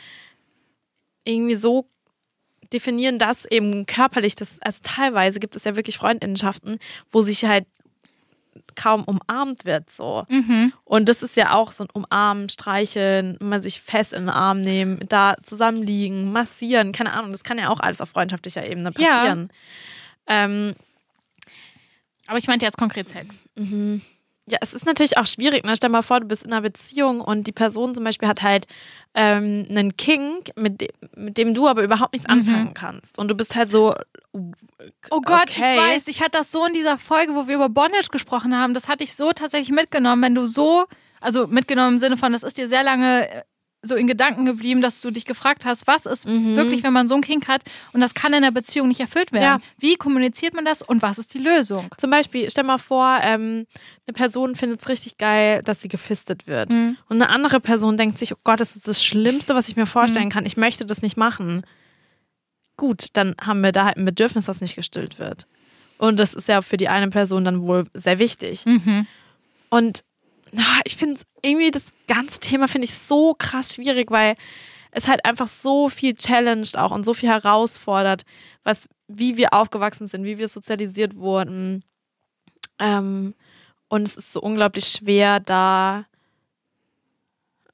irgendwie 1.25 1.55
so 1.55 1.87
definieren, 2.73 3.19
dass 3.19 3.45
eben 3.47 3.87
körperlich, 3.87 4.35
das, 4.35 4.61
also 4.63 4.81
teilweise 4.83 5.41
gibt 5.41 5.57
es 5.57 5.65
ja 5.65 5.77
wirklich 5.77 5.99
Freundinnenschaften, 5.99 6.79
wo 7.11 7.21
sich 7.23 7.45
halt 7.45 7.67
kaum 8.75 9.05
umarmt 9.05 9.65
wird 9.65 9.91
so. 9.91 10.27
Und 10.85 11.09
das 11.09 11.23
ist 11.23 11.37
ja 11.37 11.55
auch 11.55 11.73
so 11.73 11.85
ein 11.85 11.91
Umarmen, 11.93 12.49
Streicheln, 12.49 13.37
man 13.41 13.63
sich 13.63 13.81
fest 13.81 14.13
in 14.13 14.23
den 14.23 14.29
Arm 14.31 14.61
nehmen, 14.61 15.01
da 15.09 15.37
zusammenliegen, 15.43 16.33
massieren, 16.33 16.93
keine 16.93 17.13
Ahnung, 17.13 17.33
das 17.33 17.45
kann 17.45 17.59
ja 17.59 17.69
auch 17.69 17.81
alles 17.81 18.01
auf 18.01 18.11
freundschaftlicher 18.11 18.67
Ebene 18.67 18.93
Ja. 18.99 19.17
passieren. 19.17 19.51
Ähm, 20.27 20.75
Aber 22.27 22.39
ich 22.39 22.47
meinte 22.47 22.65
jetzt 22.67 22.79
konkret 22.79 23.09
Sex. 23.09 23.43
Ja, 24.47 24.59
es 24.61 24.75
ist 24.75 24.87
natürlich 24.87 25.17
auch 25.17 25.27
schwierig. 25.27 25.65
Ne? 25.65 25.77
Stell 25.77 25.91
mal 25.91 26.03
vor, 26.03 26.21
du 26.21 26.27
bist 26.27 26.45
in 26.45 26.53
einer 26.53 26.63
Beziehung 26.63 27.21
und 27.21 27.47
die 27.47 27.53
Person 27.53 27.95
zum 27.95 28.05
Beispiel 28.05 28.29
hat 28.29 28.43
halt 28.43 28.67
ähm, 29.15 29.67
einen 29.69 29.97
Kink, 29.97 30.51
mit, 30.57 30.81
de 30.81 30.89
mit 31.15 31.39
dem 31.39 31.55
du 31.55 31.69
aber 31.69 31.83
überhaupt 31.83 32.13
nichts 32.13 32.29
anfangen 32.29 32.75
kannst. 32.75 33.19
Und 33.19 33.29
du 33.29 33.35
bist 33.35 33.55
halt 33.55 33.71
so. 33.71 33.95
Oh 35.11 35.21
Gott, 35.21 35.51
okay. 35.51 35.53
ich 35.75 35.81
weiß, 35.81 36.09
ich 36.09 36.21
hatte 36.21 36.39
das 36.39 36.51
so 36.51 36.65
in 36.65 36.73
dieser 36.73 36.99
Folge, 36.99 37.35
wo 37.35 37.49
wir 37.49 37.57
über 37.57 37.69
Bondage 37.69 38.09
gesprochen 38.11 38.57
haben, 38.57 38.75
das 38.75 38.89
hatte 38.89 39.05
ich 39.05 39.15
so 39.15 39.33
tatsächlich 39.33 39.71
mitgenommen, 39.71 40.23
wenn 40.23 40.35
du 40.35 40.47
so, 40.47 40.87
also 41.21 41.47
mitgenommen 41.47 41.95
im 41.95 41.99
Sinne 41.99 42.17
von, 42.17 42.33
das 42.33 42.43
ist 42.43 42.57
dir 42.57 42.69
sehr 42.69 42.83
lange 42.83 43.29
äh, 43.29 43.43
so 43.83 43.95
in 43.95 44.07
Gedanken 44.07 44.45
geblieben, 44.45 44.83
dass 44.83 45.01
du 45.01 45.11
dich 45.11 45.25
gefragt 45.25 45.65
hast, 45.65 45.87
was 45.87 46.05
ist 46.05 46.27
wirklich, 46.27 46.83
wenn 46.83 46.93
man 46.93 47.09
so 47.09 47.15
einen 47.15 47.23
Kink 47.23 47.49
hat 47.49 47.63
und 47.93 48.01
das 48.01 48.15
kann 48.15 48.33
in 48.35 48.43
der 48.43 48.51
Beziehung 48.51 48.89
nicht 48.89 49.01
erfüllt 49.01 49.33
werden. 49.33 49.43
Ja. 49.43 49.61
Wie 49.79 49.97
kommuniziert 49.97 50.55
man 50.55 50.65
das 50.65 50.83
und 50.83 51.01
was 51.03 51.19
ist 51.19 51.33
die 51.33 51.39
Lösung? 51.39 51.89
Zum 51.97 52.11
Beispiel, 52.11 52.51
stell 52.51 52.65
mal 52.65 52.79
vor, 52.79 53.19
ähm, 53.23 53.67
eine 54.07 54.15
Person 54.15 54.55
findet 54.55 54.83
es 54.83 54.89
richtig 54.89 55.17
geil, 55.17 55.63
dass 55.65 55.81
sie 55.81 55.89
gefistet 55.89 56.47
wird. 56.47 56.73
Und 57.09 57.23
eine 57.23 57.31
andere 57.31 57.61
Person 57.61 57.97
denkt 57.97 58.19
sich, 58.19 58.35
oh 58.35 58.39
Gott, 58.45 58.61
das 58.61 58.77
ist 58.77 58.87
das 58.87 59.03
Schlimmste, 59.03 59.55
was 59.55 59.69
ich 59.69 59.77
mir 59.77 59.87
vorstellen 59.87 60.29
kann. 60.31 60.45
Ich 60.47 60.57
möchte 60.59 60.85
das 60.85 61.01
nicht 61.01 61.17
machen. 61.17 61.63
Gut, 62.77 63.07
dann 63.15 63.35
haben 63.41 63.63
wir 63.63 63.73
da 63.73 63.87
halt 63.87 63.97
ein 63.97 64.05
Bedürfnis, 64.05 64.47
das 64.47 64.61
nicht 64.61 64.77
gestillt 64.77 65.19
wird. 65.19 65.47
Und 65.97 66.19
das 66.19 66.35
ist 66.35 66.49
ja 66.49 66.63
für 66.63 66.77
die 66.77 66.89
eine 66.89 67.09
Person 67.09 67.45
dann 67.45 67.63
wohl 67.63 67.85
sehr 67.95 68.19
wichtig. 68.19 68.65
Und 69.69 70.01
ah, 70.01 70.10
ich 70.85 70.97
finde 70.97 71.21
irgendwie 71.43 71.71
das 71.71 71.93
ganze 72.07 72.39
Thema 72.41 72.69
finde 72.69 72.87
ich 72.87 72.95
so 72.95 73.35
krass 73.35 73.75
schwierig, 73.75 74.11
weil 74.11 74.35
es 74.91 75.07
halt 75.07 75.25
einfach 75.25 75.49
so 75.49 75.89
viel 75.89 76.15
challenged 76.17 76.77
auch 76.77 76.91
und 76.91 77.05
so 77.05 77.15
viel 77.15 77.29
herausfordert, 77.29 78.25
was, 78.65 78.89
wie 79.07 79.37
wir 79.37 79.55
aufgewachsen 79.55 80.09
sind, 80.09 80.25
wie 80.25 80.39
wir 80.39 80.49
sozialisiert 80.49 81.17
wurden. 81.17 81.85
Ähm, 82.79 83.35
und 83.89 84.03
es 84.07 84.17
ist 84.17 84.33
so 84.33 84.41
unglaublich 84.41 84.87
schwer, 84.87 85.41
da 85.41 86.07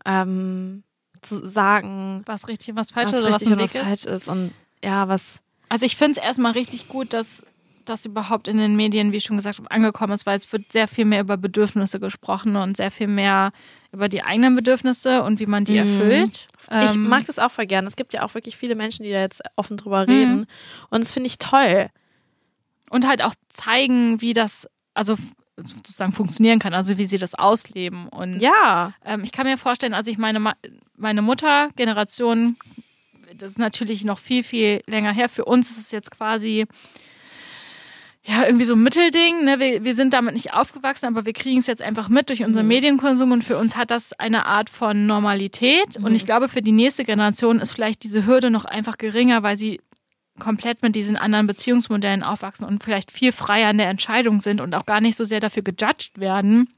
ähm, 0.04 0.82
zu 1.22 1.46
sagen, 1.46 2.22
Was 2.26 2.48
richtig 2.48 2.70
und 2.70 2.76
was 2.76 2.90
falsch 2.90 3.12
was 3.12 3.22
was 3.22 3.34
richtig 3.34 3.48
im 3.48 3.52
und 3.54 3.64
was 3.64 3.74
Weg 3.74 3.80
ist. 3.82 3.86
falsch 3.88 4.04
ist. 4.04 4.28
Und 4.28 4.52
ja, 4.84 5.08
was. 5.08 5.40
Also 5.68 5.86
ich 5.86 5.96
finde 5.96 6.20
es 6.20 6.24
erstmal 6.24 6.52
richtig 6.52 6.88
gut, 6.88 7.12
dass 7.12 7.44
das 7.88 8.04
überhaupt 8.06 8.48
in 8.48 8.58
den 8.58 8.76
Medien, 8.76 9.12
wie 9.12 9.16
ich 9.18 9.24
schon 9.24 9.36
gesagt 9.36 9.58
habe, 9.58 9.70
angekommen 9.70 10.12
ist, 10.12 10.26
weil 10.26 10.38
es 10.38 10.50
wird 10.52 10.70
sehr 10.72 10.86
viel 10.88 11.04
mehr 11.04 11.20
über 11.20 11.36
Bedürfnisse 11.36 11.98
gesprochen 12.00 12.56
und 12.56 12.76
sehr 12.76 12.90
viel 12.90 13.06
mehr 13.06 13.52
über 13.92 14.08
die 14.08 14.22
eigenen 14.22 14.54
Bedürfnisse 14.54 15.22
und 15.22 15.40
wie 15.40 15.46
man 15.46 15.64
die 15.64 15.76
erfüllt. 15.76 16.48
ich 16.82 16.94
Ähm, 16.94 17.08
mag 17.08 17.24
das 17.26 17.38
auch 17.38 17.50
voll 17.50 17.66
gern. 17.66 17.86
Es 17.86 17.96
gibt 17.96 18.12
ja 18.14 18.22
auch 18.22 18.34
wirklich 18.34 18.56
viele 18.56 18.74
Menschen, 18.74 19.02
die 19.04 19.10
da 19.10 19.20
jetzt 19.20 19.42
offen 19.56 19.76
drüber 19.76 20.06
reden. 20.06 20.46
Und 20.90 21.02
das 21.04 21.12
finde 21.12 21.28
ich 21.28 21.38
toll. 21.38 21.88
und 22.90 23.06
halt 23.08 23.22
auch 23.22 23.34
zeigen, 23.48 24.20
wie 24.20 24.32
das 24.32 24.68
also 24.94 25.16
sozusagen 25.56 26.12
funktionieren 26.12 26.58
kann, 26.58 26.72
also 26.74 26.98
wie 26.98 27.06
sie 27.06 27.18
das 27.18 27.34
ausleben. 27.34 28.08
Und 28.08 28.40
Ja. 28.40 28.92
ähm, 29.04 29.24
ich 29.24 29.32
kann 29.32 29.46
mir 29.46 29.56
vorstellen, 29.58 29.94
also 29.94 30.10
ich 30.10 30.18
meine, 30.18 30.52
meine 30.96 31.22
Mutter-Generation, 31.22 32.56
das 33.36 33.52
ist 33.52 33.58
natürlich 33.58 34.04
noch 34.04 34.18
viel, 34.18 34.42
viel 34.42 34.82
länger 34.86 35.12
her. 35.12 35.28
Für 35.28 35.44
uns 35.46 35.70
ist 35.70 35.78
es 35.78 35.90
jetzt 35.90 36.10
quasi 36.10 36.66
ja, 38.28 38.44
irgendwie 38.44 38.64
so 38.64 38.74
ein 38.74 38.82
Mittelding. 38.82 39.44
Ne? 39.44 39.60
Wir, 39.60 39.84
wir 39.84 39.94
sind 39.94 40.12
damit 40.12 40.34
nicht 40.34 40.52
aufgewachsen, 40.52 41.06
aber 41.06 41.26
wir 41.26 41.32
kriegen 41.32 41.60
es 41.60 41.68
jetzt 41.68 41.82
einfach 41.82 42.08
mit 42.08 42.28
durch 42.28 42.44
unseren 42.44 42.66
Medienkonsum 42.66 43.30
und 43.30 43.44
für 43.44 43.56
uns 43.56 43.76
hat 43.76 43.92
das 43.92 44.12
eine 44.14 44.46
Art 44.46 44.68
von 44.68 45.06
Normalität. 45.06 45.96
Und 46.02 46.14
ich 46.14 46.26
glaube, 46.26 46.48
für 46.48 46.60
die 46.60 46.72
nächste 46.72 47.04
Generation 47.04 47.60
ist 47.60 47.72
vielleicht 47.72 48.02
diese 48.02 48.26
Hürde 48.26 48.50
noch 48.50 48.64
einfach 48.64 48.98
geringer, 48.98 49.44
weil 49.44 49.56
sie 49.56 49.80
komplett 50.38 50.82
mit 50.82 50.94
diesen 50.94 51.16
anderen 51.16 51.46
Beziehungsmodellen 51.46 52.22
aufwachsen 52.22 52.66
und 52.66 52.82
vielleicht 52.82 53.10
viel 53.10 53.32
freier 53.32 53.70
in 53.70 53.78
der 53.78 53.88
Entscheidung 53.88 54.40
sind 54.40 54.60
und 54.60 54.74
auch 54.74 54.86
gar 54.86 55.00
nicht 55.00 55.16
so 55.16 55.24
sehr 55.24 55.40
dafür 55.40 55.62
gejudged 55.62 56.18
werden, 56.18 56.68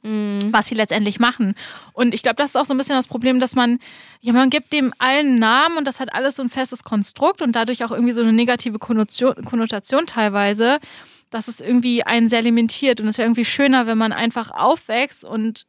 was 0.52 0.68
sie 0.68 0.74
letztendlich 0.74 1.18
machen. 1.18 1.54
Und 1.92 2.14
ich 2.14 2.22
glaube, 2.22 2.36
das 2.36 2.50
ist 2.50 2.56
auch 2.56 2.64
so 2.64 2.74
ein 2.74 2.78
bisschen 2.78 2.94
das 2.94 3.08
Problem, 3.08 3.40
dass 3.40 3.56
man, 3.56 3.78
ja, 4.20 4.32
man 4.32 4.50
gibt 4.50 4.72
dem 4.72 4.92
allen 4.98 5.36
Namen 5.36 5.76
und 5.76 5.88
das 5.88 5.98
hat 6.00 6.14
alles 6.14 6.36
so 6.36 6.42
ein 6.42 6.48
festes 6.48 6.84
Konstrukt 6.84 7.42
und 7.42 7.56
dadurch 7.56 7.84
auch 7.84 7.90
irgendwie 7.90 8.12
so 8.12 8.20
eine 8.20 8.32
negative 8.32 8.78
Konnotation, 8.78 9.44
Konnotation 9.44 10.06
teilweise, 10.06 10.78
dass 11.30 11.48
es 11.48 11.60
irgendwie 11.60 12.02
einen 12.02 12.28
sehr 12.28 12.42
limitiert. 12.42 13.00
Und 13.00 13.08
es 13.08 13.18
wäre 13.18 13.26
irgendwie 13.26 13.44
schöner, 13.44 13.86
wenn 13.86 13.98
man 13.98 14.12
einfach 14.12 14.50
aufwächst 14.50 15.24
und 15.24 15.66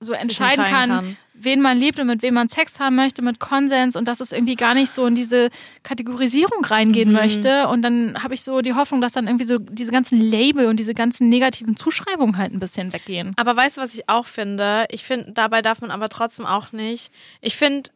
so 0.00 0.12
entscheiden, 0.12 0.60
entscheiden 0.60 0.64
kann, 0.72 0.90
kann. 0.90 1.16
wen 1.34 1.60
man 1.60 1.76
liebt 1.76 1.98
und 1.98 2.06
mit 2.06 2.22
wem 2.22 2.34
man 2.34 2.48
Sex 2.48 2.78
haben 2.78 2.94
möchte, 2.94 3.20
mit 3.20 3.40
Konsens 3.40 3.96
und 3.96 4.06
dass 4.06 4.20
es 4.20 4.30
irgendwie 4.32 4.54
gar 4.54 4.74
nicht 4.74 4.90
so 4.90 5.06
in 5.06 5.16
diese 5.16 5.50
Kategorisierung 5.82 6.64
reingehen 6.64 7.12
möchte. 7.12 7.66
Und 7.68 7.82
dann 7.82 8.22
habe 8.22 8.34
ich 8.34 8.42
so 8.42 8.60
die 8.60 8.74
Hoffnung, 8.74 9.00
dass 9.00 9.12
dann 9.12 9.26
irgendwie 9.26 9.44
so 9.44 9.58
diese 9.58 9.90
ganzen 9.90 10.20
Label 10.20 10.66
und 10.66 10.78
diese 10.78 10.94
ganzen 10.94 11.28
negativen 11.28 11.76
Zuschreibungen 11.76 12.38
halt 12.38 12.52
ein 12.52 12.60
bisschen 12.60 12.92
weggehen. 12.92 13.32
Aber 13.36 13.56
weißt 13.56 13.76
du, 13.76 13.80
was 13.80 13.94
ich 13.94 14.08
auch 14.08 14.26
finde? 14.26 14.86
Ich 14.90 15.02
finde, 15.02 15.32
dabei 15.32 15.62
darf 15.62 15.80
man 15.80 15.90
aber 15.90 16.08
trotzdem 16.08 16.46
auch 16.46 16.70
nicht. 16.70 17.10
Ich 17.40 17.56
finde 17.56 17.90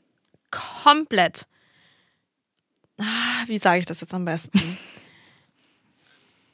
komplett. 0.51 1.47
Ah, 2.99 3.05
Wie 3.47 3.59
sage 3.59 3.79
ich 3.79 3.87
das 3.87 4.01
jetzt 4.01 4.15
am 4.15 4.25
besten? 4.25 4.61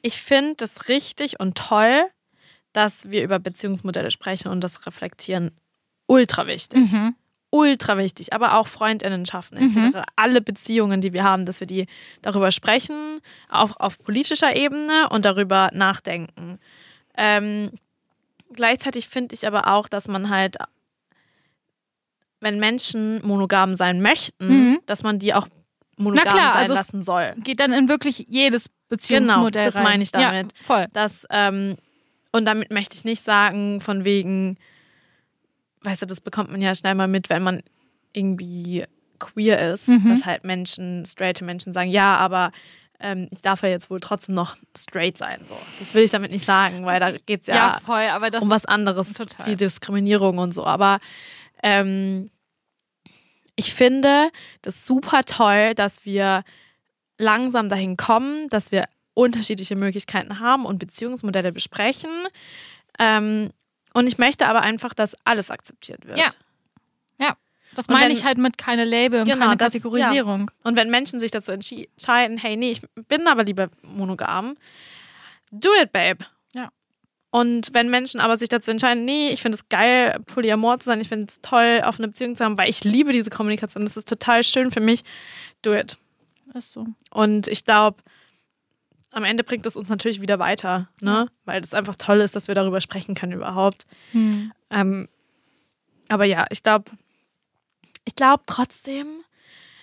Ich 0.01 0.21
finde 0.21 0.55
das 0.57 0.87
richtig 0.87 1.39
und 1.39 1.57
toll, 1.57 2.05
dass 2.73 3.09
wir 3.11 3.23
über 3.23 3.39
Beziehungsmodelle 3.39 4.11
sprechen 4.11 4.49
und 4.49 4.61
das 4.63 4.85
reflektieren. 4.85 5.51
Ultra 6.07 6.47
wichtig. 6.47 6.91
Mhm. 6.91 7.15
Ultra 7.51 7.97
wichtig. 7.97 8.31
Aber 8.33 8.57
auch 8.57 8.67
Freundinnenschaften 8.67 9.57
etc. 9.57 10.03
Alle 10.15 10.39
Beziehungen, 10.41 11.01
die 11.01 11.13
wir 11.13 11.23
haben, 11.23 11.45
dass 11.45 11.59
wir 11.59 11.67
die 11.67 11.87
darüber 12.21 12.51
sprechen, 12.51 13.19
auch 13.49 13.75
auf 13.79 13.97
politischer 13.97 14.55
Ebene 14.55 15.09
und 15.09 15.25
darüber 15.25 15.69
nachdenken. 15.73 16.59
Ähm, 17.17 17.71
gleichzeitig 18.53 19.09
finde 19.09 19.33
ich 19.35 19.47
aber 19.47 19.67
auch, 19.73 19.87
dass 19.89 20.07
man 20.07 20.29
halt, 20.29 20.57
wenn 22.39 22.59
Menschen 22.59 23.25
monogam 23.25 23.73
sein 23.73 24.01
möchten, 24.01 24.47
Mhm. 24.71 24.79
dass 24.85 25.03
man 25.03 25.19
die 25.19 25.33
auch 25.33 25.47
monogam 25.97 26.23
klar, 26.23 26.53
sein 26.53 26.61
also 26.61 26.73
es- 26.73 26.79
lassen 26.79 27.01
soll. 27.01 27.33
Geht 27.43 27.59
dann 27.59 27.73
in 27.73 27.89
wirklich 27.89 28.25
jedes 28.29 28.69
Beziehungsmodell 28.89 29.51
Genau, 29.63 29.65
das 29.65 29.75
rein. 29.77 29.83
meine 29.83 30.03
ich 30.03 30.11
damit. 30.11 30.51
Ja, 30.53 30.63
voll. 30.65 30.87
Das, 30.93 31.25
ähm, 31.29 31.77
und 32.31 32.45
damit 32.45 32.71
möchte 32.71 32.95
ich 32.95 33.05
nicht 33.05 33.23
sagen, 33.23 33.81
von 33.81 34.03
wegen, 34.03 34.57
weißt 35.81 36.01
du, 36.01 36.05
das 36.05 36.21
bekommt 36.21 36.51
man 36.51 36.61
ja 36.61 36.75
schnell 36.75 36.95
mal 36.95 37.07
mit, 37.07 37.29
wenn 37.29 37.43
man 37.43 37.61
irgendwie 38.13 38.85
queer 39.19 39.71
ist, 39.73 39.87
Mhm. 39.87 40.09
dass 40.09 40.25
halt 40.25 40.43
Menschen, 40.43 41.05
straighte 41.05 41.43
Menschen 41.43 41.73
sagen, 41.73 41.89
ja, 41.89 42.17
aber 42.17 42.51
ähm, 43.01 43.27
ich 43.31 43.41
darf 43.41 43.61
ja 43.63 43.69
jetzt 43.69 43.89
wohl 43.89 43.99
trotzdem 43.99 44.35
noch 44.35 44.57
straight 44.77 45.17
sein. 45.17 45.39
So. 45.47 45.57
Das 45.79 45.93
will 45.93 46.03
ich 46.03 46.11
damit 46.11 46.31
nicht 46.31 46.45
sagen, 46.45 46.85
weil 46.85 46.99
da 46.99 47.11
geht 47.11 47.41
es 47.41 47.47
ja, 47.47 47.55
Ja, 47.55 47.79
voll, 47.79 48.05
um 48.41 48.49
was 48.49 48.65
anderes, 48.65 49.13
total. 49.13 49.45
wie 49.47 49.55
Diskriminierung 49.55 50.37
und 50.37 50.53
so. 50.53 50.65
Aber 50.65 50.99
ähm, 51.63 52.29
ich 53.55 53.73
finde 53.73 54.29
das 54.61 54.85
super 54.85 55.21
toll, 55.23 55.73
dass 55.75 56.05
wir 56.05 56.43
langsam 57.19 57.69
dahin 57.69 57.95
kommen, 57.97 58.47
dass 58.49 58.71
wir 58.71 58.85
unterschiedliche 59.13 59.75
Möglichkeiten 59.75 60.39
haben 60.39 60.65
und 60.65 60.79
Beziehungsmodelle 60.79 61.51
besprechen. 61.51 62.09
Ähm, 62.97 63.51
und 63.93 64.07
ich 64.07 64.17
möchte 64.17 64.47
aber 64.47 64.61
einfach, 64.61 64.93
dass 64.95 65.15
alles 65.25 65.51
akzeptiert 65.51 66.05
wird. 66.07 66.17
Ja. 66.17 66.25
Das 67.75 67.85
Und 67.85 67.93
meine 67.93 68.05
wenn- 68.05 68.11
ich 68.13 68.23
halt 68.23 68.39
mit 68.39 68.57
keine 68.57 68.83
Label 68.83 69.19
und 69.21 69.27
Genau, 69.27 69.45
keine 69.45 69.57
das- 69.57 69.73
Kategorisierung. 69.73 70.49
Und 70.63 70.75
wenn 70.75 70.89
Menschen 70.89 71.19
sich 71.19 71.29
dazu 71.29 71.51
entscheiden, 71.51 72.39
hey, 72.39 72.57
nee, 72.57 72.71
ich 72.71 72.81
bin 73.07 73.27
aber 73.27 73.43
lieber 73.43 73.69
monogam, 73.83 74.57
do 75.51 75.69
it, 75.79 75.91
babe. 75.91 76.25
Ja. 76.55 76.71
Und 77.29 77.69
wenn 77.73 77.91
Menschen 77.91 78.21
aber 78.21 78.37
sich 78.37 78.49
dazu 78.49 78.71
entscheiden, 78.71 79.05
nee, 79.05 79.29
ich 79.29 79.43
finde 79.43 79.55
es 79.55 79.69
geil, 79.69 80.19
polyamor 80.25 80.79
zu 80.79 80.85
sein, 80.89 80.99
ich 80.99 81.09
finde 81.09 81.27
es 81.29 81.41
toll, 81.41 81.83
auf 81.85 81.99
eine 81.99 82.07
Beziehung 82.07 82.35
zu 82.35 82.43
haben, 82.43 82.57
weil 82.57 82.71
ich 82.71 82.83
liebe 82.83 83.13
diese 83.13 83.29
Kommunikation, 83.29 83.83
das 83.85 83.97
ist 83.97 84.07
total 84.09 84.43
schön 84.43 84.71
für 84.71 84.81
mich, 84.81 85.03
do 85.61 85.71
it. 85.75 85.95
Ist 86.53 86.71
so. 86.71 86.87
Und 87.11 87.47
ich 87.47 87.65
glaube, 87.65 88.01
am 89.11 89.23
Ende 89.23 89.43
bringt 89.43 89.65
es 89.65 89.75
uns 89.75 89.89
natürlich 89.89 90.21
wieder 90.21 90.39
weiter, 90.39 90.89
ne? 91.01 91.27
Weil 91.45 91.61
es 91.61 91.73
einfach 91.73 91.95
toll 91.95 92.19
ist, 92.19 92.35
dass 92.35 92.47
wir 92.47 92.55
darüber 92.55 92.81
sprechen 92.81 93.15
können 93.15 93.33
überhaupt. 93.33 93.85
Hm. 94.11 94.51
Ähm, 94.69 95.07
aber 96.09 96.25
ja, 96.25 96.45
ich 96.49 96.63
glaube, 96.63 96.91
ich 98.05 98.15
glaube 98.15 98.43
trotzdem, 98.45 99.07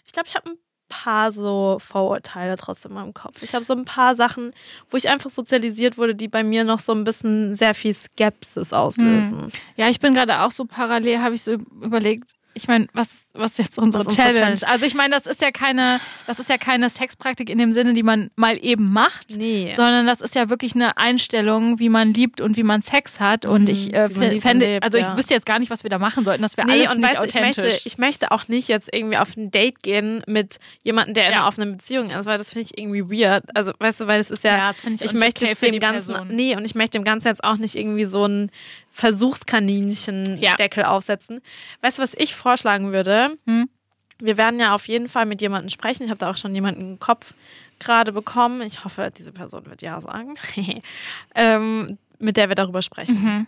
ich 0.05 0.13
glaube, 0.13 0.29
ich 0.29 0.35
habe 0.35 0.51
ein 0.51 0.59
paar 0.89 1.33
so 1.33 1.79
Vorurteile 1.81 2.57
trotzdem 2.57 2.93
in 2.93 2.97
meinem 2.97 3.15
Kopf. 3.15 3.43
Ich 3.43 3.55
habe 3.55 3.65
so 3.65 3.75
ein 3.75 3.85
paar 3.85 4.15
Sachen, 4.15 4.53
wo 4.91 4.97
ich 4.97 5.09
einfach 5.09 5.31
sozialisiert 5.31 5.99
wurde, 5.99 6.15
die 6.15 6.29
bei 6.29 6.45
mir 6.45 6.65
noch 6.65 6.79
so 6.79 6.93
ein 6.93 7.05
bisschen 7.05 7.55
sehr 7.55 7.75
viel 7.75 7.95
Skepsis 7.95 8.73
auslösen. 8.73 9.49
Ja, 9.77 9.89
ich 9.89 10.01
bin 10.01 10.15
gerade 10.15 10.41
auch 10.41 10.51
so 10.51 10.65
parallel, 10.65 11.21
habe 11.21 11.35
ich 11.35 11.43
so 11.43 11.53
überlegt, 11.53 12.35
ich 12.57 12.67
meine, 12.69 12.87
was, 12.95 13.27
was 13.35 13.53
ist 13.53 13.59
jetzt 13.59 13.79
unsere, 13.79 14.03
unsere 14.05 14.17
Challenge? 14.17 14.39
Challenge? 14.55 14.61
Also 14.73 14.87
ich 14.87 14.95
meine, 14.95 15.15
das 15.15 15.27
ist 15.27 15.41
ja 15.43 15.51
keine, 15.51 16.01
das 16.27 16.39
ist 16.39 16.49
ja 16.49 16.57
keine 16.59 16.89
Sexpraktik 16.91 17.51
in 17.51 17.59
dem 17.59 17.71
Sinne, 17.73 17.93
die 17.93 18.03
man 18.03 18.31
mal 18.35 18.59
eben 18.63 18.93
macht. 18.93 19.37
Nee. 19.37 19.73
Sondern 19.77 20.07
das 20.07 20.21
ist 20.21 20.35
ja 20.35 20.49
wirklich 20.49 20.75
eine 20.75 20.97
Einstellung, 20.97 21.79
wie 21.79 21.89
man 21.89 22.15
liebt 22.15 22.41
und 22.41 22.57
wie 22.57 22.63
man 22.63 22.83
Sex 22.83 23.21
hat. 23.21 23.47
Und 23.47 23.69
ich 23.69 23.93
äh, 23.93 24.09
Mhm. 24.09 24.41
fände, 24.41 24.67
lebt, 24.67 24.85
also 24.85 24.97
ich 24.99 25.05
ja. 25.05 25.17
wüsste 25.17 25.35
jetzt 25.35 25.47
gar 25.47 25.59
nicht, 25.59 25.71
was 25.71 25.83
wir 25.83 25.91
da 25.91 25.99
machen 25.99 26.25
sollten. 26.25 26.43
Das 26.43 26.57
wäre 26.57 26.67
Nee, 26.67 26.73
alles 26.87 26.91
und 26.93 26.97
nicht 27.01 27.11
weißt 27.11 27.23
du, 27.23 27.27
ich 27.27 27.37
authentisch. 27.37 27.65
möchte, 27.65 27.81
ich 27.89 27.99
möchte 27.99 28.31
auch 28.33 28.49
nicht 28.49 28.69
jetzt 28.69 28.89
irgendwie 28.93 29.19
auf 29.19 29.37
ein 29.37 29.51
Date 29.51 29.83
gehen 29.83 30.23
mit 30.27 30.59
jemandem, 30.83 31.15
der 31.15 31.27
in 31.27 31.33
Ja. 31.33 31.39
einer 31.41 31.49
offenen 31.49 31.77
Beziehung 31.77 32.11
ist, 32.11 32.25
weil 32.27 32.39
das 32.39 32.53
finde 32.53 32.69
ich 32.73 32.79
irgendwie 32.79 33.03
weird. 33.23 33.45
Also, 33.55 33.73
weißt 33.79 34.01
du, 34.01 34.07
weil 34.07 34.19
es 34.21 34.31
ist 34.31 34.45
ja, 34.45 34.57
Ja, 34.57 34.69
das 34.69 34.83
ich 34.85 35.03
ich 35.03 35.13
möchte 35.15 35.45
okay 35.47 35.71
dem 35.71 35.81
Ganzen, 35.81 36.15
Person. 36.15 36.35
nee, 36.35 36.57
und 36.57 36.65
ich 36.65 36.75
möchte 36.75 36.99
dem 36.99 37.05
Ganzen 37.05 37.29
jetzt 37.29 37.45
auch 37.45 37.57
nicht 37.59 37.75
irgendwie 37.77 38.07
so 38.07 38.25
ein 38.27 38.51
Versuchskaninchen-Deckel 38.97 40.85
aufsetzen. 40.85 41.41
Weißt 41.83 41.99
du, 41.99 42.03
was 42.03 42.15
ich 42.15 42.35
vorschlagen 42.35 42.93
würde? 42.93 43.37
Hm? 43.47 43.69
Wir 44.19 44.39
werden 44.39 44.59
ja 44.59 44.75
auf 44.75 44.89
jeden 44.89 45.09
Fall 45.09 45.27
mit 45.27 45.43
jemandem 45.43 45.69
sprechen. 45.69 46.05
Ich 46.05 46.11
habe 46.11 46.19
da 46.19 46.31
auch 46.31 46.37
schon 46.39 46.55
jemanden 46.55 46.81
im 46.93 46.99
Kopf 46.99 47.35
gerade 47.79 48.13
bekommen. 48.13 48.63
Ich 48.63 48.85
hoffe, 48.85 49.13
diese 49.17 49.33
Person 49.33 49.67
wird 49.67 49.83
ja 49.83 50.01
sagen. 50.01 50.35
ähm, 51.35 51.99
mit 52.19 52.39
der 52.39 52.49
wir 52.49 52.55
darüber 52.55 52.81
sprechen. 52.81 53.23
Mhm. 53.23 53.47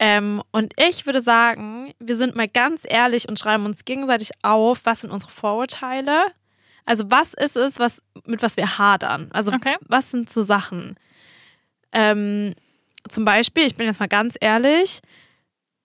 Ähm, 0.00 0.42
und 0.50 0.74
ich 0.76 1.06
würde 1.06 1.20
sagen, 1.20 1.92
wir 2.00 2.16
sind 2.16 2.34
mal 2.34 2.48
ganz 2.48 2.84
ehrlich 2.88 3.28
und 3.28 3.38
schreiben 3.38 3.64
uns 3.66 3.84
gegenseitig 3.84 4.30
auf, 4.42 4.80
was 4.84 5.00
sind 5.00 5.10
unsere 5.10 5.30
Vorurteile? 5.30 6.26
Also 6.84 7.10
was 7.10 7.34
ist 7.34 7.56
es, 7.56 7.78
was, 7.78 8.02
mit 8.24 8.42
was 8.42 8.56
wir 8.56 8.78
hadern? 8.78 9.28
Also 9.32 9.52
Okay. 9.52 9.76
was 9.82 10.10
sind 10.10 10.30
so 10.30 10.42
Sachen? 10.42 10.96
Ähm, 11.92 12.54
zum 13.08 13.24
Beispiel, 13.24 13.64
ich 13.64 13.76
bin 13.76 13.86
jetzt 13.86 14.00
mal 14.00 14.08
ganz 14.08 14.36
ehrlich, 14.40 15.00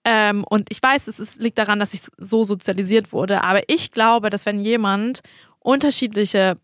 ähm, 0.04 0.44
und 0.44 0.68
ich 0.70 0.82
weiß, 0.82 1.08
es 1.08 1.18
ist, 1.18 1.40
liegt 1.40 1.58
daran, 1.58 1.80
dass 1.80 1.94
ich 1.94 2.02
so 2.18 2.44
sozialisiert 2.44 3.12
wurde, 3.12 3.42
aber 3.42 3.62
ich 3.68 3.90
glaube, 3.90 4.28
dass 4.30 4.44
wenn 4.44 4.60
jemand 4.60 5.20
unterschiedliche 5.60 6.58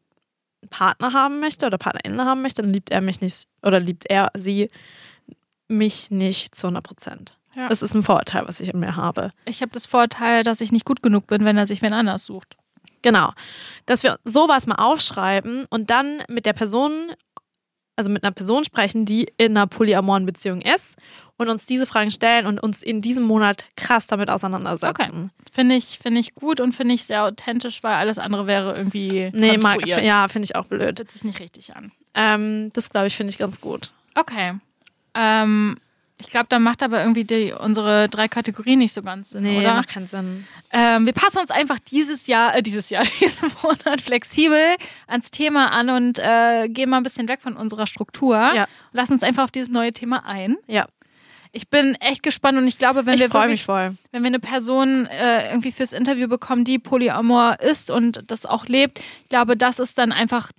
Partner 0.68 1.14
haben 1.14 1.40
möchte 1.40 1.66
oder 1.66 1.78
PartnerInnen 1.78 2.20
haben 2.20 2.42
möchte, 2.42 2.60
dann 2.60 2.72
liebt 2.72 2.90
er 2.90 3.00
mich 3.00 3.22
nicht 3.22 3.48
oder 3.62 3.80
liebt 3.80 4.04
er 4.10 4.30
sie 4.36 4.68
mich 5.68 6.10
nicht 6.10 6.54
zu 6.54 6.66
100 6.66 6.84
Prozent. 6.84 7.36
Ja. 7.56 7.68
Das 7.68 7.82
ist 7.82 7.94
ein 7.94 8.02
Vorurteil, 8.02 8.46
was 8.46 8.60
ich 8.60 8.68
in 8.68 8.78
mir 8.78 8.96
habe. 8.96 9.30
Ich 9.46 9.62
habe 9.62 9.72
das 9.72 9.86
Vorteil, 9.86 10.42
dass 10.42 10.60
ich 10.60 10.70
nicht 10.70 10.84
gut 10.84 11.02
genug 11.02 11.26
bin, 11.26 11.44
wenn 11.44 11.56
er 11.56 11.66
sich 11.66 11.80
wen 11.80 11.94
anders 11.94 12.24
sucht. 12.26 12.56
Genau. 13.02 13.32
Dass 13.86 14.02
wir 14.02 14.18
sowas 14.24 14.66
mal 14.66 14.76
aufschreiben 14.76 15.64
und 15.70 15.90
dann 15.90 16.22
mit 16.28 16.44
der 16.44 16.52
Person, 16.52 17.12
also 18.00 18.10
mit 18.10 18.24
einer 18.24 18.32
Person 18.32 18.64
sprechen, 18.64 19.04
die 19.04 19.30
in 19.36 19.54
einer 19.54 19.66
polyamoren 19.66 20.24
Beziehung 20.24 20.62
ist 20.62 20.96
und 21.36 21.50
uns 21.50 21.66
diese 21.66 21.84
Fragen 21.84 22.10
stellen 22.10 22.46
und 22.46 22.58
uns 22.58 22.82
in 22.82 23.02
diesem 23.02 23.24
Monat 23.24 23.66
krass 23.76 24.06
damit 24.06 24.30
auseinandersetzen. 24.30 25.30
Finde 25.52 25.74
ich, 25.74 25.98
finde 25.98 26.20
ich 26.20 26.34
gut 26.34 26.60
und 26.60 26.74
finde 26.74 26.94
ich 26.94 27.04
sehr 27.04 27.24
authentisch, 27.24 27.82
weil 27.82 27.96
alles 27.96 28.18
andere 28.18 28.46
wäre 28.46 28.74
irgendwie 28.74 29.30
Nee, 29.34 29.58
mag, 29.58 29.86
ja, 29.86 30.28
finde 30.28 30.46
ich 30.46 30.56
auch 30.56 30.64
blöd. 30.64 30.98
Hört 30.98 31.10
sich 31.10 31.24
nicht 31.24 31.40
richtig 31.40 31.76
an. 31.76 31.92
Ähm, 32.14 32.70
das 32.72 32.88
glaube 32.88 33.08
ich, 33.08 33.16
finde 33.16 33.32
ich 33.32 33.38
ganz 33.38 33.60
gut. 33.60 33.92
Okay. 34.14 34.54
Ähm, 35.12 35.76
ich 36.20 36.26
glaube, 36.28 36.46
dann 36.48 36.62
macht 36.62 36.82
aber 36.82 37.00
irgendwie 37.00 37.24
die, 37.24 37.52
unsere 37.52 38.08
drei 38.08 38.28
Kategorien 38.28 38.78
nicht 38.78 38.92
so 38.92 39.02
ganz 39.02 39.30
Sinn, 39.30 39.42
Nee, 39.42 39.58
oder? 39.58 39.74
macht 39.74 39.88
keinen 39.88 40.06
Sinn. 40.06 40.46
Ähm, 40.70 41.06
wir 41.06 41.12
passen 41.12 41.38
uns 41.38 41.50
einfach 41.50 41.78
dieses 41.78 42.26
Jahr, 42.26 42.54
äh, 42.54 42.62
dieses 42.62 42.90
Jahr, 42.90 43.04
diesen 43.20 43.50
Monat 43.62 44.00
flexibel 44.00 44.76
ans 45.06 45.30
Thema 45.30 45.72
an 45.72 45.90
und 45.90 46.18
äh, 46.18 46.68
gehen 46.68 46.90
mal 46.90 46.98
ein 46.98 47.02
bisschen 47.02 47.28
weg 47.28 47.40
von 47.42 47.56
unserer 47.56 47.86
Struktur. 47.86 48.36
Ja. 48.36 48.66
Lass 48.92 49.10
uns 49.10 49.22
einfach 49.22 49.44
auf 49.44 49.50
dieses 49.50 49.70
neue 49.70 49.92
Thema 49.92 50.24
ein. 50.26 50.56
Ja, 50.66 50.86
Ich 51.52 51.68
bin 51.68 51.94
echt 51.96 52.22
gespannt 52.22 52.58
und 52.58 52.68
ich 52.68 52.78
glaube, 52.78 53.06
wenn 53.06 53.14
ich 53.14 53.20
wir 53.20 53.32
wirklich 53.32 53.66
wenn 53.66 54.22
wir 54.22 54.26
eine 54.26 54.40
Person 54.40 55.06
äh, 55.06 55.48
irgendwie 55.48 55.72
fürs 55.72 55.92
Interview 55.92 56.28
bekommen, 56.28 56.64
die 56.64 56.78
Polyamor 56.78 57.56
ist 57.60 57.90
und 57.90 58.22
das 58.26 58.46
auch 58.46 58.66
lebt, 58.66 59.00
ich 59.22 59.28
glaube, 59.30 59.56
das 59.56 59.78
ist 59.78 59.98
dann 59.98 60.12
einfach, 60.12 60.52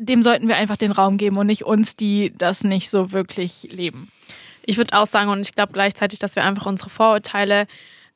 dem 0.00 0.22
sollten 0.22 0.48
wir 0.48 0.56
einfach 0.56 0.76
den 0.76 0.90
Raum 0.90 1.16
geben 1.18 1.36
und 1.36 1.46
nicht 1.46 1.64
uns, 1.64 1.96
die 1.96 2.32
das 2.36 2.64
nicht 2.64 2.88
so 2.90 3.12
wirklich 3.12 3.68
leben. 3.70 4.10
Ich 4.64 4.76
würde 4.76 4.96
auch 4.98 5.06
sagen, 5.06 5.28
und 5.30 5.40
ich 5.40 5.52
glaube 5.52 5.72
gleichzeitig, 5.72 6.18
dass 6.18 6.36
wir 6.36 6.44
einfach 6.44 6.66
unsere 6.66 6.90
Vorurteile 6.90 7.66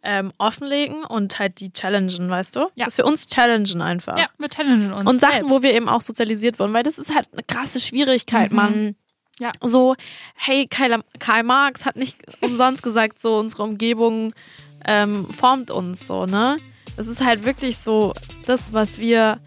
ähm, 0.02 0.32
offenlegen 0.38 1.04
und 1.04 1.38
halt 1.38 1.58
die 1.60 1.72
challengen, 1.72 2.30
weißt 2.30 2.56
du? 2.56 2.68
Ja. 2.76 2.84
Dass 2.84 2.96
wir 2.98 3.04
uns 3.06 3.26
challengen 3.26 3.82
einfach. 3.82 4.16
Ja, 4.18 4.28
wir 4.38 4.48
challengen 4.48 4.92
uns. 4.92 5.08
Und 5.10 5.20
Sachen, 5.20 5.32
selbst. 5.34 5.50
wo 5.50 5.62
wir 5.62 5.74
eben 5.74 5.88
auch 5.88 6.00
sozialisiert 6.00 6.58
wurden, 6.58 6.72
weil 6.72 6.84
das 6.84 6.98
ist 6.98 7.14
halt 7.14 7.26
eine 7.32 7.42
krasse 7.42 7.80
Schwierigkeit, 7.80 8.50
Mhm. 8.50 8.56
man. 8.56 8.96
Ja. 9.40 9.52
So, 9.62 9.96
hey, 10.36 10.66
Karl, 10.66 11.02
Karl 11.18 11.42
Marx 11.42 11.84
hat 11.84 11.96
nicht 11.96 12.16
umsonst 12.40 12.82
gesagt, 12.82 13.20
so 13.20 13.38
unsere 13.38 13.64
Umgebung 13.64 14.32
ähm, 14.86 15.28
formt 15.30 15.70
uns 15.70 16.06
so, 16.06 16.24
ne? 16.26 16.58
Es 16.96 17.06
ist 17.08 17.22
halt 17.22 17.44
wirklich 17.44 17.76
so, 17.76 18.14
das, 18.46 18.72
was 18.72 18.98
wir, 18.98 19.40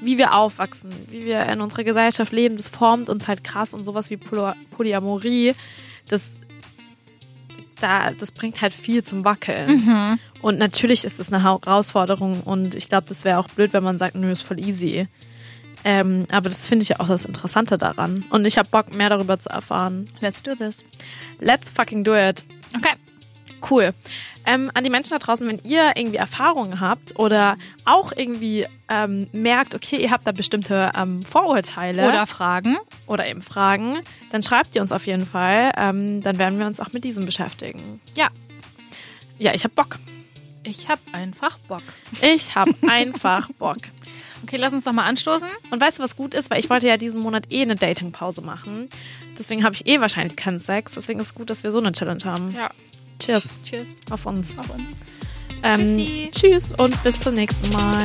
wie 0.00 0.18
wir 0.18 0.34
aufwachsen, 0.34 0.92
wie 1.08 1.24
wir 1.24 1.46
in 1.46 1.60
unserer 1.60 1.82
Gesellschaft 1.82 2.32
leben, 2.32 2.56
das 2.56 2.68
formt 2.68 3.08
uns 3.08 3.26
halt 3.26 3.42
krass 3.42 3.74
und 3.74 3.84
sowas 3.84 4.10
wie 4.10 4.16
Poly 4.16 4.52
Polyamorie, 4.76 5.54
das, 6.08 6.40
da, 7.80 8.12
das 8.12 8.32
bringt 8.32 8.60
halt 8.62 8.72
viel 8.72 9.02
zum 9.02 9.24
Wackeln. 9.24 9.84
Mhm. 9.84 10.18
Und 10.40 10.58
natürlich 10.58 11.04
ist 11.04 11.20
es 11.20 11.32
eine 11.32 11.42
Herausforderung 11.42 12.40
und 12.42 12.74
ich 12.74 12.88
glaube, 12.88 13.06
das 13.06 13.24
wäre 13.24 13.38
auch 13.38 13.48
blöd, 13.48 13.72
wenn 13.72 13.84
man 13.84 13.98
sagt, 13.98 14.14
nö, 14.14 14.30
ist 14.30 14.42
voll 14.42 14.60
easy. 14.60 15.06
Ähm, 15.84 16.26
aber 16.30 16.48
das 16.48 16.66
finde 16.66 16.84
ich 16.84 16.90
ja 16.90 17.00
auch 17.00 17.08
das 17.08 17.24
Interessante 17.24 17.76
daran. 17.76 18.24
Und 18.30 18.44
ich 18.46 18.56
habe 18.56 18.68
Bock, 18.70 18.94
mehr 18.94 19.08
darüber 19.08 19.38
zu 19.38 19.48
erfahren. 19.50 20.08
Let's 20.20 20.42
do 20.42 20.54
this. 20.54 20.84
Let's 21.40 21.70
fucking 21.70 22.04
do 22.04 22.14
it. 22.14 22.44
Okay. 22.76 22.94
Cool. 23.70 23.92
Ähm, 24.44 24.70
an 24.74 24.82
die 24.82 24.90
Menschen 24.90 25.10
da 25.10 25.18
draußen, 25.18 25.46
wenn 25.46 25.60
ihr 25.64 25.92
irgendwie 25.94 26.16
Erfahrungen 26.16 26.80
habt 26.80 27.18
oder 27.18 27.56
auch 27.84 28.12
irgendwie 28.14 28.66
ähm, 28.88 29.28
merkt, 29.32 29.74
okay, 29.74 29.96
ihr 29.96 30.10
habt 30.10 30.26
da 30.26 30.32
bestimmte 30.32 30.90
ähm, 30.96 31.22
Vorurteile 31.22 32.08
Oder 32.08 32.26
Fragen. 32.26 32.76
oder 33.06 33.26
eben 33.28 33.40
Fragen, 33.40 34.00
dann 34.32 34.42
schreibt 34.42 34.74
ihr 34.74 34.82
uns 34.82 34.90
auf 34.90 35.06
jeden 35.06 35.26
Fall. 35.26 35.70
Ähm, 35.76 36.22
dann 36.22 36.38
werden 36.38 36.58
wir 36.58 36.66
uns 36.66 36.80
auch 36.80 36.92
mit 36.92 37.04
diesem 37.04 37.24
beschäftigen. 37.24 38.00
Ja. 38.16 38.28
Ja, 39.38 39.54
ich 39.54 39.64
hab 39.64 39.74
Bock. 39.74 39.98
Ich 40.64 40.88
habe 40.88 41.00
einfach 41.12 41.58
Bock. 41.58 41.82
Ich 42.20 42.54
hab 42.54 42.68
einfach 42.88 43.48
Bock. 43.58 43.78
Okay, 44.42 44.56
lass 44.56 44.72
uns 44.72 44.84
doch 44.84 44.92
mal 44.92 45.04
anstoßen. 45.04 45.48
Und 45.70 45.80
weißt 45.80 45.98
du, 45.98 46.02
was 46.02 46.16
gut 46.16 46.34
ist? 46.34 46.50
Weil 46.50 46.58
ich 46.58 46.68
wollte 46.68 46.88
ja 46.88 46.96
diesen 46.96 47.20
Monat 47.20 47.44
eh 47.52 47.62
eine 47.62 47.76
Datingpause 47.76 48.42
machen. 48.42 48.88
Deswegen 49.38 49.62
habe 49.64 49.74
ich 49.74 49.86
eh 49.86 50.00
wahrscheinlich 50.00 50.36
keinen 50.36 50.58
Sex. 50.58 50.92
Deswegen 50.94 51.20
ist 51.20 51.26
es 51.28 51.34
gut, 51.34 51.48
dass 51.48 51.62
wir 51.62 51.70
so 51.70 51.78
eine 51.78 51.92
Challenge 51.92 52.24
haben. 52.24 52.54
Ja. 52.56 52.70
Cheers 53.24 53.50
Cheers. 53.62 53.94
auf 54.10 54.26
uns. 54.26 54.56
Auf 54.58 54.70
uns. 54.70 54.82
Ähm, 55.62 55.80
Tschüssi. 55.80 56.30
tschüss 56.32 56.72
und 56.72 57.00
bis 57.04 57.20
zum 57.20 57.34
nächsten 57.34 57.70
Mal. 57.70 58.04